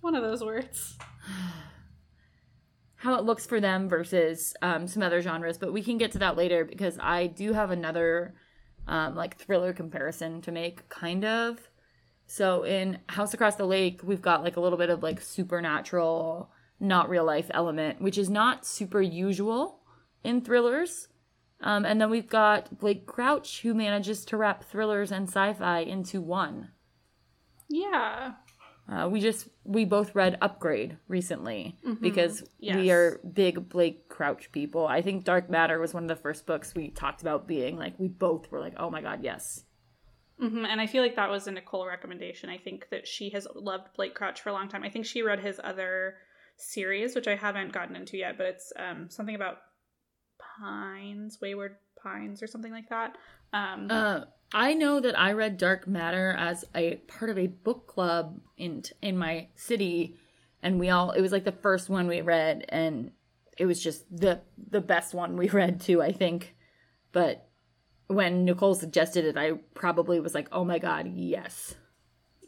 one 0.02 0.14
of 0.14 0.22
those 0.22 0.44
words. 0.44 0.98
how 2.96 3.14
it 3.14 3.24
looks 3.24 3.44
for 3.44 3.60
them 3.60 3.88
versus 3.88 4.54
um, 4.62 4.86
some 4.86 5.02
other 5.02 5.20
genres, 5.20 5.58
but 5.58 5.72
we 5.72 5.82
can 5.82 5.98
get 5.98 6.12
to 6.12 6.18
that 6.18 6.36
later 6.36 6.64
because 6.64 6.98
I 7.00 7.26
do 7.26 7.52
have 7.52 7.72
another 7.72 8.34
um, 8.86 9.16
like 9.16 9.38
thriller 9.38 9.72
comparison 9.72 10.40
to 10.42 10.52
make, 10.52 10.88
kind 10.88 11.24
of. 11.24 11.58
So 12.26 12.62
in 12.62 12.98
House 13.08 13.34
Across 13.34 13.56
the 13.56 13.66
Lake, 13.66 14.02
we've 14.04 14.22
got 14.22 14.44
like 14.44 14.56
a 14.56 14.60
little 14.60 14.78
bit 14.78 14.88
of 14.88 15.02
like 15.02 15.20
supernatural, 15.20 16.52
not 16.78 17.08
real 17.08 17.24
life 17.24 17.50
element, 17.52 18.00
which 18.00 18.16
is 18.16 18.30
not 18.30 18.64
super 18.64 19.02
usual 19.02 19.80
in 20.22 20.40
thrillers. 20.40 21.08
Um, 21.60 21.84
and 21.84 22.00
then 22.00 22.08
we've 22.08 22.28
got 22.28 22.78
Blake 22.78 23.06
Crouch, 23.06 23.62
who 23.62 23.74
manages 23.74 24.24
to 24.26 24.36
wrap 24.36 24.64
thrillers 24.64 25.10
and 25.10 25.28
sci-fi 25.28 25.80
into 25.80 26.20
one. 26.20 26.68
Yeah, 27.68 28.34
Uh, 28.88 29.08
we 29.08 29.20
just 29.20 29.48
we 29.64 29.84
both 29.84 30.14
read 30.14 30.36
Upgrade 30.42 30.96
recently 31.08 31.76
because 32.00 32.42
we 32.60 32.90
are 32.90 33.20
big 33.32 33.68
Blake 33.68 34.08
Crouch 34.08 34.50
people. 34.52 34.86
I 34.86 35.02
think 35.02 35.24
Dark 35.24 35.48
Matter 35.48 35.78
was 35.78 35.94
one 35.94 36.02
of 36.04 36.08
the 36.08 36.16
first 36.16 36.46
books 36.46 36.74
we 36.74 36.88
talked 36.90 37.22
about 37.22 37.46
being 37.46 37.76
like 37.76 37.94
we 37.98 38.08
both 38.08 38.50
were 38.50 38.60
like, 38.60 38.74
oh 38.76 38.90
my 38.90 39.00
god, 39.00 39.20
yes. 39.22 39.64
hmm 40.38 40.64
and 40.64 40.80
I 40.80 40.86
feel 40.86 41.02
like 41.02 41.16
that 41.16 41.30
was 41.30 41.46
a 41.46 41.52
Nicole 41.52 41.86
recommendation. 41.86 42.50
I 42.50 42.58
think 42.58 42.88
that 42.90 43.06
she 43.06 43.30
has 43.30 43.46
loved 43.54 43.88
Blake 43.96 44.14
Crouch 44.14 44.40
for 44.40 44.48
a 44.50 44.52
long 44.52 44.68
time. 44.68 44.82
I 44.82 44.90
think 44.90 45.06
she 45.06 45.22
read 45.22 45.40
his 45.40 45.60
other 45.62 46.16
series, 46.56 47.14
which 47.14 47.28
I 47.28 47.36
haven't 47.36 47.72
gotten 47.72 47.96
into 47.96 48.16
yet, 48.18 48.36
but 48.36 48.46
it's 48.46 48.72
um, 48.76 49.08
something 49.08 49.34
about 49.36 49.58
pines, 50.58 51.38
wayward 51.40 51.76
pines, 52.02 52.42
or 52.42 52.46
something 52.46 52.72
like 52.72 52.88
that. 52.90 53.16
Um, 53.52 53.86
Uh, 53.90 54.20
I 54.54 54.74
know 54.74 55.00
that 55.00 55.18
I 55.18 55.32
read 55.32 55.56
Dark 55.56 55.86
Matter 55.86 56.34
as 56.38 56.64
a 56.74 56.96
part 57.08 57.30
of 57.30 57.38
a 57.38 57.46
book 57.46 57.86
club 57.86 58.40
in 58.56 58.82
in 59.00 59.16
my 59.16 59.48
city, 59.54 60.16
and 60.62 60.78
we 60.78 60.90
all 60.90 61.12
it 61.12 61.20
was 61.20 61.32
like 61.32 61.44
the 61.44 61.52
first 61.52 61.88
one 61.88 62.06
we 62.06 62.20
read, 62.20 62.64
and 62.68 63.12
it 63.56 63.66
was 63.66 63.82
just 63.82 64.04
the 64.14 64.42
the 64.70 64.80
best 64.80 65.14
one 65.14 65.36
we 65.36 65.48
read 65.50 65.80
too. 65.80 66.02
I 66.02 66.12
think, 66.12 66.54
but 67.12 67.48
when 68.08 68.44
Nicole 68.44 68.74
suggested 68.74 69.24
it, 69.24 69.38
I 69.38 69.52
probably 69.74 70.20
was 70.20 70.34
like, 70.34 70.48
oh 70.52 70.64
my 70.64 70.78
god, 70.78 71.10
yes. 71.14 71.74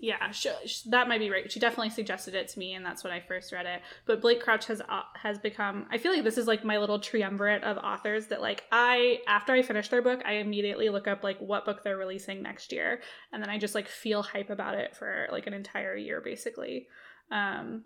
Yeah, 0.00 0.30
sh 0.30 0.48
sh 0.66 0.80
that 0.83 1.09
might 1.09 1.18
be 1.18 1.30
right. 1.30 1.50
She 1.50 1.61
definitely 1.61 1.90
suggested 1.90 2.35
it 2.35 2.48
to 2.48 2.59
me, 2.59 2.74
and 2.74 2.85
that's 2.85 3.04
when 3.04 3.12
I 3.12 3.20
first 3.20 3.52
read 3.52 3.66
it. 3.66 3.80
But 4.07 4.20
Blake 4.20 4.40
Crouch 4.40 4.66
has 4.66 4.80
uh, 4.80 5.02
has 5.14 5.38
become. 5.38 5.87
I 5.90 5.98
feel 5.98 6.12
like 6.12 6.24
this 6.24 6.37
is 6.37 6.46
like 6.46 6.64
my 6.64 6.78
little 6.78 6.98
triumvirate 6.98 7.64
of 7.64 7.78
authors 7.78 8.26
that 8.26 8.40
like 8.40 8.64
I 8.70 9.20
after 9.26 9.52
I 9.52 9.62
finish 9.62 9.88
their 9.88 10.02
book, 10.02 10.20
I 10.24 10.35
immediately 10.35 10.88
look 10.88 11.09
up 11.09 11.22
like 11.22 11.38
what 11.38 11.64
book 11.64 11.83
they're 11.83 11.96
releasing 11.96 12.42
next 12.42 12.72
year, 12.72 13.00
and 13.33 13.42
then 13.42 13.50
I 13.50 13.59
just 13.59 13.74
like 13.74 13.88
feel 13.88 14.22
hype 14.22 14.50
about 14.50 14.74
it 14.74 14.96
for 14.96 15.28
like 15.30 15.46
an 15.46 15.54
entire 15.54 15.96
year 15.96 16.20
basically. 16.20 16.88
Um, 17.30 17.84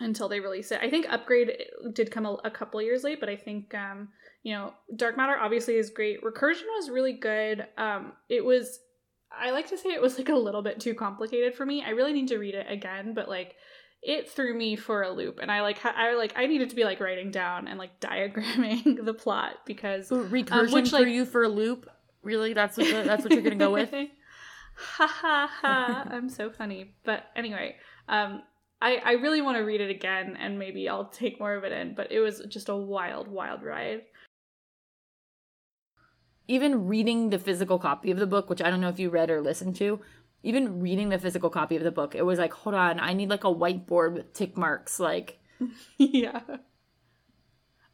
until 0.00 0.28
they 0.28 0.40
release 0.40 0.72
it. 0.72 0.80
I 0.82 0.90
think 0.90 1.06
Upgrade 1.08 1.52
did 1.92 2.10
come 2.10 2.26
a, 2.26 2.32
a 2.44 2.50
couple 2.50 2.82
years 2.82 3.04
late, 3.04 3.20
but 3.20 3.28
I 3.28 3.36
think 3.36 3.74
um, 3.74 4.08
you 4.42 4.52
know 4.52 4.74
Dark 4.96 5.16
Matter 5.16 5.36
obviously 5.38 5.74
is 5.76 5.90
great. 5.90 6.22
Recursion 6.22 6.64
was 6.76 6.90
really 6.90 7.12
good. 7.12 7.66
Um, 7.76 8.12
it 8.28 8.44
was 8.44 8.80
I 9.40 9.50
like 9.50 9.68
to 9.68 9.78
say 9.78 9.90
it 9.90 10.02
was 10.02 10.18
like 10.18 10.28
a 10.28 10.34
little 10.34 10.62
bit 10.62 10.80
too 10.80 10.94
complicated 10.94 11.54
for 11.54 11.64
me. 11.66 11.82
I 11.84 11.90
really 11.90 12.12
need 12.12 12.28
to 12.28 12.38
read 12.38 12.54
it 12.54 12.66
again, 12.68 13.14
but 13.14 13.28
like 13.28 13.56
it 14.02 14.28
threw 14.28 14.54
me 14.54 14.76
for 14.76 15.02
a 15.02 15.10
loop, 15.10 15.38
and 15.40 15.50
I 15.50 15.62
like 15.62 15.78
ha- 15.78 15.94
I 15.96 16.14
like 16.14 16.34
I 16.36 16.46
needed 16.46 16.70
to 16.70 16.76
be 16.76 16.84
like 16.84 17.00
writing 17.00 17.30
down 17.30 17.68
and 17.68 17.78
like 17.78 18.00
diagramming 18.00 19.04
the 19.04 19.14
plot 19.14 19.56
because 19.66 20.10
Recursion 20.10 20.72
which, 20.72 20.90
for 20.90 21.00
like- 21.00 21.08
you 21.08 21.24
for 21.24 21.44
a 21.44 21.48
loop? 21.48 21.88
Really? 22.22 22.54
That's 22.54 22.76
what 22.76 22.86
the, 22.86 23.02
that's 23.02 23.22
what 23.22 23.32
you're 23.32 23.42
gonna 23.42 23.56
go 23.56 23.72
with? 23.72 23.92
ha 24.74 25.06
ha 25.06 25.50
ha! 25.60 26.08
I'm 26.10 26.28
so 26.28 26.50
funny. 26.50 26.94
But 27.04 27.24
anyway, 27.36 27.76
um, 28.08 28.42
I 28.80 28.96
I 28.96 29.12
really 29.12 29.42
want 29.42 29.58
to 29.58 29.62
read 29.62 29.80
it 29.80 29.90
again, 29.90 30.36
and 30.38 30.58
maybe 30.58 30.88
I'll 30.88 31.06
take 31.06 31.38
more 31.38 31.54
of 31.54 31.64
it 31.64 31.72
in. 31.72 31.94
But 31.94 32.12
it 32.12 32.20
was 32.20 32.42
just 32.48 32.68
a 32.68 32.76
wild, 32.76 33.28
wild 33.28 33.62
ride. 33.62 34.02
Even 36.46 36.86
reading 36.86 37.30
the 37.30 37.38
physical 37.38 37.78
copy 37.78 38.10
of 38.10 38.18
the 38.18 38.26
book, 38.26 38.50
which 38.50 38.62
I 38.62 38.70
don't 38.70 38.80
know 38.80 38.88
if 38.88 38.98
you 38.98 39.10
read 39.10 39.30
or 39.30 39.40
listened 39.40 39.76
to, 39.76 40.00
even 40.42 40.80
reading 40.80 41.08
the 41.08 41.18
physical 41.18 41.50
copy 41.50 41.76
of 41.76 41.82
the 41.82 41.90
book, 41.90 42.14
it 42.14 42.22
was 42.22 42.38
like, 42.38 42.52
hold 42.52 42.74
on, 42.74 43.00
I 43.00 43.14
need 43.14 43.30
like 43.30 43.44
a 43.44 43.54
whiteboard 43.54 44.12
with 44.12 44.32
tick 44.34 44.56
marks. 44.56 45.00
Like, 45.00 45.40
yeah. 45.98 46.40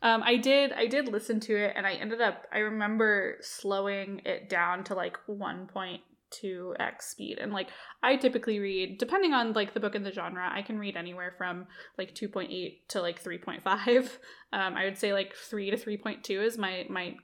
Um, 0.03 0.23
I 0.25 0.37
did 0.37 0.73
I 0.73 0.87
did 0.87 1.09
listen 1.09 1.41
to 1.41 1.57
it 1.57 1.75
and 1.77 1.87
I 1.87 1.93
ended 1.93 2.21
up 2.21 2.47
I 2.53 2.59
remember 2.59 3.37
slowing 3.41 4.23
it 4.25 4.49
down 4.49 4.83
to 4.85 4.95
like 4.95 5.19
1.2x 5.29 7.03
speed 7.03 7.39
and 7.39 7.53
like 7.53 7.69
I 8.03 8.17
typically 8.17 8.61
read 8.61 8.97
depending 8.97 9.35
on 9.35 9.53
like 9.53 9.75
the 9.75 9.81
book 9.81 9.95
and 9.95 10.07
the 10.07 10.13
genre 10.13 10.49
I 10.51 10.63
can 10.63 10.79
read 10.79 10.97
anywhere 10.97 11.35
from 11.37 11.67
like 11.99 12.15
2.8 12.15 12.79
to 12.89 13.03
like 13.03 13.23
3.5. 13.23 14.11
Um, 14.53 14.75
I 14.75 14.85
would 14.85 14.99
say 14.99 15.13
like 15.13 15.37
3 15.37 15.71
to 15.71 15.77
3.2 15.77 16.45
is 16.45 16.59
my 16.59 16.85
my 16.89 17.15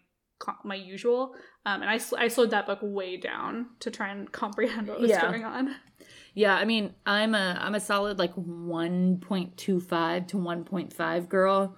my 0.65 0.75
usual 0.75 1.35
um, 1.65 1.83
and 1.83 1.91
I, 1.91 1.99
I 2.19 2.29
slowed 2.29 2.51
that 2.51 2.67
book 2.67 2.79
way 2.83 3.17
down 3.17 3.67
to 3.81 3.91
try 3.91 4.09
and 4.11 4.31
comprehend 4.31 4.89
what 4.89 5.01
was 5.01 5.11
Yeah. 5.11 5.23
going 5.23 5.45
on. 5.45 5.75
Yeah, 6.35 6.55
I 6.55 6.65
mean, 6.65 6.95
I'm 7.07 7.35
a 7.35 7.59
I'm 7.61 7.75
a 7.75 7.81
solid 7.81 8.19
like 8.19 8.35
1.25 8.37 10.29
to 10.29 10.37
1.5 10.37 11.29
girl. 11.29 11.77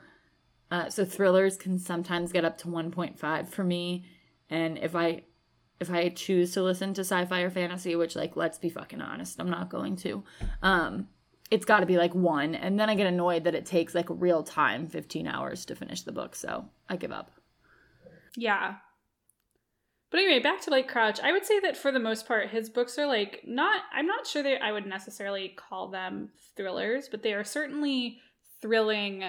Uh, 0.71 0.91
so 0.91 1.05
thrillers 1.05 1.57
can 1.57 1.79
sometimes 1.79 2.33
get 2.33 2.45
up 2.45 2.59
to 2.59 2.69
1.5 2.69 3.49
for 3.49 3.65
me, 3.65 4.05
and 4.51 4.77
if 4.79 4.95
I 4.95 5.23
if 5.81 5.91
I 5.91 6.09
choose 6.11 6.53
to 6.55 6.63
listen 6.63 6.93
to 6.95 7.01
sci-fi 7.03 7.41
or 7.41 7.51
fantasy, 7.51 7.97
which 7.97 8.17
like 8.17 8.37
let's 8.37 8.59
be 8.59 8.69
fucking 8.69 9.01
honest, 9.01 9.41
I'm 9.41 9.49
not 9.49 9.71
going 9.71 9.97
to. 9.99 10.25
Um, 10.63 11.09
it's 11.51 11.65
got 11.65 11.81
to 11.81 11.87
be 11.87 11.97
like 11.97 12.15
one, 12.15 12.55
and 12.55 12.79
then 12.79 12.91
I 12.91 12.95
get 12.97 13.07
annoyed 13.07 13.45
that 13.45 13.55
it 13.55 13.65
takes 13.65 13.95
like 13.95 14.07
real 14.11 14.43
time, 14.43 14.87
15 14.89 15.27
hours 15.27 15.65
to 15.67 15.75
finish 15.75 16.03
the 16.03 16.13
book, 16.13 16.35
so 16.35 16.67
I 16.91 16.97
give 16.97 17.13
up. 17.13 17.31
Yeah. 18.39 18.77
But 20.11 20.21
anyway, 20.21 20.39
back 20.41 20.61
to 20.63 20.71
like 20.71 20.89
Crouch. 20.89 21.19
I 21.21 21.33
would 21.33 21.45
say 21.45 21.59
that 21.61 21.77
for 21.77 21.91
the 21.91 21.99
most 21.99 22.27
part, 22.27 22.49
his 22.49 22.71
books 22.71 22.99
are 22.99 23.07
like 23.07 23.43
not. 23.45 23.83
I'm 23.93 24.07
not 24.07 24.27
sure 24.27 24.43
that 24.43 24.63
I 24.63 24.73
would 24.73 24.87
necessarily 24.87 25.55
call 25.57 25.91
them 25.91 26.31
thrillers, 26.57 27.09
but 27.11 27.23
they 27.23 27.35
are 27.35 27.45
certainly 27.45 28.21
thrilling 28.63 29.25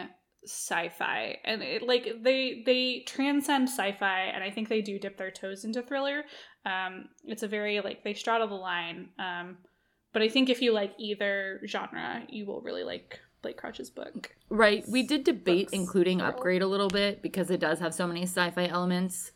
sci-fi, 0.45 1.37
and 1.43 1.61
it, 1.61 1.81
like 1.81 2.07
they 2.21 2.63
they 2.65 3.03
transcend 3.05 3.67
sci-fi, 3.67 4.21
and 4.33 4.43
I 4.43 4.51
think 4.51 4.69
they 4.69 4.81
do 4.81 4.99
dip 4.99 5.17
their 5.17 5.31
toes 5.31 5.65
into 5.65 5.81
thriller. 5.81 6.23
Um, 6.65 7.09
it's 7.25 7.43
a 7.43 7.47
very 7.47 7.81
like 7.81 8.03
they 8.03 8.13
straddle 8.13 8.47
the 8.47 8.53
line. 8.53 9.09
Um, 9.17 9.57
but 10.13 10.21
I 10.21 10.29
think 10.29 10.49
if 10.49 10.61
you 10.61 10.71
like 10.71 10.93
either 10.97 11.61
genre, 11.67 12.23
you 12.29 12.45
will 12.45 12.61
really 12.61 12.83
like 12.83 13.19
Blake 13.41 13.57
Crouch's 13.57 13.89
book. 13.89 14.35
Right. 14.49 14.83
We 14.87 15.03
did 15.03 15.23
debate 15.23 15.67
Books. 15.67 15.73
including. 15.73 16.21
Upgrade 16.21 16.61
a 16.61 16.67
little 16.67 16.89
bit 16.89 17.21
because 17.21 17.49
it 17.49 17.59
does 17.59 17.79
have 17.79 17.93
so 17.93 18.07
many 18.07 18.23
sci 18.23 18.49
fi 18.51 18.67
elements. 18.67 19.31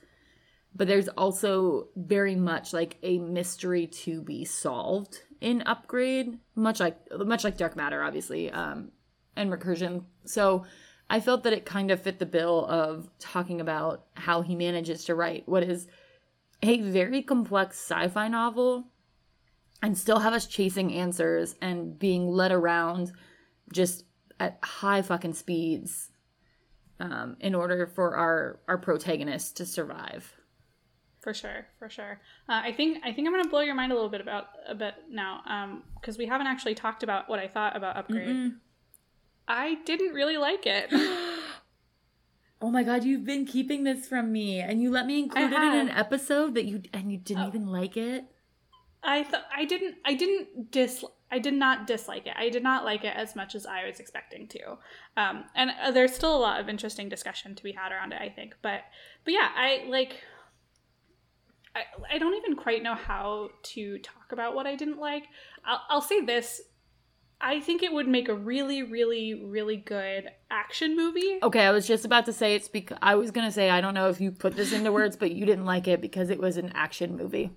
But 0.76 0.88
there's 0.88 1.08
also 1.10 1.90
very 1.96 2.36
much 2.36 2.74
like 2.74 2.98
a 3.04 3.20
mystery 3.20 3.88
to 3.88 4.22
be 4.22 4.44
solved 4.44 5.22
in 5.40 5.62
Upgrade, 5.64 6.40
much 6.56 6.80
like 6.80 6.98
much 7.12 7.44
like 7.44 7.58
Dark 7.58 7.76
Matter, 7.76 8.02
obviously, 8.02 8.50
um, 8.50 8.92
and 9.36 9.52
Recursion. 9.52 10.06
So 10.26 10.66
I 11.10 11.20
felt 11.20 11.44
that 11.44 11.54
it 11.54 11.66
kind 11.66 11.92
of 11.92 12.02
fit 12.02 12.18
the 12.18 12.26
bill 12.26 12.66
of 12.66 13.10
talking 13.20 13.62
about 13.62 14.06
how 14.16 14.42
he 14.42 14.56
manages 14.56 15.06
to 15.06 15.16
write 15.16 15.48
what 15.48 15.64
is 15.64 15.88
a 16.64 16.82
very 16.82 17.22
complex 17.22 17.78
sci-fi 17.78 18.28
novel 18.30 18.86
and 19.82 19.98
still 19.98 20.20
have 20.20 20.34
us 20.34 20.48
chasing 20.48 20.94
answers 20.94 21.56
and 21.62 22.00
being 22.00 22.28
led 22.28 22.52
around 22.52 23.12
just 23.74 24.06
at 24.40 24.58
high 24.64 25.02
fucking 25.02 25.34
speeds 25.34 26.10
um, 27.00 27.36
in 27.40 27.54
order 27.56 27.88
for 27.88 28.16
our 28.16 28.60
our 28.68 28.78
protagonist 28.78 29.58
to 29.58 29.66
survive. 29.66 30.34
For 31.22 31.34
sure, 31.34 31.68
for 31.80 31.90
sure. 31.90 32.20
Uh, 32.50 32.62
I 32.64 32.74
think 32.74 33.00
I 33.04 33.14
think 33.14 33.28
I'm 33.28 33.34
gonna 33.34 33.50
blow 33.50 33.62
your 33.62 33.76
mind 33.76 33.92
a 33.92 33.96
little 33.96 34.10
bit 34.10 34.22
about 34.22 34.48
a 34.68 34.76
bit 34.76 34.96
now, 35.10 35.82
because 36.00 36.18
we 36.18 36.26
haven't 36.26 36.48
actually 36.48 36.76
talked 36.76 37.04
about 37.04 37.30
what 37.30 37.40
I 37.40 37.48
thought 37.48 37.76
about 37.76 37.98
Upgrade. 37.98 38.54
I 39.48 39.76
didn't 39.86 40.14
really 40.14 40.38
like 40.38 40.66
it. 40.66 40.92
Oh 42.62 42.72
my 42.72 42.84
god, 42.84 43.04
you've 43.04 43.26
been 43.26 43.46
keeping 43.46 43.84
this 43.84 44.08
from 44.08 44.32
me, 44.32 44.62
and 44.62 44.82
you 44.82 44.90
let 44.90 45.06
me 45.06 45.20
include 45.20 45.52
it 45.52 45.62
in 45.62 45.74
an 45.74 45.90
episode 45.90 46.54
that 46.54 46.64
you 46.64 46.82
and 46.94 47.12
you 47.12 47.18
didn't 47.18 47.50
even 47.50 47.68
like 47.68 47.98
it. 47.98 48.24
I 49.04 49.24
thought 49.24 49.44
I 49.54 49.66
didn't 49.66 49.96
I 50.06 50.14
didn't 50.14 50.72
dis 50.72 51.04
I 51.34 51.40
did 51.40 51.56
not 51.56 51.88
dislike 51.88 52.28
it. 52.28 52.36
I 52.38 52.50
did 52.50 52.62
not 52.62 52.86
like 52.86 53.04
it 53.04 53.16
as 53.16 53.36
much 53.36 53.56
as 53.56 53.66
I 53.66 53.88
was 53.88 54.00
expecting 54.00 54.48
to. 54.50 54.78
Um, 55.18 55.46
and 55.56 55.72
uh, 55.82 55.90
there's 55.90 56.14
still 56.14 56.36
a 56.36 56.38
lot 56.38 56.62
of 56.62 56.70
interesting 56.70 57.10
discussion 57.10 57.56
to 57.56 57.64
be 57.64 57.72
had 57.72 57.92
around 57.92 58.14
it, 58.14 58.22
I 58.22 58.30
think. 58.30 58.56
But 58.62 58.82
but 59.26 59.34
yeah, 59.34 59.50
I 59.56 59.86
like. 59.90 60.22
I, 61.76 61.86
I 62.14 62.18
don't 62.20 62.36
even 62.36 62.56
quite 62.56 62.84
know 62.84 62.94
how 62.94 63.50
to 63.64 63.98
talk 63.98 64.32
about 64.32 64.54
what 64.54 64.68
I 64.68 64.76
didn't 64.76 65.00
like. 65.00 65.24
I'll, 65.66 65.82
I'll 65.90 66.02
say 66.02 66.22
this. 66.24 66.62
I 67.42 67.60
think 67.60 67.82
it 67.82 67.92
would 67.92 68.08
make 68.08 68.30
a 68.30 68.36
really, 68.36 68.84
really, 68.84 69.34
really 69.34 69.78
good 69.78 70.30
action 70.52 70.96
movie. 70.96 71.40
Okay, 71.42 71.66
I 71.66 71.72
was 71.72 71.88
just 71.88 72.06
about 72.06 72.28
to 72.28 72.34
say 72.34 72.54
it's 72.54 72.68
because 72.68 73.00
I 73.02 73.16
was 73.16 73.32
gonna 73.32 73.52
say 73.52 73.72
I 73.72 73.82
don't 73.82 73.96
know 73.96 74.10
if 74.10 74.22
you 74.22 74.30
put 74.30 74.56
this 74.56 74.72
into 74.72 74.92
words, 74.92 75.16
but 75.16 75.32
you 75.32 75.48
didn't 75.48 75.66
like 75.66 75.88
it 75.88 76.00
because 76.00 76.30
it 76.30 76.40
was 76.40 76.58
an 76.58 76.72
action 76.76 77.18
movie. 77.18 77.50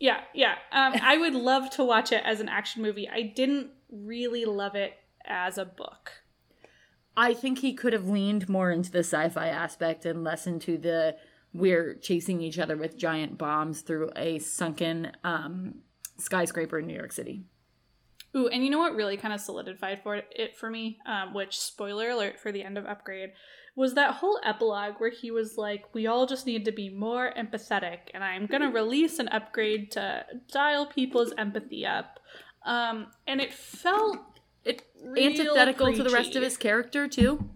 Yeah, 0.00 0.20
yeah. 0.34 0.54
Um, 0.72 0.94
I 1.02 1.18
would 1.18 1.34
love 1.34 1.70
to 1.70 1.84
watch 1.84 2.10
it 2.10 2.22
as 2.24 2.40
an 2.40 2.48
action 2.48 2.82
movie. 2.82 3.08
I 3.08 3.22
didn't 3.22 3.68
really 3.92 4.46
love 4.46 4.74
it 4.74 4.94
as 5.26 5.58
a 5.58 5.64
book. 5.64 6.22
I 7.16 7.34
think 7.34 7.58
he 7.58 7.74
could 7.74 7.92
have 7.92 8.08
leaned 8.08 8.48
more 8.48 8.70
into 8.70 8.90
the 8.90 9.00
sci-fi 9.00 9.48
aspect 9.48 10.06
and 10.06 10.24
less 10.24 10.46
into 10.46 10.78
the 10.78 11.16
we're 11.52 11.94
chasing 11.94 12.40
each 12.40 12.58
other 12.58 12.76
with 12.76 12.96
giant 12.96 13.36
bombs 13.36 13.82
through 13.82 14.10
a 14.16 14.38
sunken 14.38 15.12
um, 15.24 15.74
skyscraper 16.16 16.78
in 16.78 16.86
New 16.86 16.94
York 16.94 17.12
City. 17.12 17.42
Ooh, 18.36 18.46
and 18.46 18.64
you 18.64 18.70
know 18.70 18.78
what 18.78 18.94
really 18.94 19.16
kind 19.16 19.34
of 19.34 19.40
solidified 19.40 20.02
for 20.02 20.14
it 20.30 20.56
for 20.56 20.70
me, 20.70 20.98
um, 21.04 21.34
which 21.34 21.58
spoiler 21.58 22.10
alert 22.10 22.38
for 22.38 22.52
the 22.52 22.62
end 22.62 22.78
of 22.78 22.86
Upgrade, 22.86 23.32
was 23.76 23.94
that 23.94 24.14
whole 24.14 24.38
epilogue 24.44 24.94
where 24.98 25.10
he 25.10 25.30
was 25.30 25.56
like, 25.56 25.94
"We 25.94 26.06
all 26.06 26.26
just 26.26 26.46
need 26.46 26.64
to 26.66 26.72
be 26.72 26.88
more 26.90 27.32
empathetic," 27.36 27.98
and 28.12 28.22
I'm 28.24 28.46
gonna 28.46 28.70
release 28.70 29.18
an 29.18 29.28
upgrade 29.28 29.90
to 29.92 30.26
dial 30.52 30.86
people's 30.86 31.32
empathy 31.38 31.86
up. 31.86 32.20
Um, 32.66 33.06
and 33.26 33.40
it 33.40 33.52
felt 33.54 34.18
It 34.64 34.82
antithetical 35.16 35.92
to 35.94 36.02
the 36.02 36.10
rest 36.10 36.36
of 36.36 36.42
his 36.42 36.56
character 36.56 37.08
too. 37.08 37.48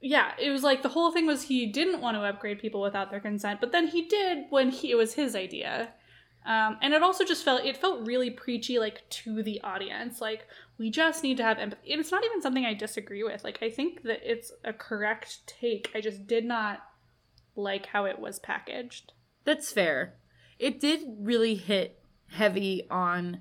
yeah, 0.00 0.32
it 0.38 0.50
was 0.50 0.62
like 0.62 0.82
the 0.82 0.88
whole 0.90 1.10
thing 1.10 1.26
was 1.26 1.42
he 1.44 1.66
didn't 1.66 2.00
want 2.00 2.16
to 2.16 2.20
upgrade 2.22 2.58
people 2.60 2.80
without 2.80 3.10
their 3.10 3.20
consent, 3.20 3.60
but 3.60 3.72
then 3.72 3.88
he 3.88 4.02
did 4.02 4.44
when 4.50 4.70
he, 4.70 4.90
it 4.90 4.94
was 4.94 5.14
his 5.14 5.34
idea. 5.34 5.92
Um, 6.46 6.78
and 6.80 6.94
it 6.94 7.02
also 7.02 7.24
just 7.24 7.44
felt 7.44 7.64
it 7.64 7.76
felt 7.76 8.06
really 8.06 8.30
preachy, 8.30 8.78
like 8.78 9.08
to 9.10 9.42
the 9.42 9.60
audience. 9.62 10.20
Like 10.20 10.46
we 10.78 10.90
just 10.90 11.22
need 11.22 11.36
to 11.38 11.42
have 11.42 11.58
empathy. 11.58 11.92
And 11.92 12.00
it's 12.00 12.10
not 12.10 12.24
even 12.24 12.42
something 12.42 12.64
I 12.64 12.74
disagree 12.74 13.22
with. 13.22 13.44
Like 13.44 13.62
I 13.62 13.70
think 13.70 14.02
that 14.02 14.20
it's 14.22 14.52
a 14.64 14.72
correct 14.72 15.46
take. 15.46 15.90
I 15.94 16.00
just 16.00 16.26
did 16.26 16.44
not 16.44 16.80
like 17.54 17.86
how 17.86 18.04
it 18.04 18.18
was 18.18 18.38
packaged. 18.38 19.12
That's 19.44 19.72
fair. 19.72 20.14
It 20.58 20.80
did 20.80 21.00
really 21.18 21.54
hit 21.54 22.02
heavy 22.28 22.86
on 22.90 23.40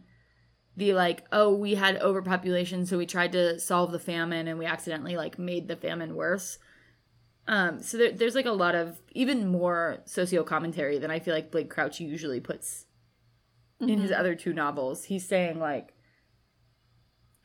the 0.77 0.93
like, 0.93 1.25
oh, 1.31 1.53
we 1.53 1.75
had 1.75 2.01
overpopulation, 2.01 2.85
so 2.85 2.97
we 2.97 3.05
tried 3.05 3.31
to 3.31 3.59
solve 3.59 3.91
the 3.91 3.99
famine 3.99 4.47
and 4.47 4.59
we 4.59 4.65
accidentally 4.65 5.15
like 5.15 5.39
made 5.39 5.67
the 5.67 5.75
famine 5.75 6.15
worse. 6.15 6.57
Um, 7.47 7.81
so 7.81 7.97
there, 7.97 8.11
there's 8.11 8.35
like 8.35 8.45
a 8.45 8.51
lot 8.51 8.75
of 8.75 8.99
even 9.11 9.47
more 9.47 9.99
socio 10.05 10.43
commentary 10.43 10.97
than 10.97 11.11
I 11.11 11.19
feel 11.19 11.33
like 11.33 11.51
Blake 11.51 11.69
Crouch 11.69 11.99
usually 11.99 12.39
puts 12.39 12.85
in 13.79 13.99
his 13.99 14.11
other 14.11 14.35
two 14.35 14.53
novels. 14.53 15.05
He's 15.05 15.27
saying 15.27 15.59
like, 15.59 15.94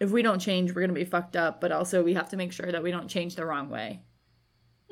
if 0.01 0.11
we 0.11 0.23
don't 0.23 0.41
change, 0.41 0.75
we're 0.75 0.81
gonna 0.81 0.93
be 0.95 1.05
fucked 1.05 1.37
up, 1.37 1.61
but 1.61 1.71
also 1.71 2.03
we 2.03 2.15
have 2.15 2.31
to 2.31 2.37
make 2.37 2.53
sure 2.53 2.73
that 2.73 2.83
we 2.83 2.91
don't 2.91 3.09
change 3.09 3.37
the 3.37 3.45
wrong 3.45 3.69
way. 3.69 4.01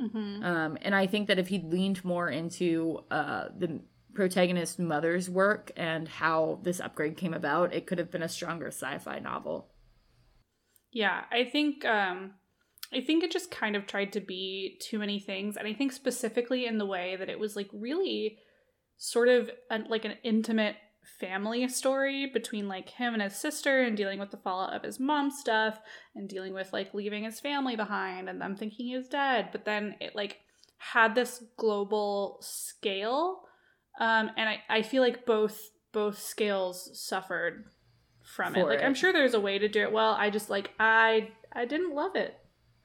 Mm-hmm. 0.00 0.44
Um, 0.44 0.78
and 0.82 0.94
I 0.94 1.06
think 1.06 1.26
that 1.26 1.38
if 1.38 1.48
he'd 1.48 1.64
leaned 1.64 2.04
more 2.04 2.28
into 2.28 3.00
uh, 3.10 3.46
the 3.56 3.80
protagonist 4.14 4.78
mother's 4.78 5.28
work 5.28 5.72
and 5.76 6.06
how 6.06 6.60
this 6.62 6.80
upgrade 6.80 7.16
came 7.16 7.34
about, 7.34 7.74
it 7.74 7.86
could 7.86 7.98
have 7.98 8.10
been 8.10 8.22
a 8.22 8.28
stronger 8.28 8.68
sci-fi 8.68 9.18
novel. 9.18 9.72
Yeah, 10.92 11.24
I 11.30 11.44
think 11.44 11.84
um 11.84 12.34
I 12.92 13.00
think 13.02 13.22
it 13.22 13.30
just 13.30 13.50
kind 13.50 13.76
of 13.76 13.86
tried 13.86 14.12
to 14.14 14.20
be 14.20 14.78
too 14.80 14.98
many 14.98 15.20
things 15.20 15.56
and 15.56 15.68
I 15.68 15.74
think 15.74 15.92
specifically 15.92 16.66
in 16.66 16.78
the 16.78 16.86
way 16.86 17.16
that 17.16 17.28
it 17.28 17.38
was 17.38 17.54
like 17.54 17.68
really 17.72 18.38
sort 18.96 19.28
of 19.28 19.50
a, 19.70 19.80
like 19.88 20.04
an 20.04 20.14
intimate 20.24 20.76
family 21.18 21.66
story 21.68 22.26
between 22.26 22.68
like 22.68 22.88
him 22.88 23.14
and 23.14 23.22
his 23.22 23.36
sister 23.36 23.82
and 23.82 23.96
dealing 23.96 24.18
with 24.18 24.30
the 24.30 24.36
fallout 24.36 24.74
of 24.74 24.82
his 24.82 25.00
mom 25.00 25.30
stuff 25.30 25.80
and 26.14 26.28
dealing 26.28 26.54
with 26.54 26.72
like 26.72 26.94
leaving 26.94 27.24
his 27.24 27.40
family 27.40 27.76
behind 27.76 28.28
and 28.28 28.40
them 28.40 28.56
thinking 28.56 28.86
he 28.86 28.94
is 28.94 29.08
dead. 29.08 29.48
But 29.52 29.64
then 29.64 29.96
it 30.00 30.14
like 30.14 30.38
had 30.78 31.14
this 31.14 31.42
global 31.56 32.38
scale 32.40 33.40
um 33.98 34.30
and 34.36 34.48
I, 34.48 34.62
I 34.68 34.82
feel 34.82 35.02
like 35.02 35.26
both 35.26 35.70
both 35.92 36.20
scales 36.20 36.90
suffered 36.94 37.64
from 38.22 38.54
it. 38.54 38.64
Like 38.64 38.80
it. 38.80 38.84
i'm 38.84 38.94
sure 38.94 39.12
there's 39.12 39.34
a 39.34 39.40
way 39.40 39.58
to 39.58 39.68
do 39.68 39.82
it. 39.82 39.92
Well 39.92 40.12
i 40.12 40.30
just 40.30 40.50
like 40.50 40.70
i 40.78 41.30
i 41.52 41.64
didn't 41.64 41.94
love 41.94 42.14
it 42.14 42.36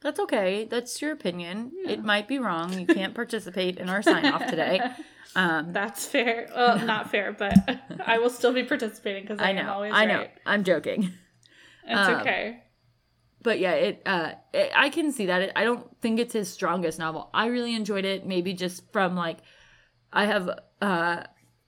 That's 0.03 0.19
okay. 0.19 0.67
That's 0.69 1.01
your 1.01 1.11
opinion. 1.13 1.71
Yeah. 1.73 1.91
It 1.91 2.03
might 2.03 2.27
be 2.27 2.37
wrong. 2.37 2.77
You 2.77 2.85
can't 2.85 3.15
participate 3.15 3.77
in 3.77 3.89
our 3.89 4.01
sign 4.03 4.25
off 4.25 4.45
today. 4.47 4.79
Um, 5.35 5.73
That's 5.73 6.05
fair. 6.05 6.47
Well, 6.55 6.77
not 6.85 7.09
fair, 7.09 7.31
but 7.31 7.57
I 8.05 8.19
will 8.19 8.29
still 8.29 8.53
be 8.53 8.61
participating 8.65 9.23
because 9.23 9.39
I, 9.39 9.49
I 9.49 9.51
know. 9.53 9.71
always 9.73 9.91
I 9.91 10.05
know. 10.05 10.17
right. 10.19 10.31
I'm 10.45 10.63
joking. 10.63 11.09
It's 11.87 12.07
Um, 12.07 12.15
okay. 12.21 12.61
but 13.41 13.57
yeah, 13.57 13.71
it, 13.71 14.03
uh, 14.05 14.33
it, 14.53 14.71
I 14.75 14.89
can 14.89 15.11
see 15.11 15.25
that. 15.25 15.41
It, 15.41 15.51
I 15.55 15.63
don't 15.63 15.89
think 16.01 16.19
it's 16.19 16.33
his 16.33 16.51
strongest 16.51 16.99
novel. 16.99 17.31
I 17.33 17.47
really 17.47 17.73
enjoyed 17.73 18.05
it, 18.05 18.27
maybe 18.27 18.53
just 18.53 18.83
from 18.93 19.15
like, 19.15 19.39
I 20.11 20.25
have 20.25 20.51
uh, 20.83 21.23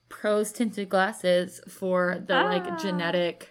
prose 0.10 0.52
tinted 0.52 0.90
glasses 0.90 1.60
for 1.68 2.24
the 2.28 2.36
Ah. 2.36 2.44
like 2.46 2.78
genetic 2.80 3.50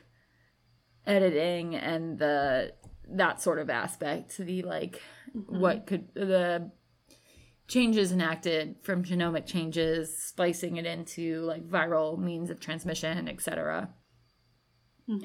editing 1.06 1.74
and 1.74 2.18
the 2.20 2.72
that 3.10 3.40
sort 3.40 3.58
of 3.58 3.70
aspect. 3.70 4.36
The 4.38 4.62
like, 4.62 5.02
what 5.32 5.86
could 5.86 6.08
the 6.14 6.70
changes 7.66 8.12
enacted 8.12 8.76
from 8.82 9.02
genomic 9.04 9.46
changes, 9.46 10.16
splicing 10.16 10.76
it 10.76 10.86
into 10.86 11.40
like 11.42 11.66
viral 11.68 12.18
means 12.18 12.50
of 12.50 12.60
transmission, 12.60 13.28
etc. 13.28 13.90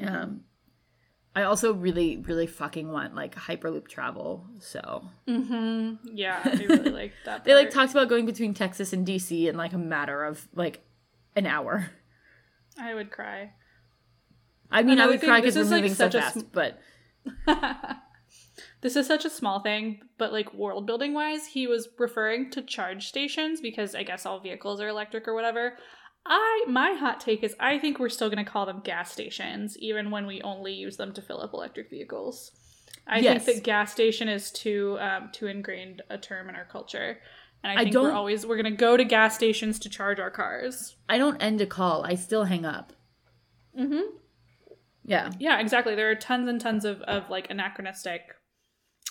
Um, 0.02 0.42
I 1.36 1.44
also 1.44 1.74
really, 1.74 2.18
really 2.18 2.48
fucking 2.48 2.92
want 2.92 3.16
like 3.16 3.36
hyperloop 3.36 3.88
travel. 3.88 4.46
So 4.60 5.04
Mm-hmm. 5.28 6.08
Yeah, 6.16 6.42
I 6.44 6.50
really 6.64 6.90
like 6.90 7.14
that. 7.26 7.46
they 7.46 7.54
like 7.54 7.70
talked 7.70 7.92
about 7.92 8.10
going 8.10 8.26
between 8.26 8.54
Texas 8.54 8.94
and 8.94 9.06
DC 9.08 9.48
in 9.48 9.56
like 9.58 9.74
a 9.74 9.78
matter 9.78 10.24
of 10.24 10.48
like 10.54 10.82
an 11.36 11.46
hour. 11.46 11.92
I 12.80 12.94
would 12.94 13.12
cry. 13.12 13.54
I 14.72 14.84
mean, 14.84 15.00
I 15.00 15.08
would 15.08 15.20
thing, 15.20 15.30
cry 15.30 15.40
because 15.42 15.56
we're 15.56 15.64
like, 15.64 15.72
moving 15.72 15.94
so 15.96 16.06
such 16.06 16.16
a 16.16 16.22
fast, 16.22 16.40
sm- 16.40 16.46
but 16.52 16.80
This 18.82 18.96
is 18.96 19.08
such 19.08 19.26
a 19.26 19.30
small 19.30 19.60
thing, 19.62 20.02
but 20.18 20.32
like 20.32 20.54
world 20.54 20.86
building 20.86 21.14
wise, 21.14 21.48
he 21.48 21.68
was 21.68 21.90
referring 21.98 22.50
to 22.52 22.62
charge 22.62 23.08
stations 23.08 23.60
because 23.60 23.94
I 23.94 24.04
guess 24.04 24.26
all 24.26 24.40
vehicles 24.40 24.80
are 24.80 24.88
electric 24.88 25.28
or 25.28 25.34
whatever. 25.34 25.78
I 26.26 26.64
my 26.68 26.94
hot 26.94 27.20
take 27.20 27.44
is 27.44 27.56
I 27.60 27.78
think 27.78 28.00
we're 28.00 28.08
still 28.10 28.30
going 28.30 28.44
to 28.44 28.50
call 28.50 28.66
them 28.66 28.82
gas 28.84 29.12
stations 29.12 29.78
even 29.80 30.12
when 30.12 30.26
we 30.26 30.42
only 30.44 30.74
use 30.74 30.96
them 30.96 31.12
to 31.14 31.22
fill 31.22 31.42
up 31.42 31.54
electric 31.54 31.90
vehicles. 31.90 32.52
I 33.08 33.20
Yes. 33.20 33.44
think 33.44 33.58
that 33.58 33.64
gas 33.66 33.92
station 33.92 34.30
is 34.30 34.50
too 34.52 34.98
um, 35.02 35.30
too 35.34 35.48
ingrained 35.48 36.02
a 36.10 36.18
term 36.18 36.48
in 36.48 36.56
our 36.56 36.66
culture, 36.66 37.20
and 37.64 37.72
I 37.78 37.82
I 37.82 37.84
think 37.84 37.94
don't- 37.94 38.04
we're 38.06 38.12
always 38.14 38.46
we're 38.46 38.62
going 38.62 38.72
to 38.74 38.78
go 38.78 38.96
to 38.96 39.04
gas 39.04 39.36
stations 39.36 39.80
to 39.80 39.90
charge 39.90 40.20
our 40.20 40.32
cars. 40.32 40.96
I 41.10 41.18
don't 41.18 41.42
end 41.42 41.60
a 41.60 41.66
call. 41.66 42.06
I 42.06 42.16
still 42.16 42.46
hang 42.46 42.66
up. 42.66 42.94
Mm-hmm. 43.78 44.16
Yeah. 45.06 45.32
Yeah, 45.40 45.60
exactly. 45.60 45.96
There 45.96 46.12
are 46.12 46.16
tons 46.16 46.50
and 46.50 46.60
tons 46.60 46.86
of, 46.86 47.02
of 47.02 47.30
like 47.30 47.50
anachronistic. 47.50 48.22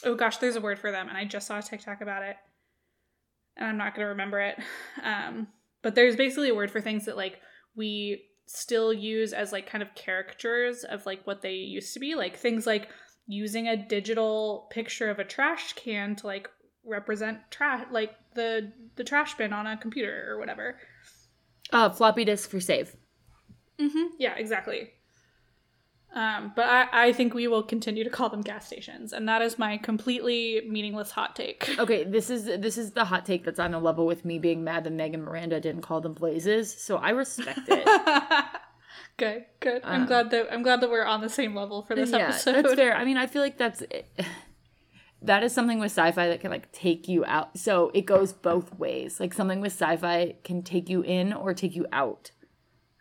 Oh 0.05 0.15
gosh, 0.15 0.37
there's 0.37 0.57
a 0.57 0.61
word 0.61 0.79
for 0.79 0.93
them, 0.93 1.09
and 1.09 1.17
I 1.17 1.25
just 1.25 1.47
saw 1.47 1.59
a 1.59 1.63
TikTok 1.63 2.01
about 2.01 2.23
it, 2.23 2.37
and 3.57 3.69
I'm 3.69 3.77
not 3.77 3.95
gonna 3.95 4.09
remember 4.09 4.41
it. 4.41 4.59
Um, 5.03 5.49
but 5.81 5.95
there's 5.95 6.17
basically 6.17 6.49
a 6.49 6.55
word 6.55 6.73
for 6.73 6.81
things 6.81 7.05
that 7.05 7.17
like 7.17 7.41
we 7.77 8.25
still 8.47 8.93
use 8.93 9.33
as 9.33 9.53
like 9.53 9.71
kind 9.71 9.81
of 9.81 9.95
caricatures 9.95 10.83
of 10.83 11.07
like 11.07 11.25
what 11.25 11.41
they 11.41 11.53
used 11.53 11.95
to 11.95 12.01
be, 12.01 12.15
like 12.15 12.37
things 12.37 12.67
like 12.67 12.89
using 13.29 13.69
a 13.69 13.77
digital 13.77 14.67
picture 14.71 15.09
of 15.09 15.19
a 15.19 15.25
trash 15.25 15.75
can 15.75 16.17
to 16.17 16.27
like 16.27 16.49
represent 16.85 17.39
trash, 17.51 17.87
like 17.91 18.15
the 18.35 18.73
the 18.97 19.05
trash 19.05 19.35
bin 19.35 19.53
on 19.53 19.67
a 19.67 19.77
computer 19.77 20.27
or 20.29 20.39
whatever. 20.39 20.77
Uh, 21.73 21.91
floppy 21.91 22.25
disk 22.25 22.51
for 22.51 22.61
save. 22.61 22.97
Mm-hmm. 23.79 24.15
Yeah, 24.19 24.35
exactly. 24.37 24.91
Um, 26.15 26.53
but 26.57 26.65
I, 26.67 26.89
I 27.09 27.13
think 27.13 27.35
we 27.35 27.49
will 27.49 27.63
continue 27.63 28.03
to 28.03 28.09
call 28.11 28.31
them 28.31 28.41
gas 28.41 28.67
stations, 28.67 29.13
and 29.13 29.29
that 29.29 29.43
is 29.43 29.59
my 29.59 29.77
completely 29.77 30.63
meaningless 30.67 31.11
hot 31.11 31.37
take. 31.37 31.69
Okay, 31.79 32.03
this 32.05 32.31
is 32.31 32.47
this 32.47 32.79
is 32.79 32.93
the 32.93 33.05
hot 33.05 33.27
take 33.27 33.45
that's 33.45 33.59
on 33.61 33.75
a 33.75 33.79
level 33.79 34.07
with 34.07 34.25
me 34.25 34.39
being 34.39 34.65
mad 34.65 34.85
that 34.85 34.93
Megan 34.93 35.23
Miranda 35.23 35.61
didn't 35.61 35.83
call 35.83 36.01
them 36.01 36.15
blazes. 36.15 36.73
So 36.73 36.97
I 36.97 37.11
respect 37.11 37.61
it. 37.69 37.87
good, 39.19 39.45
good. 39.61 39.83
I'm 39.85 40.03
Um, 40.03 40.07
glad 40.07 40.31
that 40.31 40.49
I'm 40.53 40.63
glad 40.63 40.81
that 40.81 40.91
we're 40.91 41.05
on 41.05 41.21
the 41.21 41.29
same 41.29 41.55
level 41.55 41.83
for 41.83 41.95
this 41.95 42.11
yeah, 42.11 42.29
episode. 42.29 42.53
that's 42.65 42.75
fair. 42.75 42.97
I 42.97 43.05
mean, 43.05 43.19
I 43.19 43.27
feel 43.27 43.43
like 43.43 43.59
that's 43.59 43.83
that 45.23 45.43
is 45.43 45.53
something 45.53 45.79
with 45.79 45.93
sci-fi 45.93 46.29
that 46.29 46.41
can 46.41 46.51
like 46.51 46.73
take 46.73 47.07
you 47.07 47.25
out. 47.27 47.57
So 47.59 47.91
it 47.93 48.07
goes 48.07 48.33
both 48.33 48.75
ways. 48.79 49.21
Like 49.21 49.35
something 49.35 49.61
with 49.61 49.73
sci-fi 49.73 50.37
can 50.43 50.63
take 50.63 50.89
you 50.89 51.03
in 51.03 51.33
or 51.35 51.53
take 51.55 51.77
you 51.77 51.87
out 51.93 52.31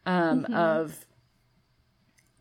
um, 0.06 0.46
of 0.54 1.06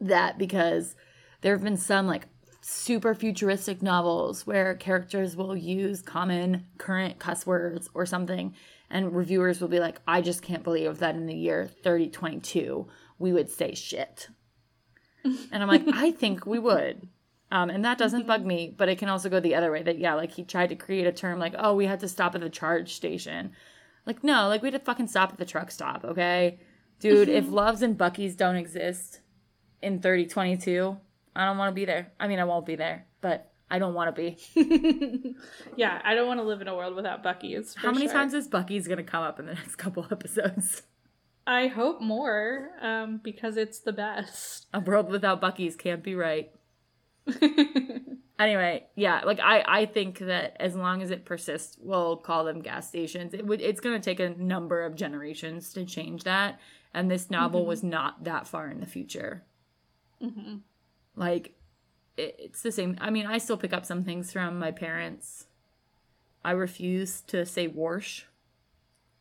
that 0.01 0.39
because 0.39 0.95
there 1.41 1.55
have 1.55 1.65
been 1.65 1.77
some 1.77 2.07
like 2.07 2.27
super 2.69 3.15
futuristic 3.15 3.81
novels 3.81 4.45
where 4.45 4.75
characters 4.75 5.37
will 5.37 5.57
use 5.57 6.03
common 6.03 6.67
current 6.79 7.19
cuss 7.19 7.47
words 7.47 7.89
or 7.95 8.05
something 8.05 8.53
and 8.91 9.15
reviewers 9.15 9.61
will 9.61 9.69
be 9.69 9.79
like 9.79 10.01
i 10.09 10.21
just 10.21 10.43
can't 10.43 10.65
believe 10.65 10.99
that 10.99 11.15
in 11.15 11.27
the 11.27 11.35
year 11.35 11.71
3022 11.85 12.87
we 13.19 13.33
would 13.33 13.49
say 13.49 13.73
shit. 13.75 14.29
And 15.25 15.63
i'm 15.63 15.69
like 15.69 15.85
i 15.93 16.11
think 16.11 16.45
we 16.45 16.59
would. 16.59 17.09
Um, 17.53 17.71
and 17.71 17.85
that 17.85 17.99
doesn't 17.99 18.27
bug 18.27 18.45
me 18.45 18.75
but 18.77 18.89
it 18.89 18.99
can 18.99 19.09
also 19.09 19.29
go 19.29 19.39
the 19.39 19.55
other 19.55 19.71
way 19.71 19.85
that 19.85 20.01
yeah 20.01 20.15
like 20.15 20.33
he 20.33 20.43
tried 20.43 20.71
to 20.71 20.75
create 20.77 21.07
a 21.07 21.13
term 21.13 21.39
like 21.39 21.55
oh 21.57 21.75
we 21.75 21.87
had 21.87 22.01
to 22.01 22.09
stop 22.09 22.35
at 22.35 22.41
the 22.41 22.51
charge 22.51 22.95
station. 22.95 23.53
Like 24.07 24.25
no 24.25 24.49
like 24.49 24.63
we 24.63 24.73
had 24.73 24.81
to 24.81 24.85
fucking 24.85 25.07
stop 25.07 25.31
at 25.31 25.39
the 25.39 25.45
truck 25.45 25.71
stop 25.71 26.05
okay? 26.05 26.59
Dude 26.99 27.29
if 27.29 27.49
Love's 27.49 27.83
and 27.83 27.97
Buc-ee's 27.97 28.35
don't 28.35 28.57
exist 28.57 29.21
in 29.83 30.01
3022 30.01 30.97
i 31.35 31.45
don't 31.45 31.59
want 31.59 31.71
to 31.71 31.75
be 31.75 31.85
there 31.85 32.13
i 32.19 32.29
mean 32.29 32.39
i 32.39 32.45
won't 32.45 32.67
be 32.67 32.77
there 32.77 33.07
but 33.21 33.51
i 33.71 33.79
don't 33.79 33.95
want 33.95 34.15
to 34.15 34.21
be 34.21 34.37
yeah, 35.77 36.01
I 36.05 36.15
don't 36.15 36.29
want 36.29 36.39
to 36.41 36.45
live 36.45 36.61
in 36.61 36.69
a 36.69 36.75
world 36.77 36.95
without 36.95 37.23
Buc-ee's. 37.25 37.75
how 37.75 37.91
many 37.91 38.07
sure. 38.07 38.15
times 38.15 38.33
is 38.33 38.49
Buc-ee's 38.49 38.87
gonna 38.87 39.03
come 39.03 39.25
up 39.25 39.41
in 39.41 39.47
the 39.47 39.55
next 39.61 39.77
couple 39.77 40.07
episodes 40.11 40.83
I 41.49 41.69
hope 41.69 42.01
more, 42.01 42.71
um, 42.83 43.21
because 43.23 43.57
it's 43.57 43.79
the 43.79 43.93
best. 43.93 44.67
a 44.75 44.81
world 44.81 45.11
without 45.11 45.41
Buc-ee's 45.41 45.77
can't 45.77 46.03
be 46.03 46.17
right 46.17 46.51
anyway 48.39 48.87
yeah 48.95 49.23
like 49.25 49.41
i 49.41 49.65
i 49.67 49.87
think 49.87 50.19
that 50.19 50.57
as 50.61 50.75
long 50.75 51.03
as 51.03 51.11
it 51.11 51.25
persists 51.25 51.77
we'll 51.81 52.17
call 52.17 52.45
them 52.45 52.61
gas 52.61 52.89
stations 52.89 53.35
it 53.35 53.47
would 53.47 53.61
it's 53.61 53.81
going 53.81 53.99
to 53.99 54.05
take 54.05 54.21
a 54.21 54.31
number 54.41 54.85
of 54.85 54.95
generations 54.95 55.73
to 55.73 55.85
change 55.85 56.25
that 56.25 56.61
and 56.95 57.11
this 57.11 57.31
novel 57.31 57.67
was 57.67 57.83
not 57.83 58.25
that 58.25 58.47
far 58.47 58.69
in 58.69 58.81
the 58.81 58.87
future 58.87 59.45
hmm 60.21 60.57
like 61.15 61.55
it, 62.17 62.37
it's 62.39 62.63
the 62.63 62.73
same 62.73 62.97
i 63.01 63.11
mean 63.11 63.27
i 63.27 63.39
still 63.39 63.57
pick 63.57 63.73
up 63.73 63.85
some 63.85 64.05
things 64.05 64.33
from 64.33 64.59
my 64.59 64.71
parents 64.71 65.47
i 66.45 66.51
refuse 66.51 67.21
to 67.23 67.45
say 67.47 67.69
warsh 67.69 68.23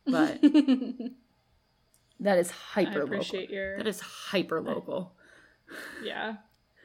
but 0.06 0.40
that 2.20 2.38
is 2.38 2.50
hyper 2.50 3.00
local 3.00 3.04
appreciate 3.04 3.50
your 3.50 3.76
that 3.78 3.86
is 3.86 4.00
hyper 4.00 4.60
local 4.60 5.16
Yeah. 6.02 6.36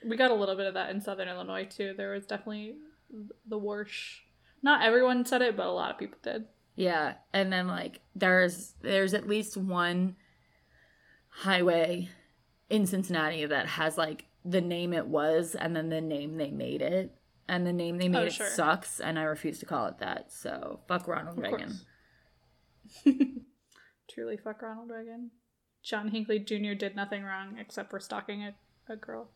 We 0.03 0.18
got 0.18 0.32
a 0.32 0.36
little 0.36 0.55
bit 0.55 0.66
of 0.66 0.74
that 0.74 0.89
in 0.89 1.01
Southern 1.01 1.28
Illinois 1.28 1.66
too. 1.66 1.93
There 1.95 2.12
was 2.12 2.26
definitely 2.26 2.76
the 3.47 3.59
Warsh. 3.59 4.22
Not 4.64 4.84
everyone 4.84 5.26
said 5.26 5.41
it, 5.41 5.55
but 5.55 5.68
a 5.68 5.72
lot 5.72 5.91
of 5.91 5.97
people 5.99 6.18
did. 6.24 6.45
Yeah, 6.76 7.16
and 7.34 7.51
then 7.53 7.68
like 7.68 7.99
there's 8.16 8.74
there's 8.82 9.14
at 9.14 9.28
least 9.28 9.57
one 9.57 10.16
highway 11.30 12.09
in 12.72 12.86
Cincinnati 12.88 13.45
that 13.45 13.67
has 13.67 13.97
like 13.97 14.26
the 14.45 14.61
name 14.61 14.93
it 14.93 15.05
was 15.07 15.53
and 15.55 15.76
then 15.76 15.89
the 15.89 16.01
name 16.01 16.38
they 16.38 16.49
made 16.51 16.82
it. 16.82 17.13
And 17.47 17.67
the 17.67 17.74
name 17.74 17.97
they 17.97 18.07
made 18.07 18.17
Oh, 18.19 18.26
it 18.26 18.34
sure. 18.34 18.47
sucks 18.49 18.99
and 18.99 19.19
I 19.19 19.24
refuse 19.24 19.59
to 19.59 19.65
call 19.65 19.88
it 19.88 19.97
that. 19.99 20.32
So 20.32 20.80
fuck 20.88 21.07
Ronald 21.07 21.38
Of 21.38 21.43
Reagan. 21.43 21.80
Truly 24.09 24.38
fuck 24.38 24.61
Ronald 24.61 24.89
Reagan. 24.89 25.32
John 25.84 26.09
Hinckley 26.09 26.39
Jr. 26.39 26.74
did 26.74 26.95
nothing 26.95 27.24
wrong 27.24 27.57
except 27.59 27.89
for 27.89 27.99
stalking 27.99 28.43
a, 28.43 28.53
a 28.88 28.95
girl. 28.95 29.30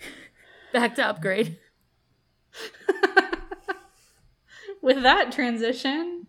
Back 0.72 0.94
to 0.96 1.04
upgrade. 1.06 1.58
With 4.82 5.02
that 5.02 5.30
transition, 5.32 6.26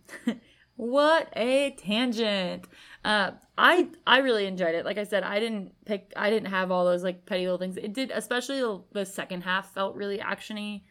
What 0.76 1.32
a 1.36 1.72
tangent. 1.72 2.66
Uh 3.06 3.32
I 3.64 3.88
I 4.08 4.18
really 4.20 4.46
enjoyed 4.48 4.76
it. 4.76 4.86
Like 4.86 4.98
I 4.98 5.04
said, 5.04 5.24
I 5.24 5.40
didn't 5.40 5.74
pick 5.86 6.12
I 6.16 6.30
didn't 6.30 6.50
have 6.50 6.72
all 6.72 6.86
those 6.86 7.04
like 7.04 7.26
petty 7.26 7.44
little 7.44 7.58
things. 7.60 7.78
It 7.78 7.94
did 7.94 8.12
especially 8.12 8.60
the, 8.60 8.82
the 8.92 9.06
second 9.06 9.42
half 9.42 9.74
felt 9.74 9.96
really 9.96 10.18
actiony. 10.20 10.82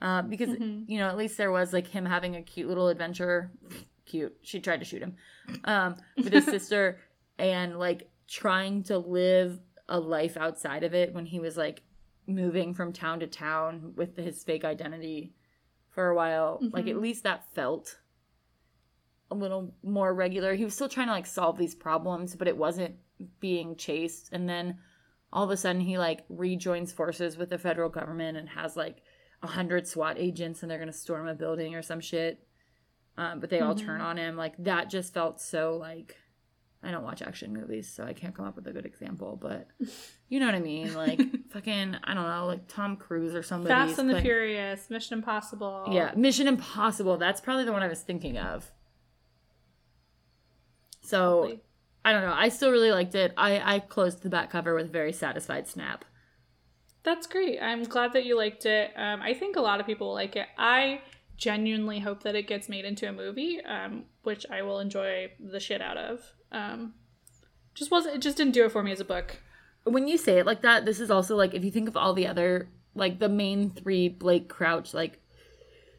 Uh, 0.00 0.22
because 0.22 0.50
Mhm. 0.50 0.84
you 0.88 0.98
know, 0.98 1.08
at 1.08 1.16
least 1.16 1.36
there 1.38 1.50
was 1.50 1.72
like 1.72 1.86
him 1.86 2.04
having 2.04 2.36
a 2.36 2.42
cute 2.42 2.68
little 2.68 2.88
adventure. 2.88 3.50
Cute. 4.06 4.36
She 4.42 4.60
tried 4.60 4.78
to 4.80 4.84
shoot 4.84 5.02
him. 5.02 5.16
Um 5.64 5.96
with 6.16 6.32
his 6.32 6.44
sister 6.56 6.98
and 7.38 7.78
like 7.78 8.08
trying 8.28 8.82
to 8.84 8.98
live 8.98 9.60
a 9.88 9.98
life 10.00 10.36
outside 10.36 10.84
of 10.84 10.94
it 10.94 11.14
when 11.14 11.26
he 11.26 11.38
was 11.38 11.56
like 11.56 11.82
moving 12.26 12.74
from 12.74 12.92
town 12.92 13.20
to 13.20 13.26
town 13.26 13.92
with 13.96 14.16
his 14.16 14.42
fake 14.42 14.64
identity 14.64 15.32
for 15.90 16.08
a 16.08 16.14
while. 16.14 16.58
Like 16.72 16.88
at 16.88 16.96
Mhm. 16.96 17.00
least 17.02 17.22
that 17.24 17.44
felt 17.54 17.98
a 19.30 19.34
little 19.34 19.74
more 19.82 20.14
regular. 20.14 20.54
He 20.54 20.64
was 20.64 20.74
still 20.74 20.88
trying 20.88 21.08
to 21.08 21.12
like 21.12 21.26
solve 21.26 21.58
these 21.58 21.74
problems, 21.74 22.36
but 22.36 22.48
it 22.48 22.56
wasn't 22.56 22.96
being 23.40 23.76
chased. 23.76 24.28
And 24.32 24.48
then 24.48 24.78
all 25.32 25.44
of 25.44 25.50
a 25.50 25.56
sudden 25.56 25.80
he 25.80 25.98
like 25.98 26.24
rejoins 26.28 26.92
forces 26.92 27.36
with 27.36 27.50
the 27.50 27.58
federal 27.58 27.88
government 27.88 28.36
and 28.36 28.48
has 28.50 28.76
like 28.76 29.02
a 29.42 29.46
hundred 29.46 29.86
SWAT 29.86 30.16
agents 30.18 30.62
and 30.62 30.70
they're 30.70 30.78
gonna 30.78 30.92
storm 30.92 31.28
a 31.28 31.34
building 31.34 31.74
or 31.74 31.82
some 31.82 32.00
shit. 32.00 32.46
Um, 33.18 33.40
but 33.40 33.48
they 33.48 33.60
all 33.60 33.74
turn 33.74 34.00
on 34.00 34.18
him. 34.18 34.36
Like 34.36 34.54
that 34.58 34.90
just 34.90 35.14
felt 35.14 35.40
so 35.40 35.76
like 35.80 36.16
I 36.82 36.90
don't 36.90 37.02
watch 37.02 37.22
action 37.22 37.52
movies, 37.52 37.90
so 37.92 38.04
I 38.04 38.12
can't 38.12 38.34
come 38.34 38.44
up 38.44 38.54
with 38.54 38.66
a 38.68 38.72
good 38.72 38.86
example, 38.86 39.36
but 39.40 39.68
you 40.28 40.38
know 40.38 40.46
what 40.46 40.54
I 40.54 40.60
mean? 40.60 40.94
Like 40.94 41.20
fucking 41.50 41.96
I 42.04 42.14
don't 42.14 42.28
know, 42.28 42.46
like 42.46 42.68
Tom 42.68 42.96
Cruise 42.96 43.34
or 43.34 43.42
somebody. 43.42 43.74
Fast 43.74 43.98
and 43.98 44.08
the 44.08 44.20
Furious, 44.20 44.88
Mission 44.90 45.18
Impossible. 45.18 45.88
Yeah, 45.90 46.12
Mission 46.14 46.46
Impossible. 46.46 47.16
That's 47.16 47.40
probably 47.40 47.64
the 47.64 47.72
one 47.72 47.82
I 47.82 47.88
was 47.88 48.02
thinking 48.02 48.38
of. 48.38 48.70
So 51.06 51.38
Probably. 51.38 51.60
I 52.04 52.12
don't 52.12 52.22
know. 52.22 52.34
I 52.34 52.48
still 52.48 52.70
really 52.70 52.92
liked 52.92 53.14
it. 53.14 53.32
I 53.36 53.76
I 53.76 53.78
closed 53.80 54.22
the 54.22 54.28
back 54.28 54.50
cover 54.50 54.74
with 54.74 54.86
a 54.86 54.90
very 54.90 55.12
satisfied 55.12 55.66
snap. 55.66 56.04
That's 57.02 57.26
great. 57.26 57.60
I'm 57.60 57.84
glad 57.84 58.12
that 58.14 58.24
you 58.24 58.36
liked 58.36 58.66
it. 58.66 58.92
Um, 58.96 59.22
I 59.22 59.32
think 59.32 59.56
a 59.56 59.60
lot 59.60 59.80
of 59.80 59.86
people 59.86 60.12
like 60.12 60.34
it. 60.34 60.46
I 60.58 61.02
genuinely 61.36 62.00
hope 62.00 62.22
that 62.24 62.34
it 62.34 62.48
gets 62.48 62.68
made 62.68 62.84
into 62.84 63.08
a 63.08 63.12
movie, 63.12 63.60
um, 63.64 64.04
which 64.22 64.44
I 64.50 64.62
will 64.62 64.80
enjoy 64.80 65.30
the 65.38 65.60
shit 65.60 65.80
out 65.80 65.96
of. 65.96 66.20
Um, 66.50 66.94
just 67.74 67.90
wasn't. 67.90 68.16
It 68.16 68.22
just 68.22 68.36
didn't 68.36 68.54
do 68.54 68.64
it 68.64 68.72
for 68.72 68.82
me 68.82 68.92
as 68.92 69.00
a 69.00 69.04
book. 69.04 69.36
When 69.84 70.08
you 70.08 70.18
say 70.18 70.38
it 70.38 70.46
like 70.46 70.62
that, 70.62 70.84
this 70.84 70.98
is 70.98 71.10
also 71.10 71.36
like 71.36 71.54
if 71.54 71.64
you 71.64 71.70
think 71.70 71.88
of 71.88 71.96
all 71.96 72.14
the 72.14 72.26
other 72.26 72.68
like 72.94 73.18
the 73.18 73.28
main 73.28 73.70
three 73.70 74.08
Blake 74.08 74.48
Crouch 74.48 74.94
like 74.94 75.20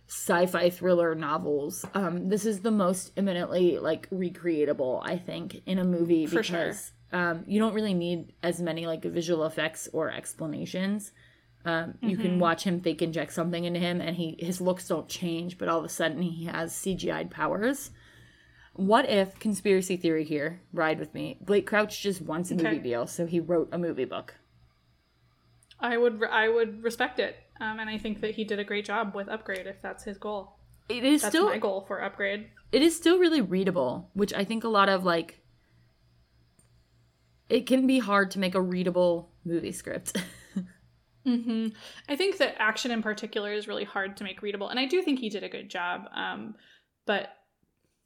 sci-fi 0.07 0.69
thriller 0.69 1.15
novels. 1.15 1.85
Um, 1.93 2.29
this 2.29 2.45
is 2.45 2.61
the 2.61 2.71
most 2.71 3.11
eminently 3.17 3.77
like 3.77 4.09
recreatable, 4.09 5.01
I 5.03 5.17
think, 5.17 5.61
in 5.65 5.79
a 5.79 5.83
movie 5.83 6.25
For 6.25 6.41
because 6.41 6.91
um, 7.11 7.43
you 7.45 7.59
don't 7.59 7.73
really 7.73 7.93
need 7.93 8.33
as 8.41 8.61
many 8.61 8.85
like 8.85 9.03
visual 9.03 9.45
effects 9.45 9.89
or 9.93 10.11
explanations. 10.11 11.11
Um, 11.65 11.95
you 12.01 12.15
can 12.15 12.39
watch 12.39 12.63
him 12.63 12.79
fake 12.79 13.01
inject 13.01 13.33
something 13.33 13.65
into 13.65 13.79
him, 13.79 13.99
and 13.99 14.15
he 14.15 14.37
his 14.39 14.61
looks 14.61 14.87
don't 14.87 15.09
change, 15.09 15.57
but 15.57 15.67
all 15.67 15.79
of 15.79 15.85
a 15.85 15.89
sudden 15.89 16.21
he 16.21 16.45
has 16.45 16.71
CGI'd 16.71 17.29
powers. 17.29 17.91
What 18.73 19.09
if 19.09 19.37
conspiracy 19.39 19.97
theory 19.97 20.23
here? 20.23 20.61
Ride 20.71 20.99
with 20.99 21.13
me. 21.13 21.37
Blake 21.41 21.67
Crouch 21.67 22.01
just 22.01 22.21
wants 22.21 22.51
a 22.51 22.55
movie 22.55 22.79
deal, 22.79 23.07
so 23.07 23.25
he 23.25 23.41
wrote 23.41 23.69
a 23.73 23.77
movie 23.77 24.05
book. 24.05 24.35
I 25.79 25.97
would. 25.97 26.23
I 26.23 26.47
would 26.47 26.83
respect 26.83 27.19
it, 27.19 27.35
um, 27.59 27.79
and 27.79 27.89
I 27.89 27.97
think 27.97 28.21
that 28.21 28.31
he 28.35 28.43
did 28.43 28.59
a 28.59 28.63
great 28.63 28.85
job 28.85 29.15
with 29.15 29.27
Upgrade. 29.27 29.67
If 29.67 29.81
that's 29.81 30.03
his 30.03 30.17
goal, 30.17 30.57
It 30.89 31.03
is 31.03 31.21
that's 31.21 31.33
still 31.33 31.49
my 31.49 31.57
goal 31.57 31.85
for 31.87 32.03
Upgrade. 32.03 32.47
it 32.71 32.81
is 32.81 32.95
still 32.95 33.19
really 33.19 33.41
readable, 33.41 34.09
which 34.13 34.33
I 34.33 34.43
think 34.43 34.63
a 34.63 34.69
lot 34.69 34.89
of 34.89 35.03
like 35.03 35.41
it 37.49 37.65
can 37.65 37.87
be 37.87 37.99
hard 37.99 38.31
to 38.31 38.39
make 38.39 38.55
a 38.55 38.61
readable 38.61 39.31
movie 39.45 39.71
script. 39.71 40.17
mm-hmm. 41.25 41.67
I 42.09 42.15
think 42.15 42.37
that 42.37 42.55
action 42.59 42.91
in 42.91 43.01
particular 43.01 43.53
is 43.53 43.67
really 43.67 43.85
hard 43.85 44.17
to 44.17 44.23
make 44.23 44.41
readable, 44.41 44.69
and 44.69 44.79
I 44.79 44.85
do 44.85 45.01
think 45.01 45.19
he 45.19 45.29
did 45.29 45.43
a 45.43 45.49
good 45.49 45.69
job. 45.69 46.09
Um, 46.13 46.55
but 47.05 47.29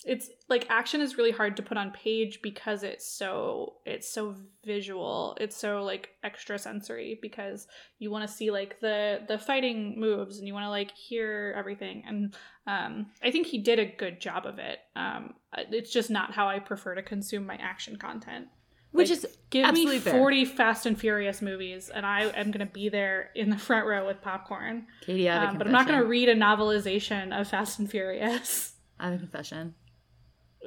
it's 0.04 0.30
like 0.50 0.66
action 0.70 1.00
is 1.00 1.18
really 1.18 1.32
hard 1.32 1.56
to 1.58 1.64
put 1.64 1.78
on 1.78 1.92
page 1.92 2.42
because 2.42 2.82
it's 2.82 3.08
so 3.08 3.76
it's 3.86 4.10
so 4.10 4.36
visual. 4.66 5.38
It's 5.40 5.56
so 5.56 5.84
like 5.84 6.10
extra 6.24 6.58
sensory 6.58 7.20
because 7.22 7.68
you 8.00 8.10
want 8.10 8.28
to 8.28 8.34
see 8.34 8.50
like 8.50 8.80
the 8.80 9.22
the 9.28 9.38
fighting 9.38 10.00
moves 10.00 10.40
and 10.40 10.48
you 10.48 10.54
want 10.54 10.66
to 10.66 10.70
like 10.70 10.92
hear 10.92 11.54
everything. 11.56 12.04
And 12.08 12.36
um, 12.66 13.08
I 13.24 13.30
think 13.30 13.48
he 13.48 13.60
did 13.60 13.78
a 13.78 13.86
good 13.86 14.20
job 14.20 14.46
of 14.48 14.58
it. 14.58 14.80
Um, 14.96 15.36
it's 15.56 15.92
just 15.92 16.10
not 16.10 16.34
how 16.34 16.48
I 16.48 16.60
prefer 16.60 16.96
to 16.96 17.04
consume 17.04 17.46
my 17.46 17.56
action 17.56 17.98
content. 17.98 18.48
which 18.92 19.10
Like, 19.10 19.18
is 19.24 19.38
Give 19.52 19.72
me 19.74 20.00
fair. 20.00 20.14
40 20.14 20.46
Fast 20.46 20.86
and 20.86 20.98
Furious 20.98 21.42
movies, 21.42 21.90
and 21.90 22.06
I 22.06 22.24
am 22.24 22.52
going 22.52 22.66
to 22.66 22.74
be 22.74 22.90
there 22.90 23.30
in 23.36 23.50
the 23.50 23.58
front 23.58 23.86
row 23.86 24.08
with 24.08 24.22
popcorn. 24.22 24.88
Katie, 25.02 25.30
I 25.30 25.34
have 25.36 25.44
a 25.44 25.52
Um, 25.52 25.58
but 25.58 25.68
I'm 25.68 25.74
not 25.74 25.88
going 25.88 26.00
to 26.00 26.06
read 26.08 26.30
a 26.30 26.36
novelization 26.36 27.40
of 27.40 27.48
Fast 27.50 27.78
and 27.78 27.90
Furious. 27.92 28.74
I 29.00 29.06
have 29.06 29.16
a 29.16 29.18
confession. 29.18 29.76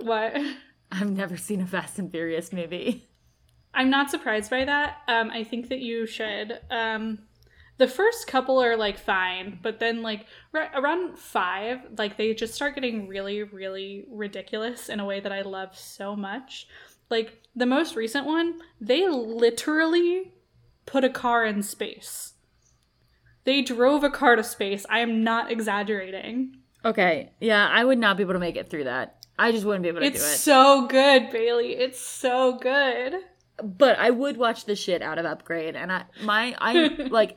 What? 0.01 0.37
I've 0.93 1.11
never 1.11 1.37
seen 1.37 1.61
a 1.61 1.67
Fast 1.67 1.99
and 1.99 2.11
Furious 2.11 2.53
movie. 2.53 3.09
I'm 3.75 3.91
not 3.91 4.11
surprised 4.11 4.51
by 4.51 4.65
that. 4.65 4.99
Um, 5.09 5.31
I 5.31 5.43
think 5.45 5.69
that 5.69 5.81
you 5.81 6.07
should. 6.07 6.61
Um, 6.71 7.21
the 7.79 7.89
first 7.89 8.29
couple 8.29 8.63
are 8.63 8.77
like 8.77 8.99
fine, 8.99 9.59
but 9.61 9.81
then 9.81 10.03
like 10.03 10.27
right 10.53 10.71
around 10.75 11.19
five, 11.19 11.81
like 11.99 12.17
they 12.17 12.33
just 12.35 12.55
start 12.55 12.77
getting 12.77 13.09
really, 13.09 13.43
really 13.43 14.05
ridiculous 14.09 14.89
in 14.89 15.01
a 15.01 15.05
way 15.05 15.19
that 15.19 15.33
I 15.33 15.43
love 15.43 15.77
so 15.77 16.15
much. 16.15 16.69
Like 17.11 17.43
the 17.57 17.67
most 17.67 17.97
recent 17.97 18.27
one, 18.27 18.61
they 18.81 19.09
literally 19.09 20.33
put 20.87 21.05
a 21.05 21.11
car 21.11 21.45
in 21.45 21.63
space. 21.63 22.35
They 23.43 23.61
drove 23.61 24.05
a 24.05 24.11
car 24.11 24.37
to 24.37 24.45
space. 24.45 24.87
I 24.89 25.01
am 25.01 25.25
not 25.25 25.51
exaggerating. 25.51 26.59
Okay, 26.85 27.33
yeah, 27.41 27.69
I 27.71 27.85
would 27.85 27.99
not 27.99 28.17
be 28.17 28.23
able 28.23 28.35
to 28.35 28.39
make 28.39 28.57
it 28.57 28.71
through 28.71 28.85
that. 28.85 29.24
I 29.39 29.51
just 29.53 29.65
wouldn't 29.65 29.83
be 29.83 29.89
able 29.89 30.01
to 30.01 30.07
It's 30.07 30.21
do 30.21 30.25
it. 30.27 30.31
It's 30.33 30.41
so 30.41 30.87
good, 30.87 31.31
Bailey. 31.31 31.73
It's 31.75 32.01
so 32.01 32.59
good. 32.59 33.15
but 33.63 33.99
I 33.99 34.11
would 34.11 34.37
watch 34.37 34.65
the 34.65 34.77
shit 34.77 35.03
out 35.03 35.19
of 35.19 35.25
Upgrade, 35.27 35.77
and 35.77 35.91
I 35.93 36.05
my 36.23 36.55
I 36.59 36.89
like 37.11 37.37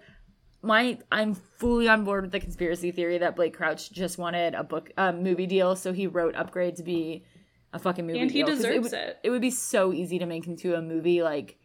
my 0.62 0.98
I'm 1.12 1.34
fully 1.34 1.88
on 1.88 2.04
board 2.06 2.24
with 2.24 2.32
the 2.32 2.40
conspiracy 2.40 2.92
theory 2.92 3.18
that 3.20 3.36
Blake 3.36 3.56
Crouch 3.56 3.92
just 3.92 4.18
wanted 4.18 4.54
a 4.56 4.64
book 4.64 4.92
a 4.98 5.14
movie 5.14 5.46
deal, 5.48 5.76
so 5.76 5.94
he 5.94 6.08
wrote 6.08 6.36
Upgrade 6.36 6.76
to 6.78 6.84
be 6.84 7.26
a 7.74 7.80
fucking 7.80 8.06
movie 8.06 8.14
deal. 8.20 8.22
And 8.24 8.32
he 8.32 8.44
deal. 8.44 8.56
deserves 8.56 8.84
would, 8.92 8.94
it. 8.94 9.18
It 9.24 9.30
would 9.30 9.42
be 9.42 9.52
so 9.52 9.92
easy 9.94 10.20
to 10.20 10.26
make 10.26 10.48
into 10.48 10.76
a 10.76 10.82
movie, 10.82 11.22
like 11.24 11.58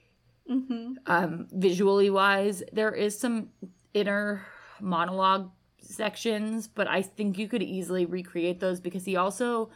Mm-hmm. 0.50 0.94
um 1.06 1.46
visually 1.52 2.10
wise. 2.10 2.64
There 2.72 2.90
is 2.90 3.16
some 3.18 3.50
inner 3.94 4.44
monologue 4.80 5.50
sections, 5.80 6.66
but 6.66 6.88
I 6.88 7.00
think 7.02 7.38
you 7.38 7.46
could 7.48 7.62
easily 7.62 8.06
recreate 8.06 8.58
those 8.58 8.80
because 8.80 9.04
he 9.04 9.14
also 9.16 9.70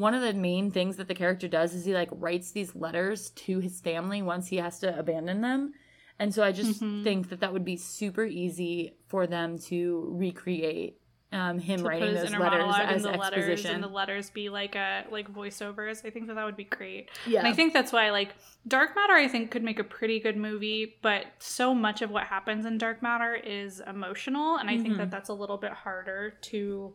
one 0.00 0.14
of 0.14 0.22
the 0.22 0.32
main 0.34 0.70
things 0.70 0.96
that 0.96 1.08
the 1.08 1.14
character 1.14 1.46
does 1.48 1.74
is 1.74 1.84
he 1.84 1.94
like 1.94 2.08
writes 2.12 2.52
these 2.52 2.74
letters 2.74 3.30
to 3.30 3.58
his 3.60 3.80
family 3.80 4.22
once 4.22 4.48
he 4.48 4.56
has 4.56 4.78
to 4.80 4.98
abandon 4.98 5.40
them. 5.42 5.72
And 6.18 6.34
so 6.34 6.42
I 6.42 6.52
just 6.52 6.82
Mhm. 6.82 7.02
think 7.04 7.28
that 7.30 7.40
that 7.40 7.52
would 7.52 7.64
be 7.64 7.76
super 7.76 8.24
easy 8.24 8.96
for 9.08 9.26
them 9.26 9.58
to 9.70 10.06
recreate 10.12 10.96
um, 11.32 11.60
him 11.60 11.78
to 11.78 11.86
writing 11.86 12.12
those 12.12 12.34
letters 12.34 12.74
as 12.76 13.02
the 13.04 13.10
letters 13.12 13.44
exposition. 13.48 13.74
and 13.76 13.84
the 13.84 13.88
letters 13.88 14.30
be 14.30 14.48
like 14.48 14.74
a 14.74 15.04
like 15.12 15.32
voiceovers. 15.32 16.04
I 16.04 16.10
think 16.10 16.26
that 16.26 16.34
that 16.34 16.44
would 16.44 16.56
be 16.56 16.64
great. 16.64 17.08
yeah, 17.24 17.38
And 17.38 17.46
I 17.48 17.52
think 17.52 17.72
that's 17.72 17.92
why 17.92 18.10
like 18.10 18.34
Dark 18.66 18.96
Matter 18.96 19.12
I 19.14 19.28
think 19.28 19.52
could 19.52 19.62
make 19.62 19.78
a 19.78 19.84
pretty 19.84 20.18
good 20.18 20.36
movie, 20.36 20.96
but 21.02 21.26
so 21.38 21.72
much 21.72 22.02
of 22.02 22.10
what 22.10 22.24
happens 22.24 22.66
in 22.66 22.78
Dark 22.78 23.00
Matter 23.00 23.32
is 23.36 23.80
emotional 23.86 24.56
and 24.56 24.68
I 24.68 24.76
think 24.78 24.94
Mhm. 24.94 24.98
that 24.98 25.10
that's 25.12 25.28
a 25.28 25.34
little 25.34 25.56
bit 25.56 25.70
harder 25.72 26.30
to 26.50 26.94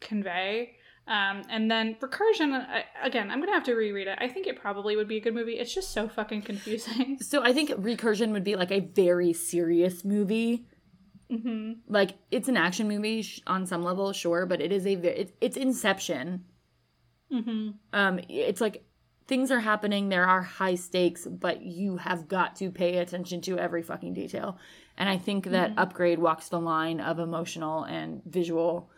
convey. 0.00 0.76
Um, 1.08 1.42
and 1.48 1.70
then 1.70 1.94
Recursion, 2.00 2.52
I, 2.52 2.84
again, 3.02 3.30
I'm 3.30 3.38
gonna 3.40 3.52
have 3.52 3.64
to 3.64 3.74
reread 3.74 4.08
it. 4.08 4.18
I 4.20 4.28
think 4.28 4.46
it 4.46 4.60
probably 4.60 4.96
would 4.96 5.06
be 5.06 5.18
a 5.18 5.20
good 5.20 5.34
movie. 5.34 5.52
It's 5.58 5.72
just 5.72 5.92
so 5.92 6.08
fucking 6.08 6.42
confusing. 6.42 7.18
so 7.20 7.42
I 7.44 7.52
think 7.52 7.70
Recursion 7.70 8.32
would 8.32 8.42
be 8.44 8.56
like 8.56 8.72
a 8.72 8.80
very 8.80 9.32
serious 9.32 10.04
movie. 10.04 10.66
hmm 11.30 11.74
Like 11.88 12.12
it's 12.30 12.48
an 12.48 12.56
action 12.56 12.88
movie 12.88 13.22
sh- 13.22 13.40
on 13.46 13.66
some 13.66 13.84
level, 13.84 14.12
sure, 14.12 14.46
but 14.46 14.60
it 14.60 14.72
is 14.72 14.86
a 14.86 14.96
very 14.96 15.16
it's, 15.16 15.32
it's 15.40 15.56
Inception. 15.56 16.44
hmm 17.30 17.70
um 17.92 18.20
it's 18.28 18.60
like 18.60 18.84
things 19.26 19.50
are 19.50 19.58
happening 19.58 20.08
there 20.08 20.24
are 20.24 20.42
high 20.42 20.76
stakes 20.76 21.26
but 21.26 21.60
you 21.62 21.96
have 21.96 22.28
got 22.28 22.54
to 22.56 22.70
pay 22.70 22.98
attention 22.98 23.40
to 23.40 23.58
every 23.58 23.82
fucking 23.82 24.14
detail 24.14 24.56
and 24.96 25.08
i 25.08 25.18
think 25.18 25.46
that 25.46 25.70
Mhm. 25.72 25.78
upgrade 25.78 26.20
walks 26.20 26.48
the 26.48 26.60
line 26.60 27.00
of 27.00 27.18
emotional 27.18 27.82
and 27.82 28.22
visual 28.24 28.88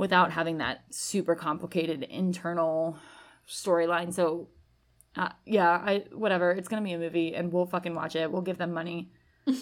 without 0.00 0.32
having 0.32 0.58
that 0.58 0.82
super 0.90 1.34
complicated 1.34 2.02
internal 2.04 2.98
storyline. 3.48 4.12
So 4.12 4.48
uh, 5.16 5.30
yeah 5.44 5.70
i 5.84 6.04
whatever. 6.12 6.50
It's 6.52 6.68
gonna 6.68 6.82
be 6.82 6.92
a 6.92 6.98
movie 6.98 7.34
and 7.34 7.52
we'll 7.52 7.66
fucking 7.66 7.94
watch 7.94 8.16
it. 8.16 8.30
We'll 8.32 8.42
give 8.42 8.58
them 8.58 8.72
money. 8.72 9.12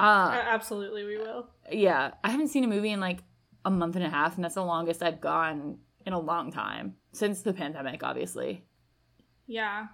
Uh 0.00 0.30
Absolutely, 0.56 1.04
we 1.04 1.16
will. 1.18 1.48
yeah 1.70 2.10
i 2.24 2.30
haven't 2.30 2.48
seen 2.48 2.64
a 2.64 2.66
movie 2.66 2.90
in 2.90 2.98
like 2.98 3.20
a 3.64 3.70
month 3.70 3.94
and 3.94 4.04
a 4.04 4.08
half 4.10 4.34
and 4.34 4.42
that's 4.44 4.56
the 4.56 4.64
longest 4.64 5.02
i've 5.04 5.20
gone 5.20 5.78
in 6.04 6.12
a 6.12 6.18
long 6.18 6.50
time 6.50 6.96
since 7.12 7.42
the 7.42 7.52
pandemic 7.52 8.02
obviously. 8.02 8.64
Yeah. 9.46 9.86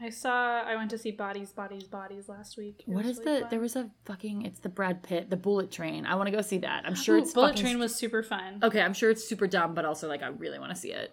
I 0.00 0.10
saw 0.10 0.62
I 0.62 0.76
went 0.76 0.90
to 0.90 0.98
see 0.98 1.10
Bodies, 1.10 1.52
Bodies, 1.52 1.84
Bodies 1.84 2.28
last 2.28 2.56
week. 2.58 2.84
It 2.86 2.88
What 2.92 3.06
is 3.06 3.18
really 3.18 3.34
the? 3.36 3.40
fun. 3.42 3.50
There 3.50 3.60
was 3.60 3.76
a 3.76 3.90
fucking. 4.04 4.42
It's 4.42 4.60
the 4.60 4.68
Brad 4.68 5.02
Pitt, 5.02 5.30
the 5.30 5.36
Bullet 5.36 5.70
Train. 5.70 6.04
I 6.04 6.16
want 6.16 6.26
to 6.26 6.30
go 6.32 6.42
see 6.42 6.58
that. 6.58 6.84
I'm 6.84 6.94
sure 6.94 7.16
Ooh, 7.16 7.20
it's 7.22 7.32
Bullet 7.32 7.56
Train 7.56 7.78
was 7.78 7.94
super 7.94 8.22
fun. 8.22 8.60
okay. 8.62 8.82
I'm 8.82 8.92
sure 8.92 9.10
it's 9.10 9.26
super 9.26 9.46
dumb, 9.46 9.74
but 9.74 9.84
also 9.86 10.06
like 10.08 10.22
I 10.22 10.26
really 10.28 10.58
want 10.58 10.70
to 10.70 10.76
see 10.76 10.92
it. 10.92 11.12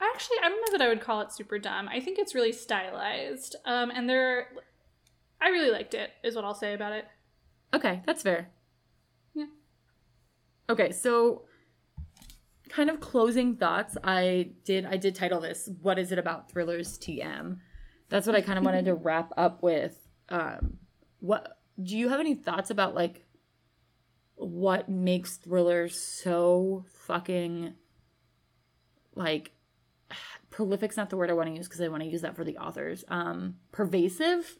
I 0.00 0.10
actually, 0.14 0.36
I 0.42 0.48
don't 0.48 0.60
know 0.60 0.78
that 0.78 0.84
I 0.84 0.88
would 0.88 1.00
call 1.00 1.20
it 1.22 1.32
super 1.32 1.58
dumb. 1.58 1.88
I 1.88 2.00
think 2.00 2.18
it's 2.18 2.34
really 2.34 2.52
stylized. 2.52 3.56
Um, 3.64 3.90
and 3.90 4.08
there, 4.08 4.46
I 5.40 5.48
really 5.48 5.70
liked 5.72 5.92
it. 5.92 6.10
Is 6.22 6.34
what 6.36 6.44
I'll 6.44 6.54
say 6.54 6.72
about 6.72 6.92
it. 6.92 7.04
Okay, 7.74 8.00
that's 8.06 8.22
fair. 8.22 8.48
Yeah. 9.34 9.46
Okay, 10.70 10.92
so 10.92 11.42
kind 12.70 12.88
of 12.88 13.00
closing 13.00 13.56
thoughts. 13.56 13.98
I 14.02 14.52
did. 14.64 14.86
I 14.86 14.96
did 14.96 15.14
title 15.14 15.40
this 15.40 15.68
"What 15.82 15.98
is 15.98 16.10
it 16.10 16.18
about 16.18 16.50
thrillers?" 16.50 16.96
TM. 16.98 17.58
That's 18.08 18.26
what 18.26 18.36
I 18.36 18.40
kind 18.40 18.58
of 18.58 18.64
wanted 18.64 18.86
to 18.86 18.94
wrap 18.94 19.32
up 19.36 19.62
with. 19.62 19.96
Um, 20.28 20.78
what 21.20 21.58
do 21.82 21.96
you 21.96 22.08
have 22.08 22.20
any 22.20 22.34
thoughts 22.34 22.70
about 22.70 22.94
like 22.94 23.24
what 24.36 24.88
makes 24.88 25.36
thrillers 25.36 26.00
so 26.00 26.84
fucking 27.06 27.74
like 29.14 29.52
prolific's 30.50 30.96
not 30.96 31.10
the 31.10 31.16
word 31.16 31.30
I 31.30 31.34
want 31.34 31.48
to 31.48 31.54
use 31.56 31.66
because 31.68 31.80
I 31.80 31.88
want 31.88 32.02
to 32.02 32.08
use 32.08 32.22
that 32.22 32.36
for 32.36 32.44
the 32.44 32.56
authors. 32.58 33.04
Um, 33.08 33.56
pervasive. 33.72 34.58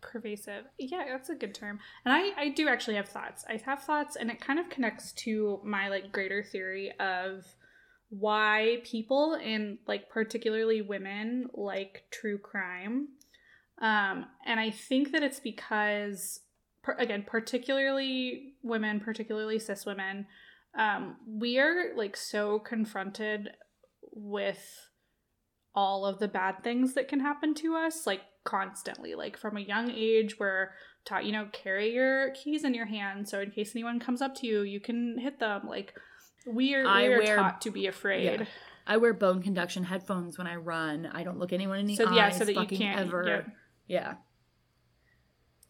pervasive 0.00 0.64
yeah 0.78 1.04
that's 1.10 1.30
a 1.30 1.34
good 1.34 1.54
term 1.54 1.80
and 2.04 2.14
i 2.14 2.30
i 2.40 2.48
do 2.50 2.68
actually 2.68 2.94
have 2.94 3.08
thoughts 3.08 3.44
i 3.48 3.60
have 3.64 3.82
thoughts 3.82 4.14
and 4.14 4.30
it 4.30 4.40
kind 4.40 4.58
of 4.60 4.68
connects 4.70 5.10
to 5.12 5.58
my 5.64 5.88
like 5.88 6.12
greater 6.12 6.44
theory 6.44 6.92
of 7.00 7.44
why 8.08 8.78
people 8.84 9.34
and 9.34 9.78
like 9.86 10.08
particularly 10.08 10.82
women 10.82 11.48
like 11.54 12.04
true 12.10 12.38
crime. 12.38 13.08
Um 13.80 14.26
and 14.46 14.58
i 14.58 14.70
think 14.70 15.12
that 15.12 15.22
it's 15.22 15.40
because 15.40 16.40
again 16.98 17.24
particularly 17.26 18.54
women 18.62 19.00
particularly 19.00 19.58
cis 19.58 19.84
women 19.84 20.26
um 20.78 21.16
we 21.26 21.58
are 21.58 21.94
like 21.96 22.16
so 22.16 22.58
confronted 22.60 23.50
with 24.12 24.88
all 25.74 26.06
of 26.06 26.18
the 26.18 26.28
bad 26.28 26.64
things 26.64 26.94
that 26.94 27.06
can 27.06 27.20
happen 27.20 27.54
to 27.54 27.76
us 27.76 28.06
like 28.06 28.22
constantly. 28.44 29.14
Like 29.14 29.36
from 29.36 29.58
a 29.58 29.60
young 29.60 29.90
age 29.90 30.38
we're 30.40 30.70
taught 31.04 31.26
you 31.26 31.32
know 31.32 31.48
carry 31.52 31.92
your 31.92 32.30
keys 32.30 32.64
in 32.64 32.74
your 32.74 32.86
hand 32.86 33.28
so 33.28 33.40
in 33.40 33.50
case 33.52 33.76
anyone 33.76 34.00
comes 34.00 34.20
up 34.20 34.34
to 34.34 34.46
you 34.46 34.62
you 34.62 34.80
can 34.80 35.18
hit 35.18 35.38
them. 35.38 35.62
Like 35.68 35.92
we 36.46 36.74
are, 36.74 36.86
I 36.86 37.08
we 37.08 37.14
are 37.14 37.18
wear- 37.18 37.36
taught 37.36 37.60
to 37.62 37.70
be 37.70 37.86
afraid 37.86 38.40
Yeah. 38.40 38.46
I 38.86 38.98
wear 38.98 39.12
bone 39.12 39.42
conduction 39.42 39.82
headphones 39.84 40.38
when 40.38 40.46
I 40.46 40.54
run. 40.56 41.06
I 41.12 41.24
don't 41.24 41.38
look 41.40 41.52
anyone 41.52 41.80
in 41.80 41.86
the 41.86 41.96
so 41.96 42.06
eyes. 42.08 42.14
yeah 42.16 42.30
so 42.30 42.44
that 42.44 42.54
you 42.54 42.78
can't 42.78 43.00
ever. 43.00 43.44
yeah, 43.88 44.04
Yeah. 44.06 44.14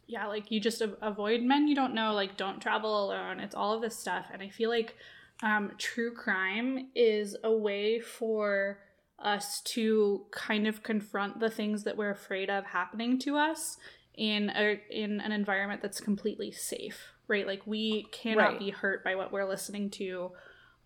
yeah 0.07 0.27
like 0.27 0.51
you 0.51 0.61
just 0.61 0.83
avoid 1.03 1.43
men 1.43 1.67
you 1.69 1.75
don't 1.75 1.95
know 1.95 2.13
like 2.13 2.37
don't 2.37 2.61
travel 2.61 3.05
alone 3.07 3.41
it's 3.41 3.55
all 3.55 3.73
of 3.75 3.81
this 3.83 3.99
stuff 3.99 4.27
and 4.33 4.41
i 4.43 4.49
feel 4.49 4.71
like 4.71 4.95
um 5.43 5.73
true 5.79 6.13
crime 6.15 6.89
is 6.95 7.37
a 7.43 7.53
way 7.53 7.99
for 7.99 8.79
us 9.19 9.61
to 9.63 10.27
kind 10.31 10.67
of 10.67 10.83
confront 10.83 11.41
the 11.41 11.49
things 11.51 11.85
that 11.85 11.97
we're 11.97 12.11
afraid 12.11 12.51
of 12.51 12.65
happening 12.67 13.19
to 13.19 13.37
us 13.37 13.79
in 14.15 14.51
a 14.51 14.81
in 14.91 15.21
an 15.21 15.33
environment 15.33 15.81
that's 15.83 16.01
completely 16.01 16.53
safe 16.53 17.13
right 17.29 17.47
like 17.47 17.67
we 17.67 18.05
cannot 18.13 18.51
Right. 18.53 18.59
be 18.59 18.71
hurt 18.71 19.03
by 19.03 19.15
what 19.17 19.33
we're 19.33 19.49
listening 19.49 19.91
to 19.93 20.31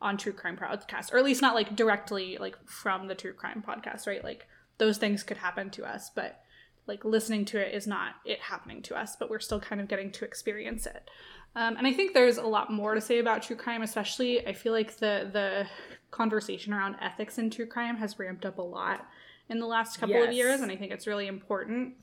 on 0.01 0.16
true 0.16 0.32
crime 0.32 0.57
podcast 0.57 1.12
or 1.12 1.18
at 1.18 1.24
least 1.24 1.42
not 1.42 1.55
like 1.55 1.76
directly 1.76 2.38
like 2.38 2.57
from 2.66 3.09
the 3.09 3.14
true 3.14 3.32
crime 3.32 3.62
podcast 3.66 4.07
right? 4.07 4.24
Like 4.24 4.46
those 4.78 4.98
things 4.98 5.22
could 5.22 5.36
happen 5.36 5.70
to 5.70 5.84
us 5.84 6.11
but 6.14 6.40
like 6.86 7.05
listening 7.05 7.44
to 7.44 7.59
it 7.59 7.74
is 7.74 7.86
not 7.86 8.14
it 8.24 8.40
happening 8.40 8.82
to 8.82 8.96
us 8.96 9.16
but 9.16 9.30
we're 9.30 9.38
still 9.38 9.61
kind 9.61 9.80
of 9.80 9.88
getting 9.88 10.11
to 10.11 10.24
experience 10.24 10.86
it. 10.86 11.09
Um, 11.57 11.76
and 11.76 11.86
i 11.86 11.92
think 11.92 12.14
there's 12.14 12.38
a 12.38 12.46
lot 12.46 12.72
more 12.72 12.94
to 12.94 13.01
say 13.01 13.18
about 13.18 13.42
true 13.42 13.57
crime 13.57 13.82
especially 13.82 14.46
i 14.46 14.53
feel 14.53 14.72
like 14.72 14.98
the 14.98 15.28
the 15.32 15.66
conversation 16.12 16.72
around 16.72 16.94
ethics 17.01 17.38
in 17.38 17.51
true 17.51 17.66
crime 17.66 17.96
has 17.96 18.18
ramped 18.20 18.46
up 18.46 18.59
a 18.59 18.62
lot 18.62 19.05
in 19.48 19.59
the 19.59 19.66
last 19.66 19.98
couple 19.98 20.22
of 20.22 20.32
years 20.32 20.61
and 20.61 20.70
i 20.70 20.76
think 20.76 20.92
it's 20.92 21.09
really 21.09 21.26
important 21.26 21.94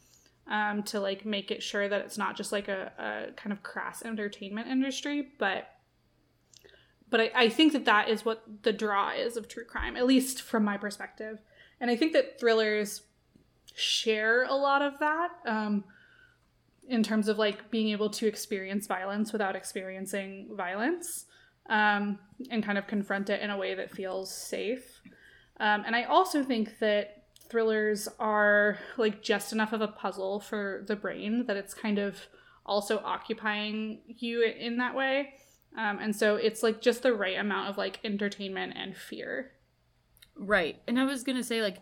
um, 0.49 0.83
to 0.83 0.99
like 0.99 1.25
make 1.25 1.51
it 1.51 1.61
sure 1.63 1.87
that 1.87 2.01
it's 2.01 2.17
not 2.17 2.35
just 2.35 2.51
like 2.51 2.67
a, 2.67 2.91
a 2.97 3.33
kind 3.33 3.53
of 3.53 3.63
crass 3.63 4.03
entertainment 4.03 4.67
industry 4.67 5.29
but 5.39 5.76
but 7.10 7.20
I, 7.20 7.32
I 7.36 7.49
think 7.49 7.74
that 7.74 7.86
that 7.86 8.10
is 8.10 8.26
what 8.26 8.43
the 8.64 8.74
draw 8.74 9.12
is 9.12 9.38
of 9.38 9.47
true 9.47 9.66
crime 9.66 9.95
at 9.95 10.05
least 10.05 10.41
from 10.41 10.64
my 10.64 10.78
perspective 10.78 11.39
and 11.80 11.89
i 11.91 11.95
think 11.95 12.14
that 12.14 12.39
thrillers 12.39 13.03
share 13.76 14.43
a 14.43 14.53
lot 14.53 14.82
of 14.82 14.99
that 14.99 15.30
um, 15.45 15.84
in 16.88 17.03
terms 17.03 17.28
of 17.28 17.38
like 17.38 17.70
being 17.70 17.89
able 17.89 18.10
to 18.10 18.28
experience 18.28 18.88
violence 18.88 19.32
without 19.32 19.55
experiencing 19.55 20.49
violence 20.55 21.26
um, 21.70 22.18
and 22.49 22.64
kind 22.64 22.78
of 22.78 22.88
confront 22.88 23.30
it 23.30 23.41
in 23.41 23.49
a 23.49 23.58
way 23.58 23.76
that 23.76 23.91
feels 23.91 24.34
safe. 24.34 25.01
Um, 25.60 25.84
and 25.86 25.95
I 25.95 26.03
also 26.03 26.43
think 26.43 26.80
that 26.80 27.24
thrillers 27.49 28.08
are 28.20 28.80
like 28.97 29.22
just 29.22 29.53
enough 29.53 29.74
of 29.74 29.82
a 29.82 29.88
puzzle 29.88 30.39
for 30.39 30.84
the 30.88 30.95
brain 30.95 31.45
that 31.45 31.58
it's 31.58 31.74
kind 31.74 31.97
of 31.97 32.20
also 32.66 32.99
occupying 33.03 33.99
you 34.08 34.43
in 34.43 34.78
that 34.78 34.95
way. 34.95 35.34
Um, 35.76 35.99
and 35.99 36.15
so 36.15 36.36
it's 36.36 36.63
like 36.63 36.82
just 36.82 37.03
the 37.03 37.13
right 37.13 37.38
amount 37.38 37.70
of 37.70 37.78
like 37.78 37.99
entertainment 38.03 38.74
and 38.76 38.95
fear. 38.95 39.51
Right. 40.36 40.82
And 40.88 40.99
I 40.99 41.05
was 41.05 41.24
going 41.24 41.38
to 41.38 41.43
say, 41.43 41.61
like, 41.61 41.78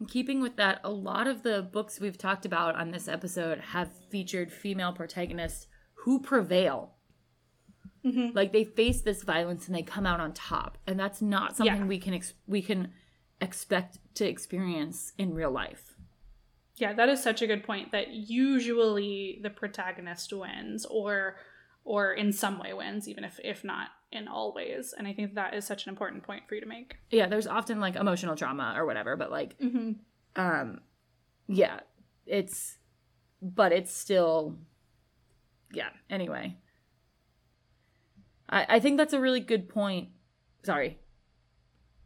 in 0.00 0.06
keeping 0.06 0.40
with 0.42 0.56
that, 0.56 0.80
a 0.84 0.90
lot 0.90 1.26
of 1.26 1.42
the 1.42 1.62
books 1.62 1.98
we've 2.00 2.18
talked 2.18 2.44
about 2.44 2.76
on 2.76 2.90
this 2.90 3.08
episode 3.08 3.58
have 3.58 3.90
featured 4.10 4.52
female 4.52 4.92
protagonists 4.92 5.66
who 6.04 6.20
prevail. 6.20 6.92
Mhm. 8.04 8.34
Like 8.34 8.52
they 8.52 8.64
face 8.64 9.00
this 9.00 9.22
violence 9.22 9.66
and 9.66 9.74
they 9.74 9.82
come 9.82 10.06
out 10.06 10.20
on 10.20 10.32
top, 10.34 10.78
and 10.86 11.00
that's 11.00 11.20
not 11.22 11.56
something 11.56 11.76
Yeah. 11.80 11.86
we 11.86 11.98
can 11.98 12.14
ex- 12.14 12.34
we 12.46 12.62
can 12.62 12.92
expect 13.40 13.98
to 14.14 14.28
experience 14.28 15.12
in 15.18 15.34
real 15.34 15.50
life. 15.50 15.96
Yeah, 16.76 16.92
that 16.92 17.08
is 17.08 17.22
such 17.22 17.40
a 17.42 17.46
good 17.46 17.64
point 17.64 17.90
that 17.92 18.08
usually 18.12 19.40
the 19.42 19.50
protagonist 19.50 20.32
wins 20.32 20.84
or 20.86 21.36
or 21.86 22.12
in 22.12 22.32
some 22.32 22.58
way 22.58 22.74
wins 22.74 23.08
even 23.08 23.24
if 23.24 23.40
if 23.42 23.64
not 23.64 23.88
in 24.12 24.28
all 24.28 24.52
ways. 24.52 24.92
And 24.96 25.06
I 25.08 25.12
think 25.14 25.34
that 25.34 25.54
is 25.54 25.64
such 25.66 25.86
an 25.86 25.90
important 25.90 26.22
point 26.24 26.42
for 26.48 26.54
you 26.54 26.60
to 26.60 26.66
make. 26.66 26.96
Yeah, 27.10 27.26
there's 27.28 27.46
often 27.46 27.80
like 27.80 27.96
emotional 27.96 28.36
trauma 28.36 28.74
or 28.76 28.84
whatever, 28.84 29.16
but 29.16 29.30
like 29.30 29.58
Mm-hmm. 29.58 29.92
um 30.36 30.80
yeah, 31.48 31.80
it's 32.26 32.76
but 33.40 33.72
it's 33.72 33.92
still 33.92 34.56
yeah, 35.72 35.90
anyway. 36.10 36.56
I 38.48 38.66
I 38.76 38.80
think 38.80 38.98
that's 38.98 39.12
a 39.12 39.20
really 39.20 39.40
good 39.40 39.68
point. 39.68 40.08
Sorry. 40.64 40.98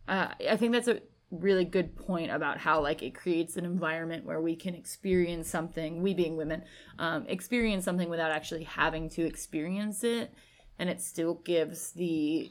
Uh, 0.09 0.28
I 0.49 0.57
think 0.57 0.72
that's 0.72 0.89
a 0.89 1.01
really 1.31 1.64
good 1.64 1.95
point 1.95 2.31
about 2.31 2.59
how 2.59 2.81
like 2.83 3.03
it 3.03 3.14
creates 3.14 3.57
an 3.57 3.64
environment 3.64 4.24
where 4.24 4.41
we 4.41 4.57
can 4.57 4.74
experience 4.74 5.49
something 5.49 6.03
we 6.03 6.12
being 6.12 6.37
women 6.37 6.62
um, 6.99 7.24
experience 7.28 7.85
something 7.85 8.09
without 8.09 8.33
actually 8.33 8.64
having 8.64 9.09
to 9.09 9.24
experience 9.24 10.03
it. 10.03 10.33
And 10.78 10.89
it 10.89 11.01
still 11.01 11.35
gives 11.35 11.93
the 11.93 12.51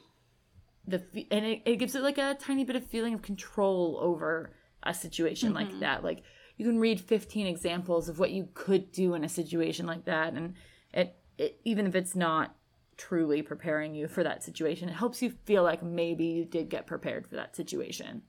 the 0.86 1.02
and 1.30 1.44
it, 1.44 1.62
it 1.66 1.76
gives 1.76 1.94
it 1.94 2.02
like 2.02 2.18
a 2.18 2.36
tiny 2.40 2.64
bit 2.64 2.76
of 2.76 2.84
feeling 2.86 3.14
of 3.14 3.22
control 3.22 3.98
over 4.00 4.50
a 4.82 4.94
situation 4.94 5.52
like 5.52 5.78
that. 5.80 6.02
Like 6.02 6.22
you 6.56 6.64
can 6.64 6.78
read 6.78 7.00
15 7.00 7.46
examples 7.46 8.08
of 8.08 8.18
what 8.18 8.30
you 8.30 8.48
could 8.54 8.92
do 8.92 9.14
in 9.14 9.24
a 9.24 9.28
situation 9.28 9.86
like 9.86 10.06
that. 10.06 10.32
And 10.32 10.54
it, 10.94 11.16
it 11.36 11.60
even 11.64 11.86
if 11.86 11.94
it's 11.94 12.16
not 12.16 12.56
truly 12.96 13.40
preparing 13.40 13.94
you 13.94 14.06
for 14.06 14.22
that 14.22 14.44
situation 14.44 14.86
it 14.90 14.92
helps 14.92 15.22
you 15.22 15.30
feel 15.46 15.62
like 15.62 15.82
maybe 15.82 16.26
you 16.26 16.44
did 16.44 16.68
get 16.68 16.86
prepared 16.86 17.26
for 17.26 17.34
that 17.36 17.56
situation 17.56 18.20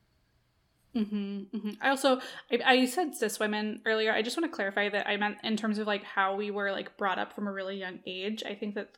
Mm-hmm, 0.96 1.58
hmm 1.58 1.70
I 1.82 1.90
also 1.90 2.20
I, 2.52 2.60
I 2.66 2.86
said 2.86 3.16
cis 3.16 3.40
women 3.40 3.82
earlier. 3.86 4.12
I 4.12 4.22
just 4.22 4.38
want 4.38 4.52
to 4.52 4.56
clarify 4.56 4.90
that 4.90 5.08
I 5.08 5.16
meant 5.16 5.38
in 5.44 5.56
terms 5.56 5.78
of 5.78 5.88
like 5.88 6.04
how 6.04 6.36
we 6.36 6.52
were 6.52 6.72
like 6.72 6.98
brought 6.98 7.18
up 7.18 7.34
from 7.34 7.48
a 7.48 7.52
really 7.54 7.78
young 7.78 8.00
age. 8.06 8.44
I 8.46 8.56
think 8.56 8.76
that 8.76 8.90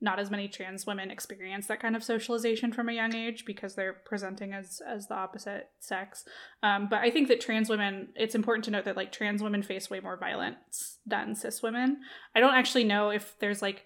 not 0.00 0.20
as 0.20 0.30
many 0.30 0.46
trans 0.46 0.86
women 0.86 1.10
experience 1.10 1.66
that 1.66 1.80
kind 1.80 1.96
of 1.96 2.04
socialization 2.04 2.72
from 2.72 2.88
a 2.88 2.92
young 2.92 3.14
age 3.14 3.44
because 3.44 3.74
they're 3.74 3.96
presenting 4.04 4.52
as 4.52 4.80
as 4.86 5.08
the 5.08 5.14
opposite 5.14 5.70
sex. 5.80 6.24
Um, 6.62 6.86
but 6.88 7.00
I 7.00 7.10
think 7.10 7.26
that 7.28 7.40
trans 7.40 7.68
women, 7.68 8.10
it's 8.14 8.36
important 8.36 8.64
to 8.66 8.70
note 8.70 8.84
that 8.84 8.96
like 8.96 9.10
trans 9.10 9.42
women 9.42 9.62
face 9.62 9.90
way 9.90 9.98
more 9.98 10.16
violence 10.16 10.98
than 11.04 11.34
cis 11.34 11.62
women. 11.62 11.98
I 12.34 12.40
don't 12.40 12.54
actually 12.54 12.84
know 12.84 13.10
if 13.10 13.34
there's 13.40 13.60
like 13.60 13.84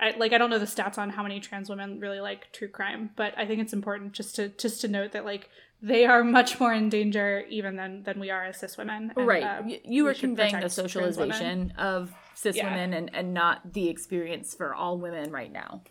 I, 0.00 0.14
like 0.16 0.32
I 0.32 0.38
don't 0.38 0.50
know 0.50 0.58
the 0.58 0.64
stats 0.64 0.98
on 0.98 1.10
how 1.10 1.22
many 1.22 1.38
trans 1.38 1.68
women 1.68 2.00
really 2.00 2.20
like 2.20 2.52
true 2.52 2.68
crime, 2.68 3.10
but 3.16 3.32
I 3.38 3.46
think 3.46 3.60
it's 3.60 3.72
important 3.72 4.12
just 4.12 4.34
to 4.36 4.48
just 4.48 4.80
to 4.80 4.88
note 4.88 5.12
that 5.12 5.24
like 5.24 5.50
they 5.86 6.06
are 6.06 6.24
much 6.24 6.58
more 6.60 6.72
in 6.72 6.88
danger 6.88 7.44
even 7.50 7.76
than 7.76 8.02
than 8.04 8.18
we 8.18 8.30
are 8.30 8.44
as 8.44 8.56
cis 8.58 8.76
women. 8.78 9.12
And, 9.16 9.26
right 9.26 9.64
Y- 9.64 9.80
you 9.84 10.02
we 10.04 10.08
were 10.08 10.14
conveying 10.14 10.52
the 10.54 10.68
protect 10.68 10.90
trans 10.92 11.16
women. 11.18 11.32
socialization 11.34 11.70
of 11.76 12.12
cis 12.34 12.56
Yeah. 12.56 12.66
women 12.70 12.94
and, 12.94 13.10
and 13.14 13.34
not 13.34 13.72
the 13.74 13.88
experience 13.88 14.54
for 14.54 14.74
all 14.74 14.96
women 14.98 15.30
right 15.30 15.52
now 15.52 15.82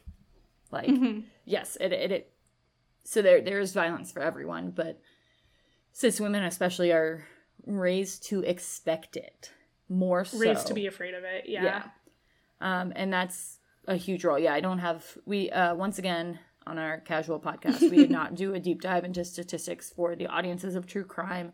like 0.71 0.87
Mhm. 0.89 1.25
yes 1.45 1.77
it, 1.79 1.91
it 1.93 2.11
it 2.11 2.33
so 3.03 3.21
there 3.21 3.41
there 3.41 3.59
is 3.59 3.73
violence 3.73 4.11
for 4.11 4.21
everyone 4.21 4.71
but 4.71 4.99
cis 5.91 6.19
women 6.19 6.43
especially 6.43 6.91
are 6.91 7.27
raised 7.65 8.23
to 8.29 8.41
expect 8.41 9.15
it 9.15 9.51
more 9.89 10.25
so 10.25 10.37
raised 10.39 10.67
to 10.67 10.73
be 10.73 10.87
afraid 10.87 11.13
of 11.13 11.23
it. 11.23 11.45
Yeah. 11.47 11.63
Yeah. 11.63 11.83
um 12.61 12.93
and 12.95 13.11
that's 13.13 13.59
a 13.87 13.95
huge 13.95 14.23
role 14.25 14.39
yeah 14.39 14.53
i 14.53 14.61
don't 14.61 14.79
have 14.79 15.05
we 15.25 15.49
uh 15.51 15.75
once 15.75 15.99
again 15.99 16.39
on 16.65 16.77
our 16.77 16.99
casual 17.01 17.39
podcast 17.39 17.81
we 17.89 17.97
did 17.97 18.11
not 18.11 18.35
do 18.35 18.53
a 18.53 18.59
deep 18.59 18.81
dive 18.81 19.03
into 19.03 19.23
statistics 19.23 19.89
for 19.89 20.15
the 20.15 20.27
audiences 20.27 20.75
of 20.75 20.85
true 20.87 21.03
crime 21.03 21.51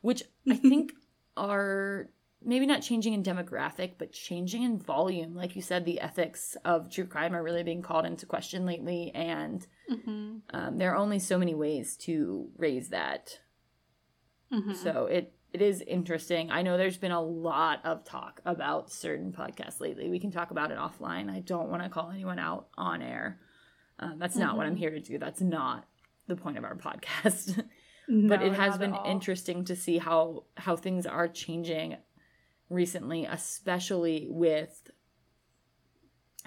which 0.00 0.22
i 0.48 0.56
think 0.70 0.92
are 1.36 2.08
maybe 2.44 2.66
not 2.66 2.82
changing 2.82 3.14
in 3.14 3.22
demographic 3.22 3.92
but 3.98 4.12
changing 4.12 4.62
in 4.62 4.78
volume 4.78 5.34
like 5.34 5.54
you 5.56 5.62
said 5.62 5.84
the 5.84 6.00
ethics 6.00 6.56
of 6.64 6.90
true 6.90 7.06
crime 7.06 7.34
are 7.34 7.42
really 7.42 7.62
being 7.62 7.82
called 7.82 8.04
into 8.06 8.26
question 8.26 8.64
lately 8.66 9.10
and 9.14 9.66
Mhm. 9.90 10.42
um, 10.50 10.76
there 10.76 10.92
are 10.92 10.96
only 10.96 11.18
so 11.18 11.38
many 11.38 11.54
ways 11.54 11.96
to 11.98 12.50
raise 12.58 12.90
that 12.90 13.40
Mhm. 14.52 14.74
so 14.76 15.06
it 15.06 15.32
it 15.50 15.62
is 15.62 15.80
interesting. 15.80 16.50
I 16.50 16.60
know 16.60 16.76
there's 16.76 16.98
been 16.98 17.10
a 17.10 17.22
lot 17.22 17.82
of 17.82 18.04
talk 18.04 18.42
about 18.44 18.90
certain 18.90 19.32
podcasts 19.32 19.80
lately. 19.80 20.10
We 20.10 20.18
can 20.18 20.30
talk 20.30 20.50
about 20.50 20.70
it 20.70 20.76
offline. 20.76 21.30
I 21.30 21.40
don't 21.40 21.70
want 21.70 21.82
to 21.84 21.88
call 21.88 22.10
anyone 22.10 22.38
out 22.38 22.68
on 22.76 23.00
air. 23.00 23.40
Um, 23.98 24.18
that's 24.18 24.36
not 24.36 24.56
what 24.56 24.66
I'm 24.66 24.76
here 24.76 24.90
to 24.90 25.00
do. 25.00 25.18
That's 25.18 25.40
not 25.40 25.86
the 26.28 26.36
point 26.36 26.58
of 26.58 26.64
our 26.64 26.76
podcast. 26.76 27.62
No, 28.08 28.28
but 28.36 28.42
it 28.42 28.52
has 28.54 28.78
been 28.78 28.94
interesting 29.06 29.64
to 29.66 29.76
see 29.76 29.98
how 29.98 30.44
how 30.56 30.76
things 30.76 31.06
are 31.06 31.28
changing 31.28 31.96
recently 32.70 33.24
especially 33.24 34.26
with 34.28 34.90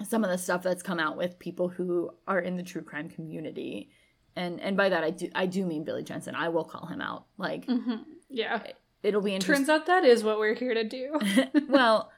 some 0.04 0.24
of 0.24 0.30
the 0.30 0.38
stuff 0.38 0.62
that's 0.62 0.82
come 0.82 0.98
out 0.98 1.16
with 1.16 1.38
people 1.38 1.68
who 1.68 2.10
are 2.26 2.38
in 2.38 2.56
the 2.56 2.62
true 2.62 2.82
crime 2.82 3.08
community 3.08 3.90
and 4.36 4.60
and 4.60 4.76
by 4.76 4.88
that 4.88 5.02
i 5.04 5.10
do 5.10 5.28
i 5.34 5.46
do 5.46 5.66
mean 5.66 5.82
billy 5.84 6.02
jensen 6.02 6.34
i 6.36 6.48
will 6.48 6.64
call 6.64 6.86
him 6.86 7.00
out 7.00 7.26
like 7.38 7.66
Mhm. 7.66 8.04
Yeah. 8.28 8.62
it'll 9.02 9.20
be 9.20 9.34
interesting 9.34 9.66
Turns 9.66 9.68
out 9.68 9.86
that 9.86 10.04
is 10.04 10.22
what 10.24 10.38
we're 10.38 10.54
here 10.54 10.74
to 10.74 10.84
do. 10.84 11.18
well 11.68 12.10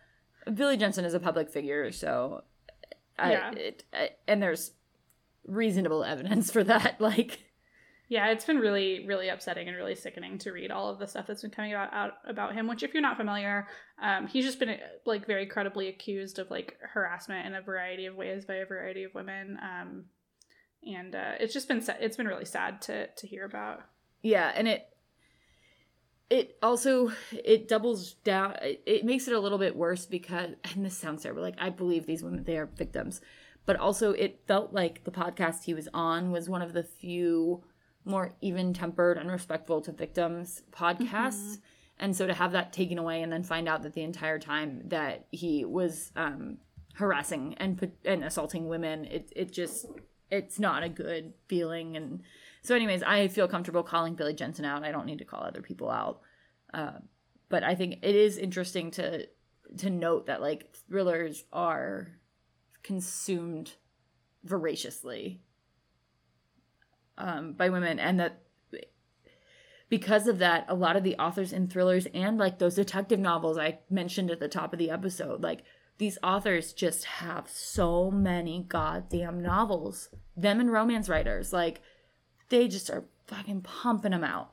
billy 0.53 0.77
jensen 0.77 1.05
is 1.07 1.15
a 1.15 1.21
public 1.21 1.49
figure 1.51 1.91
so 1.91 2.45
I, 3.19 3.33
Yeah. 3.33 3.51
it, 3.53 3.85
I, 3.93 4.11
and 4.29 4.43
there's 4.43 4.73
reasonable 5.47 6.05
evidence 6.05 6.51
for 6.51 6.65
that 6.65 6.97
like 7.01 7.39
Yeah, 8.09 8.29
it's 8.29 8.45
been 8.45 8.59
really, 8.59 9.07
really 9.07 9.29
upsetting 9.29 9.67
and 9.67 9.77
really 9.77 9.95
sickening 9.95 10.39
to 10.39 10.53
read 10.53 10.71
all 10.71 10.91
of 10.91 10.99
the 10.99 11.07
stuff 11.07 11.27
that's 11.27 11.43
been 11.43 11.51
coming 11.51 11.73
out, 11.73 11.93
out 11.93 12.13
about 12.29 12.55
him. 12.55 12.69
Which, 12.69 12.83
if 12.83 12.93
you're 12.93 13.03
not 13.03 13.17
familiar, 13.17 13.67
um, 14.01 14.27
he's 14.27 14.45
just 14.45 14.59
been 14.59 14.77
like 15.07 15.27
very 15.27 15.47
credibly 15.47 15.89
accused 15.89 16.39
of 16.39 16.51
like 16.51 16.77
harassment 16.93 17.47
in 17.47 17.55
a 17.55 17.63
variety 17.63 18.07
of 18.07 18.15
ways 18.15 18.45
by 18.45 18.57
a 18.57 18.67
variety 18.67 19.05
of 19.05 19.15
women. 19.15 19.59
Um, 19.63 20.05
and 20.87 21.15
uh, 21.15 21.33
it's 21.41 21.55
just 21.55 21.69
been 21.69 21.83
it's 22.01 22.17
been 22.17 22.29
really 22.29 22.45
sad 22.45 22.83
to 22.83 23.09
to 23.09 23.27
hear 23.27 23.45
about. 23.45 23.81
yeah 24.23 24.53
and 24.55 24.69
it 24.69 24.89
it 26.31 26.57
also 26.63 27.13
it 27.33 27.69
doubles 27.69 28.15
down 28.25 28.55
it 28.63 29.05
makes 29.05 29.29
it 29.29 29.35
a 29.35 29.41
little 29.41 29.59
bit 29.59 29.77
worse 29.77 30.07
because 30.07 30.51
and 30.75 30.85
this 30.85 30.97
sounds 30.97 31.23
terrible 31.23 31.43
like 31.43 31.55
i 31.59 31.69
believe 31.69 32.07
these 32.07 32.23
women 32.23 32.43
they 32.45 32.57
are 32.57 32.67
victims 32.67 33.21
but 33.67 33.77
also 33.77 34.13
it 34.13 34.43
felt 34.47 34.73
like 34.73 35.05
the 35.05 35.11
podcast 35.11 35.65
he 35.65 35.75
was 35.75 35.89
on 35.95 36.31
was 36.31 36.49
one 36.49 36.63
of 36.63 36.73
the 36.73 36.83
few 36.83 37.63
more 38.05 38.35
even 38.41 38.75
tempered 38.75 39.17
and 39.17 39.31
respectful 39.31 39.81
to 39.81 39.93
victims 39.93 40.63
podcasts. 40.73 41.59
And 41.99 42.15
so 42.15 42.27
to 42.27 42.35
have 42.35 42.53
that 42.53 42.73
taken 42.73 42.99
away 42.99 43.23
and 43.23 43.33
then 43.33 43.43
find 43.43 43.69
out 43.69 43.83
that 43.83 43.95
the 43.95 44.03
entire 44.03 44.39
time 44.39 44.83
that 44.87 45.27
he 45.31 45.65
was 45.65 46.13
um 46.17 46.59
harassing 46.95 47.55
and 47.59 47.91
and 48.05 48.23
assaulting 48.23 48.69
women 48.69 49.05
it 49.07 49.33
it 49.35 49.53
just 49.53 49.87
it's 50.31 50.59
not 50.59 50.83
a 50.83 50.89
good 50.89 51.33
feeling. 51.49 51.97
And 51.97 52.23
so 52.63 52.75
anyways 52.75 53.03
i 53.03 53.29
feel 53.29 53.49
comfortable 53.49 53.83
calling 53.83 54.15
billy 54.15 54.35
jensen 54.35 54.65
out. 54.65 54.85
I 54.85 54.93
don't 54.93 55.07
need 55.07 55.19
to 55.19 55.25
call 55.25 55.43
other 55.43 55.63
people 55.63 55.91
out. 55.91 56.21
Uh, 56.73 56.99
but 57.49 57.63
i 57.63 57.75
think 57.75 58.01
it 58.03 58.15
is 58.15 58.37
interesting 58.37 58.91
to 58.91 59.27
to 59.79 59.89
note 59.89 60.27
that 60.27 60.41
like 60.41 60.75
thrillers 60.89 61.45
are 61.53 62.09
consumed 62.85 63.73
voraciously 64.45 65.41
um, 67.19 67.55
by 67.55 67.69
women 67.69 67.99
and 67.99 68.21
that 68.21 68.41
because 69.89 70.29
of 70.29 70.39
that 70.39 70.65
a 70.69 70.75
lot 70.75 70.97
of 70.97 71.03
the 71.03 71.17
authors 71.17 71.53
in 71.53 71.67
thrillers 71.67 72.07
and 72.15 72.39
like 72.39 72.59
those 72.59 72.77
detective 72.77 73.19
novels 73.19 73.59
i 73.59 73.79
mentioned 73.91 74.31
at 74.31 74.39
the 74.39 74.49
top 74.49 74.73
of 74.73 74.79
the 74.79 74.91
episode 74.91 75.43
like 75.43 75.65
these 75.99 76.19
authors 76.23 76.73
just 76.73 77.05
have 77.05 77.49
so 77.49 78.11
many 78.11 78.65
goddamn 78.69 79.41
novels. 79.41 80.09
Them 80.37 80.61
and 80.61 80.73
romance 80.73 81.09
writers 81.09 81.53
like 81.53 81.81
they 82.49 82.69
just 82.69 82.91
are 82.91 83.05
fucking 83.27 83.63
pumping 83.63 84.11
them 84.11 84.25
out. 84.25 84.51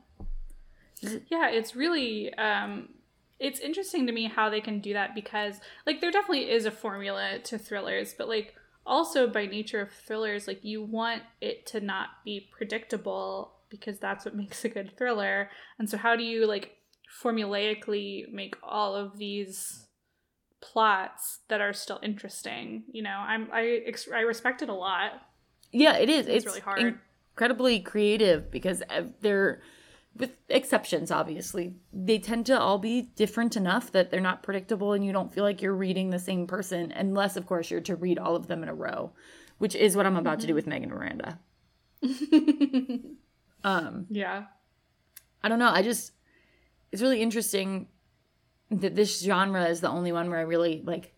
Yeah, 1.01 1.49
it's 1.49 1.75
really 1.75 2.33
um 2.35 2.89
it's 3.41 3.59
interesting 3.59 4.05
to 4.05 4.13
me 4.13 4.25
how 4.25 4.49
they 4.49 4.61
can 4.61 4.79
do 4.79 4.93
that 4.93 5.15
because 5.15 5.59
like 5.87 5.99
there 5.99 6.11
definitely 6.11 6.49
is 6.49 6.65
a 6.65 6.71
formula 6.71 7.39
to 7.39 7.57
thrillers, 7.57 8.13
but 8.13 8.29
like 8.29 8.53
also 8.85 9.27
by 9.27 9.47
nature 9.47 9.81
of 9.81 9.91
thrillers, 9.91 10.47
like 10.47 10.63
you 10.63 10.83
want 10.83 11.23
it 11.41 11.65
to 11.65 11.81
not 11.81 12.09
be 12.23 12.47
predictable 12.55 13.53
because 13.69 13.97
that's 13.97 14.25
what 14.25 14.35
makes 14.43 14.63
a 14.63 14.69
good 14.69 14.95
thriller. 14.95 15.49
And 15.79 15.89
so 15.89 15.97
how 15.97 16.15
do 16.15 16.23
you 16.23 16.45
like 16.45 16.77
formulaically 17.21 18.31
make 18.31 18.55
all 18.63 18.95
of 18.95 19.17
these 19.17 19.87
plots 20.61 21.39
that 21.47 21.61
are 21.61 21.73
still 21.73 21.99
interesting? 22.03 22.83
You 22.91 23.01
know, 23.01 23.17
I'm 23.17 23.49
I 23.51 23.81
I 24.13 24.19
respect 24.19 24.61
it 24.61 24.69
a 24.69 24.75
lot. 24.75 25.13
Yeah, 25.71 25.97
it 25.97 26.09
is. 26.09 26.27
It's, 26.27 26.45
really 26.45 26.59
hard. 26.59 26.99
incredibly 27.33 27.79
creative 27.79 28.51
because 28.51 28.83
they're, 29.21 29.61
with 30.15 30.31
exceptions, 30.49 31.09
obviously, 31.09 31.75
they 31.93 32.19
tend 32.19 32.45
to 32.47 32.59
all 32.59 32.77
be 32.77 33.01
different 33.01 33.55
enough 33.55 33.91
that 33.91 34.11
they're 34.11 34.19
not 34.19 34.43
predictable 34.43 34.93
and 34.93 35.05
you 35.05 35.11
don't 35.11 35.33
feel 35.33 35.43
like 35.43 35.61
you're 35.61 35.73
reading 35.73 36.09
the 36.09 36.19
same 36.19 36.47
person, 36.47 36.91
unless, 36.91 37.37
of 37.37 37.45
course, 37.45 37.71
you're 37.71 37.81
to 37.81 37.95
read 37.95 38.19
all 38.19 38.35
of 38.35 38.47
them 38.47 38.61
in 38.63 38.69
a 38.69 38.73
row, 38.73 39.11
which 39.57 39.75
is 39.75 39.95
what 39.95 40.05
I'm 40.05 40.17
about 40.17 40.41
to 40.41 40.47
do 40.47 40.53
with 40.53 40.67
Megan 40.67 40.89
Miranda. 40.89 41.39
um, 43.63 44.05
Yeah. 44.09 44.43
I 45.43 45.49
don't 45.49 45.59
know. 45.59 45.69
I 45.69 45.81
just, 45.81 46.11
it's 46.91 47.01
really 47.01 47.21
interesting 47.21 47.87
that 48.69 48.95
this 48.95 49.21
genre 49.21 49.65
is 49.65 49.81
the 49.81 49.89
only 49.89 50.11
one 50.11 50.29
where 50.29 50.39
I 50.39 50.43
really 50.43 50.81
like 50.85 51.13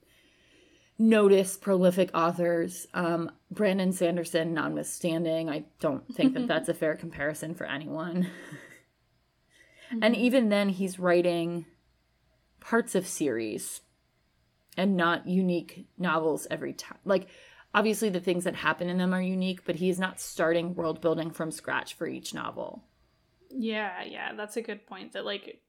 notice 0.97 1.57
prolific 1.57 2.09
authors. 2.13 2.87
Um, 2.93 3.31
Brandon 3.51 3.91
Sanderson, 3.91 4.53
notwithstanding, 4.53 5.49
I 5.49 5.65
don't 5.79 6.07
think 6.13 6.33
that 6.35 6.47
that's 6.47 6.69
a 6.69 6.73
fair 6.73 6.95
comparison 6.95 7.53
for 7.55 7.65
anyone. 7.65 8.29
And 10.01 10.15
mm-hmm. 10.15 10.23
even 10.23 10.49
then, 10.49 10.69
he's 10.69 10.99
writing 10.99 11.65
parts 12.59 12.95
of 12.95 13.07
series 13.07 13.81
and 14.77 14.97
not 14.97 15.27
unique 15.27 15.85
novels 15.97 16.47
every 16.49 16.73
time. 16.73 16.97
Like, 17.05 17.27
obviously, 17.73 18.09
the 18.09 18.19
things 18.19 18.43
that 18.45 18.55
happen 18.55 18.89
in 18.89 18.97
them 18.97 19.13
are 19.13 19.21
unique, 19.21 19.65
but 19.65 19.75
he's 19.75 19.99
not 19.99 20.19
starting 20.19 20.75
world 20.75 21.01
building 21.01 21.31
from 21.31 21.51
scratch 21.51 21.93
for 21.93 22.07
each 22.07 22.33
novel. 22.33 22.83
Yeah, 23.49 24.03
yeah, 24.03 24.33
that's 24.33 24.57
a 24.57 24.61
good 24.61 24.85
point. 24.87 25.13
That 25.13 25.25
like 25.25 25.61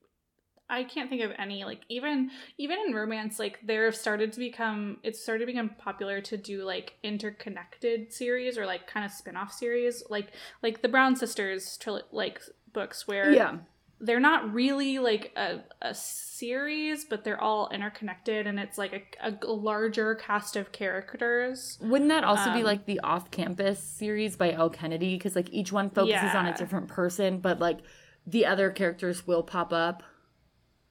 I 0.68 0.84
can't 0.84 1.10
think 1.10 1.22
of 1.22 1.32
any 1.38 1.64
like 1.64 1.82
even 1.88 2.30
even 2.56 2.78
in 2.86 2.94
romance 2.94 3.38
like 3.38 3.58
there 3.62 3.84
have 3.84 3.96
started 3.96 4.32
to 4.32 4.38
become 4.38 4.98
it's 5.02 5.22
started 5.22 5.40
to 5.40 5.46
become 5.46 5.70
popular 5.78 6.20
to 6.22 6.36
do 6.38 6.64
like 6.64 6.94
interconnected 7.02 8.12
series 8.12 8.56
or 8.56 8.64
like 8.64 8.86
kind 8.86 9.04
of 9.04 9.12
spin-off 9.12 9.52
series 9.52 10.02
like 10.08 10.28
like 10.62 10.80
the 10.80 10.88
Brown 10.88 11.16
sisters 11.16 11.78
tril- 11.82 12.02
like 12.12 12.40
books 12.72 13.06
where 13.06 13.30
Yeah. 13.30 13.58
They're 14.06 14.20
not 14.20 14.52
really 14.52 14.98
like 14.98 15.32
a, 15.36 15.60
a 15.80 15.94
series 15.94 17.04
but 17.04 17.24
they're 17.24 17.40
all 17.40 17.68
interconnected 17.70 18.46
and 18.46 18.58
it's 18.58 18.76
like 18.76 19.16
a, 19.22 19.32
a 19.46 19.52
larger 19.52 20.14
cast 20.16 20.56
of 20.56 20.72
characters 20.72 21.78
Wouldn't 21.80 22.10
that 22.10 22.24
also 22.24 22.52
be 22.52 22.60
Um, 22.60 22.64
like 22.64 22.86
the 22.86 23.00
off 23.00 23.30
campus 23.30 23.78
series 23.80 24.36
by 24.36 24.52
Elle 24.52 24.70
Kennedy? 24.70 25.14
Because 25.16 25.34
like 25.36 25.48
each 25.50 25.72
one 25.72 25.90
focuses 25.90 26.34
on 26.34 26.46
a 26.46 26.56
different 26.56 26.88
person, 26.88 27.38
but 27.38 27.58
like 27.60 27.78
the 28.26 28.46
other 28.46 28.70
characters 28.70 29.26
will 29.26 29.42
pop 29.42 29.72
up. 29.72 30.02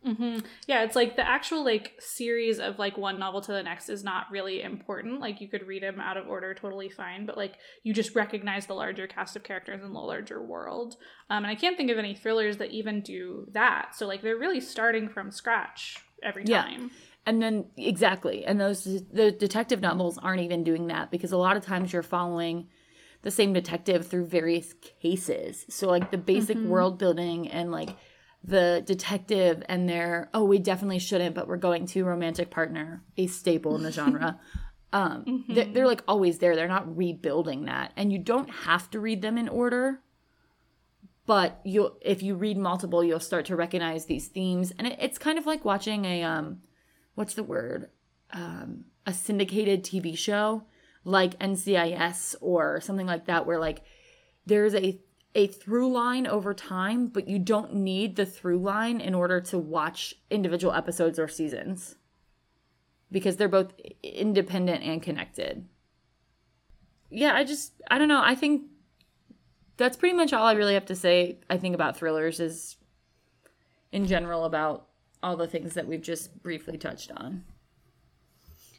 Hmm 0.04 0.39
Yeah, 0.68 0.84
it's 0.84 0.95
like 0.95 1.16
the 1.16 1.28
actual 1.28 1.64
like 1.64 1.93
series 1.99 2.60
of 2.60 2.80
like 2.80 2.97
one 2.97 3.20
novel 3.20 3.41
to 3.41 3.51
the 3.51 3.64
next 3.64 3.89
is 3.89 4.04
not 4.04 4.26
really 4.32 4.62
important. 4.62 5.20
Like 5.20 5.41
you 5.41 5.47
could 5.47 5.66
read 5.68 5.84
them 5.84 5.99
out 5.99 6.18
of 6.18 6.28
order 6.28 6.54
totally 6.54 6.89
fine, 6.89 7.26
but 7.26 7.38
like 7.38 7.56
you 7.84 7.93
just 7.93 8.16
recognize 8.16 8.66
the 8.66 8.74
larger 8.74 9.08
cast 9.08 9.36
of 9.36 9.43
characters 9.43 9.82
in 9.84 9.93
the 9.93 9.99
larger 9.99 10.41
world. 10.41 10.97
Um, 11.30 11.43
and 11.43 11.47
I 11.47 11.56
can't 11.56 11.78
think 11.78 11.89
of 11.89 11.97
any 11.97 12.16
thrillers 12.16 12.58
that 12.58 12.72
even 12.72 13.01
do 13.01 13.47
that. 13.54 13.95
So 13.95 14.08
like 14.08 14.22
they're 14.22 14.38
really 14.38 14.62
starting 14.62 15.10
from 15.10 15.32
scratch 15.32 15.97
every 16.22 16.43
time. 16.43 16.82
Yeah. 16.82 16.88
And 17.26 17.41
then 17.41 17.66
exactly, 17.78 18.43
and 18.43 18.60
those 18.60 18.84
the 18.84 19.32
detective 19.32 19.80
novels 19.80 20.18
aren't 20.18 20.41
even 20.41 20.66
doing 20.66 20.88
that 20.88 21.10
because 21.10 21.32
a 21.32 21.38
lot 21.38 21.56
of 21.56 21.66
times 21.66 21.93
you're 21.93 22.04
following 22.04 22.68
the 23.22 23.32
same 23.32 23.54
detective 23.54 24.08
through 24.08 24.26
various 24.26 24.74
cases. 25.01 25.66
So 25.70 25.88
like 25.88 26.12
the 26.12 26.18
basic 26.18 26.58
Mhm. 26.58 26.68
world 26.68 26.97
building 26.97 27.47
and 27.47 27.72
like 27.72 27.95
the 28.43 28.83
detective 28.85 29.63
and 29.69 29.87
their 29.87 30.29
oh 30.33 30.43
we 30.43 30.59
definitely 30.59 30.99
shouldn't 30.99 31.33
but 31.33 31.47
we're 31.47 31.57
going 31.57 31.85
to 31.85 32.03
romantic 32.03 32.51
partner 32.51 33.01
a 33.17 33.27
staple 33.27 33.75
in 33.75 33.83
the 33.83 33.91
genre. 33.91 34.39
Um 34.91 35.45
they're, 35.49 35.65
they're 35.65 35.87
like 35.87 36.03
always 36.07 36.37
there. 36.37 36.55
They're 36.55 36.67
not 36.67 36.95
rebuilding 36.95 37.65
that. 37.65 37.93
And 37.97 38.13
you 38.13 38.19
don't 38.19 38.47
have 38.47 38.91
to 38.91 38.99
read 38.99 39.23
them 39.23 39.39
in 39.39 39.49
order 39.49 40.01
but 41.25 41.59
you 41.63 41.97
if 42.01 42.21
you 42.21 42.35
read 42.35 42.59
multiple 42.59 43.03
you'll 43.03 43.19
start 43.19 43.45
to 43.45 43.55
recognize 43.55 44.05
these 44.05 44.27
themes. 44.27 44.71
And 44.77 44.85
it, 44.85 44.99
it's 45.01 45.17
kind 45.17 45.39
of 45.39 45.47
like 45.47 45.65
watching 45.65 46.05
a 46.05 46.21
um 46.21 46.61
what's 47.15 47.33
the 47.33 47.41
word? 47.41 47.89
Um 48.31 48.85
a 49.07 49.13
syndicated 49.13 49.83
tv 49.83 50.15
show 50.15 50.63
like 51.05 51.37
ncis 51.39 52.35
or 52.41 52.79
something 52.81 53.07
like 53.07 53.25
that 53.25 53.45
where 53.45 53.59
like 53.59 53.81
there's 54.45 54.75
a 54.75 54.99
a 55.36 55.47
through 55.47 55.91
line 55.91 56.27
over 56.27 56.53
time 56.53 57.07
but 57.07 57.27
you 57.27 57.39
don't 57.39 57.73
need 57.73 58.15
the 58.15 58.25
through 58.25 58.59
line 58.59 59.01
in 59.01 59.13
order 59.15 59.41
to 59.41 59.57
watch 59.57 60.15
individual 60.29 60.73
episodes 60.73 61.17
or 61.17 61.27
seasons 61.27 61.95
because 63.11 63.38
they're 63.38 63.47
both 63.47 63.73
independent 64.01 64.84
and 64.84 65.01
connected 65.01 65.67
yeah 67.09 67.34
i 67.34 67.43
just 67.43 67.73
i 67.89 67.97
don't 67.97 68.07
know 68.07 68.21
i 68.23 68.36
think 68.36 68.63
that's 69.77 69.97
pretty 69.97 70.15
much 70.15 70.34
all 70.34 70.45
I 70.45 70.53
really 70.53 70.73
have 70.73 70.86
to 70.88 70.95
say. 70.95 71.39
I 71.49 71.57
think 71.57 71.75
about 71.75 71.97
thrillers 71.97 72.39
is 72.39 72.77
in 73.91 74.05
general 74.05 74.45
about 74.45 74.88
all 75.21 75.38
the 75.38 75.47
things 75.47 75.73
that 75.73 75.88
we've 75.88 76.01
just 76.01 76.41
briefly 76.43 76.77
touched 76.77 77.11
on. 77.11 77.43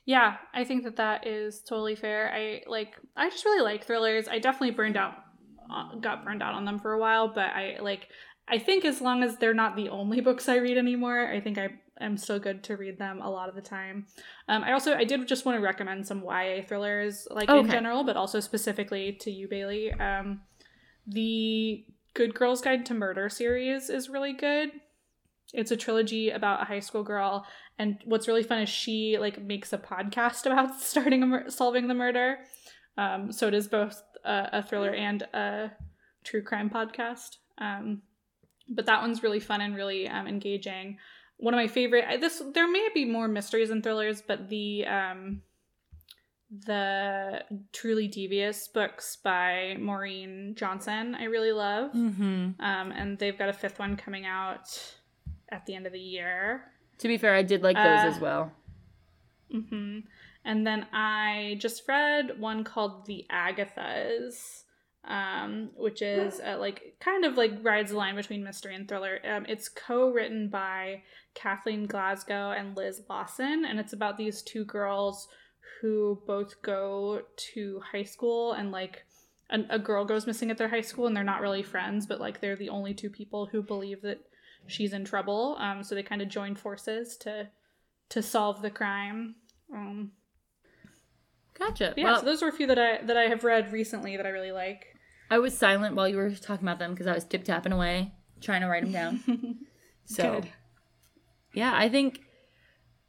Yeah, 0.07 0.37
I 0.53 0.65
think 0.65 0.85
that 0.85 0.97
that 0.97 1.27
is 1.27 1.61
totally 1.61 1.95
fair. 1.95 2.31
I 2.33 2.63
like 2.67 2.97
I 3.17 3.31
just 3.31 3.45
really 3.45 3.63
like 3.63 3.85
thrillers. 3.85 4.29
I 4.29 4.39
definitely 4.39 4.73
burned 4.73 4.97
out 4.97 5.15
got 6.01 6.25
burned 6.25 6.43
out 6.43 6.55
on 6.55 6.65
them 6.65 6.79
for 6.79 6.93
a 6.93 6.99
while, 6.99 7.29
but 7.29 7.47
I 7.47 7.79
like 7.81 8.09
I 8.47 8.59
think 8.59 8.85
as 8.85 9.01
long 9.01 9.23
as 9.23 9.37
they're 9.37 9.55
not 9.55 9.77
the 9.77 9.89
only 9.89 10.21
books 10.29 10.49
I 10.49 10.57
read 10.57 10.79
anymore, 10.79 11.29
I 11.29 11.41
think 11.41 11.59
I 11.59 11.71
am 12.01 12.17
still 12.17 12.39
good 12.39 12.63
to 12.65 12.77
read 12.77 12.99
them 12.99 13.21
a 13.23 13.31
lot 13.31 13.49
of 13.49 13.55
the 13.55 13.63
time. 13.63 14.07
Um, 14.49 14.65
I 14.65 14.73
also 14.73 14.95
I 14.95 15.05
did 15.05 15.27
just 15.27 15.45
want 15.45 15.59
to 15.59 15.63
recommend 15.63 16.07
some 16.07 16.23
YA 16.23 16.63
thrillers 16.67 17.27
like 17.31 17.49
in 17.49 17.69
general, 17.69 18.05
but 18.05 18.17
also 18.17 18.41
specifically 18.41 19.13
to 19.21 19.31
you, 19.31 19.49
Bailey. 19.49 19.93
Um, 19.93 20.41
the 21.07 21.85
Good 22.15 22.35
Girls 22.35 22.61
Guide 22.61 22.87
to 22.87 22.95
Murder 22.95 23.29
series 23.29 23.91
is 23.91 24.09
really 24.09 24.33
good. 24.33 24.71
It's 25.53 25.71
a 25.71 25.77
trilogy 25.77 26.31
about 26.31 26.63
a 26.63 26.65
high 26.65 26.81
school 26.81 27.05
girl, 27.05 27.47
and 27.79 27.99
what's 28.05 28.27
really 28.27 28.43
fun 28.43 28.63
is 28.63 28.69
she 28.69 29.19
like 29.19 29.41
makes 29.41 29.73
a 29.73 29.79
podcast 29.79 30.47
about 30.51 30.81
starting 30.81 31.23
a 31.23 31.27
mur- 31.27 31.51
solving 31.51 31.89
the 31.89 31.95
murder. 31.95 32.39
Um, 32.97 33.33
so 33.33 33.49
it 33.49 33.55
is 33.55 33.67
both 33.67 34.03
a, 34.25 34.49
a 34.59 34.63
thriller 34.63 34.93
and 34.95 35.23
a 35.35 35.71
true 36.25 36.43
crime 36.43 36.71
podcast. 36.71 37.37
Um, 37.59 38.03
but 38.69 38.87
that 38.87 39.01
one's 39.03 39.23
really 39.23 39.41
fun 39.41 39.61
and 39.61 39.77
really 39.77 40.09
um, 40.09 40.27
engaging. 40.27 40.99
One 41.37 41.53
of 41.55 41.59
my 41.59 41.67
favorite. 41.69 42.05
I- 42.09 42.17
This 42.17 42.43
there 42.55 42.69
may 42.71 42.89
be 42.95 43.05
more 43.05 43.29
mysteries 43.29 43.71
and 43.71 43.83
thrillers, 43.83 44.23
but 44.23 44.49
the 44.49 44.87
um, 44.87 45.43
the 46.67 47.43
Truly 47.73 48.07
Devious 48.09 48.69
books 48.69 49.17
by 49.17 49.77
Maureen 49.81 50.55
Johnson 50.57 51.15
I 51.15 51.25
really 51.25 51.53
love. 51.53 51.93
Mm-hmm. 51.93 52.61
Um, 52.61 52.93
and 52.93 53.19
they've 53.19 53.37
got 53.37 53.49
a 53.49 53.53
fifth 53.53 53.79
one 53.79 53.97
coming 53.97 54.25
out 54.27 54.69
at 55.51 55.67
the 55.67 55.75
end 55.75 55.87
of 55.87 55.93
the 55.93 55.99
year. 56.01 56.63
To 56.99 57.09
be 57.09 57.19
fair, 57.19 57.35
I 57.35 57.43
did 57.43 57.63
like 57.63 57.77
those 57.77 58.01
Uh, 58.01 58.07
as 58.15 58.21
well. 58.21 58.53
hmm 59.51 60.01
And 60.45 60.67
then 60.67 60.87
I 60.93 61.57
just 61.59 61.89
read 61.89 62.39
one 62.39 62.65
called 62.65 63.07
The 63.07 63.25
Agathas, 63.31 64.65
um, 65.05 65.71
which 65.77 66.03
is 66.03 66.41
uh, 66.41 66.59
like 66.59 66.97
kind 67.01 67.25
of 67.25 67.37
like 67.37 67.53
rides 67.63 67.91
the 67.91 67.97
line 67.97 68.17
between 68.17 68.45
mystery 68.45 68.75
and 68.75 68.87
thriller. 68.89 69.19
Um, 69.29 69.47
it's 69.49 69.69
co-written 69.69 70.49
by 70.49 71.03
Kathleen 71.35 71.87
Glasgow 71.87 72.51
and 72.53 72.77
Liz 72.77 73.03
Lawson, 73.09 73.65
and 73.65 73.81
it's 73.81 73.93
about 73.93 74.19
these 74.19 74.43
two 74.43 74.65
girls 74.65 75.29
who 75.81 76.21
both 76.27 76.61
go 76.63 77.23
to 77.55 77.81
high 77.93 78.05
school 78.05 78.53
and 78.53 78.71
like. 78.71 79.05
an- 79.51 79.67
A 79.71 79.79
girl 79.79 80.05
goes 80.05 80.27
missing 80.27 80.51
at 80.51 80.59
their 80.59 80.69
high 80.69 80.81
school 80.81 81.07
and 81.07 81.15
they're 81.17 81.25
not 81.25 81.41
really 81.43 81.63
friends, 81.63 82.07
but 82.07 82.21
like 82.21 82.41
they're 82.41 82.57
the 82.57 82.71
only 82.71 82.95
two 82.95 83.11
people 83.11 83.47
who 83.47 83.63
believe 83.63 84.01
that 84.03 84.21
she's 84.67 84.93
in 84.95 85.05
trouble. 85.05 85.57
Um, 85.61 85.83
so 85.85 85.95
they 85.95 86.03
kind 86.03 86.23
of 86.23 86.29
join 86.29 86.55
forces 86.55 87.17
to 87.19 87.49
to 88.09 88.23
solve 88.23 88.63
the 88.63 88.71
crime. 88.71 89.35
Um, 89.73 90.13
Gotcha. 91.59 91.95
yeah, 91.97 92.05
well, 92.05 92.21
so 92.21 92.27
those 92.27 92.43
were 92.43 92.49
a 92.49 92.53
few 92.53 92.67
that 92.67 92.79
I 92.79 93.03
that 93.03 93.17
I 93.17 93.25
have 93.25 93.45
read 93.45 93.73
recently 93.73 94.17
that 94.17 94.27
I 94.27 94.31
really 94.31 94.53
like. 94.53 94.87
I 95.31 95.39
was 95.39 95.57
silent 95.57 95.97
while 95.97 96.09
you 96.09 96.17
were 96.17 96.31
talking 96.31 96.67
about 96.67 96.79
them 96.79 96.93
because 96.93 97.07
I 97.07 97.15
was 97.15 97.25
tip 97.25 97.45
tapping 97.45 97.73
away 97.73 98.13
trying 98.45 98.61
to 98.61 98.69
write 98.69 98.83
them 98.83 98.93
down. 98.93 99.59
So, 100.07 100.35
Good. 100.35 100.49
yeah, 101.55 101.73
I 101.75 101.89
think 101.89 102.21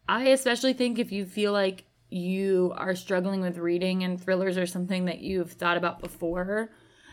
I 0.07 0.27
especially 0.29 0.71
think 0.71 0.97
if 0.97 1.11
you 1.11 1.25
feel 1.25 1.51
like 1.51 1.83
you 2.09 2.73
are 2.77 2.95
struggling 2.95 3.41
with 3.41 3.57
reading 3.57 4.05
and 4.05 4.17
thrillers 4.17 4.57
are 4.57 4.65
something 4.65 5.03
that 5.03 5.19
you've 5.19 5.51
thought 5.51 5.75
about 5.75 5.99
before, 5.99 6.69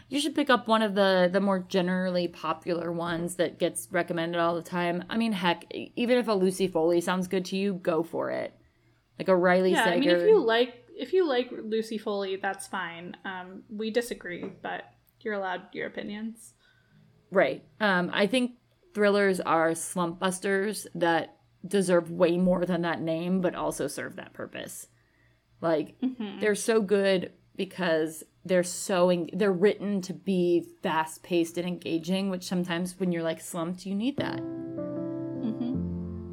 you 0.08 0.20
should 0.20 0.36
pick 0.36 0.50
up 0.50 0.68
one 0.68 0.82
of 0.82 0.94
the 0.94 1.28
the 1.32 1.40
more 1.40 1.58
generally 1.58 2.28
popular 2.28 2.92
ones 2.92 3.34
that 3.34 3.58
gets 3.58 3.88
recommended 3.90 4.40
all 4.40 4.54
the 4.54 4.62
time. 4.62 5.02
I 5.10 5.16
mean, 5.16 5.32
heck, 5.32 5.64
even 5.72 6.16
if 6.16 6.28
a 6.28 6.32
Lucy 6.32 6.68
Foley 6.68 7.00
sounds 7.00 7.26
good 7.26 7.44
to 7.46 7.56
you, 7.56 7.74
go 7.74 8.04
for 8.04 8.30
it. 8.30 8.54
Like 9.18 9.26
a 9.26 9.36
Riley 9.36 9.72
Yeah, 9.72 9.82
Sager. 9.82 9.96
I 9.96 9.98
mean, 9.98 10.10
if 10.10 10.28
you 10.28 10.40
like 10.44 10.81
if 11.02 11.12
you 11.12 11.28
like 11.28 11.50
Lucy 11.50 11.98
Foley, 11.98 12.36
that's 12.36 12.66
fine. 12.66 13.16
Um, 13.24 13.64
we 13.68 13.90
disagree, 13.90 14.52
but 14.62 14.84
you're 15.20 15.34
allowed 15.34 15.62
your 15.72 15.88
opinions. 15.88 16.54
Right. 17.30 17.64
Um, 17.80 18.10
I 18.12 18.26
think 18.26 18.52
thrillers 18.94 19.40
are 19.40 19.74
slump 19.74 20.20
busters 20.20 20.86
that 20.94 21.36
deserve 21.66 22.10
way 22.10 22.38
more 22.38 22.64
than 22.64 22.82
that 22.82 23.00
name, 23.00 23.40
but 23.40 23.54
also 23.54 23.88
serve 23.88 24.16
that 24.16 24.32
purpose. 24.32 24.86
Like 25.60 25.96
they're 26.40 26.54
so 26.54 26.80
good 26.80 27.32
because 27.56 28.24
they're 28.44 28.64
so 28.64 29.10
en- 29.10 29.30
they're 29.32 29.52
written 29.52 30.00
to 30.02 30.12
be 30.12 30.66
fast 30.82 31.22
paced 31.22 31.58
and 31.58 31.66
engaging, 31.66 32.30
which 32.30 32.44
sometimes 32.44 32.98
when 32.98 33.12
you're 33.12 33.22
like 33.22 33.40
slumped, 33.40 33.86
you 33.86 33.94
need 33.94 34.16
that. 34.16 34.40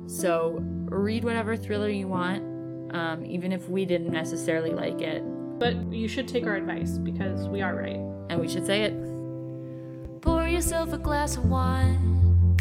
So 0.08 0.58
read 0.60 1.24
whatever 1.24 1.56
thriller 1.56 1.90
you 1.90 2.08
want, 2.08 2.44
um, 2.92 3.26
even 3.26 3.52
if 3.52 3.68
we 3.70 3.86
didn't 3.86 4.12
necessarily 4.12 4.72
like 4.72 5.02
it, 5.02 5.24
But 5.60 5.76
you 5.92 6.08
should 6.08 6.28
take 6.28 6.46
our 6.48 6.56
advice 6.56 6.98
because 6.98 7.48
we 7.50 7.62
are 7.62 7.76
right. 7.76 8.00
and 8.30 8.40
we 8.40 8.48
should 8.48 8.66
say 8.66 8.84
it. 8.84 8.94
Pour 10.22 10.48
yourself 10.48 10.94
a 10.94 10.98
glass 10.98 11.38
of 11.38 11.46
wine. 11.50 12.56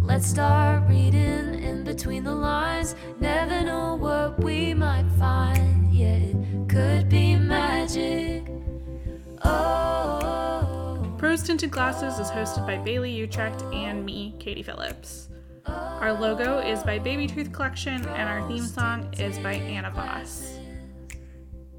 Let's 0.00 0.26
start 0.26 0.88
reading 0.88 1.62
in 1.62 1.84
between 1.84 2.24
the 2.24 2.34
lines. 2.34 2.94
Never 3.20 3.62
know 3.62 3.94
what 3.96 4.42
we 4.42 4.74
might 4.74 5.08
find. 5.18 5.92
Yeah, 5.92 6.14
it 6.16 6.68
could 6.68 7.08
be 7.08 7.36
magic. 7.36 8.44
Oh, 9.44 11.14
Prose 11.18 11.42
Tinted 11.42 11.70
Glasses 11.70 12.18
is 12.18 12.28
hosted 12.30 12.66
by 12.66 12.78
Bailey 12.78 13.10
Utrecht 13.12 13.62
and 13.72 14.04
me, 14.04 14.34
Katie 14.38 14.62
Phillips. 14.62 15.28
Our 16.00 16.12
logo 16.12 16.58
is 16.58 16.82
by 16.82 16.98
Baby 16.98 17.26
Tooth 17.26 17.52
Collection, 17.52 18.06
and 18.06 18.28
our 18.28 18.46
theme 18.48 18.66
song 18.66 19.12
is 19.18 19.38
by 19.38 19.54
Anna 19.54 19.90
Voss. 19.90 20.58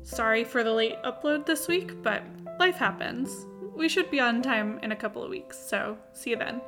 Sorry 0.03 0.43
for 0.43 0.63
the 0.63 0.71
late 0.71 1.01
upload 1.03 1.45
this 1.45 1.67
week, 1.67 2.01
but 2.03 2.23
life 2.59 2.75
happens. 2.75 3.47
We 3.75 3.89
should 3.89 4.11
be 4.11 4.19
on 4.19 4.41
time 4.41 4.79
in 4.83 4.91
a 4.91 4.95
couple 4.95 5.23
of 5.23 5.29
weeks, 5.29 5.57
so 5.59 5.97
see 6.13 6.31
you 6.31 6.35
then. 6.35 6.61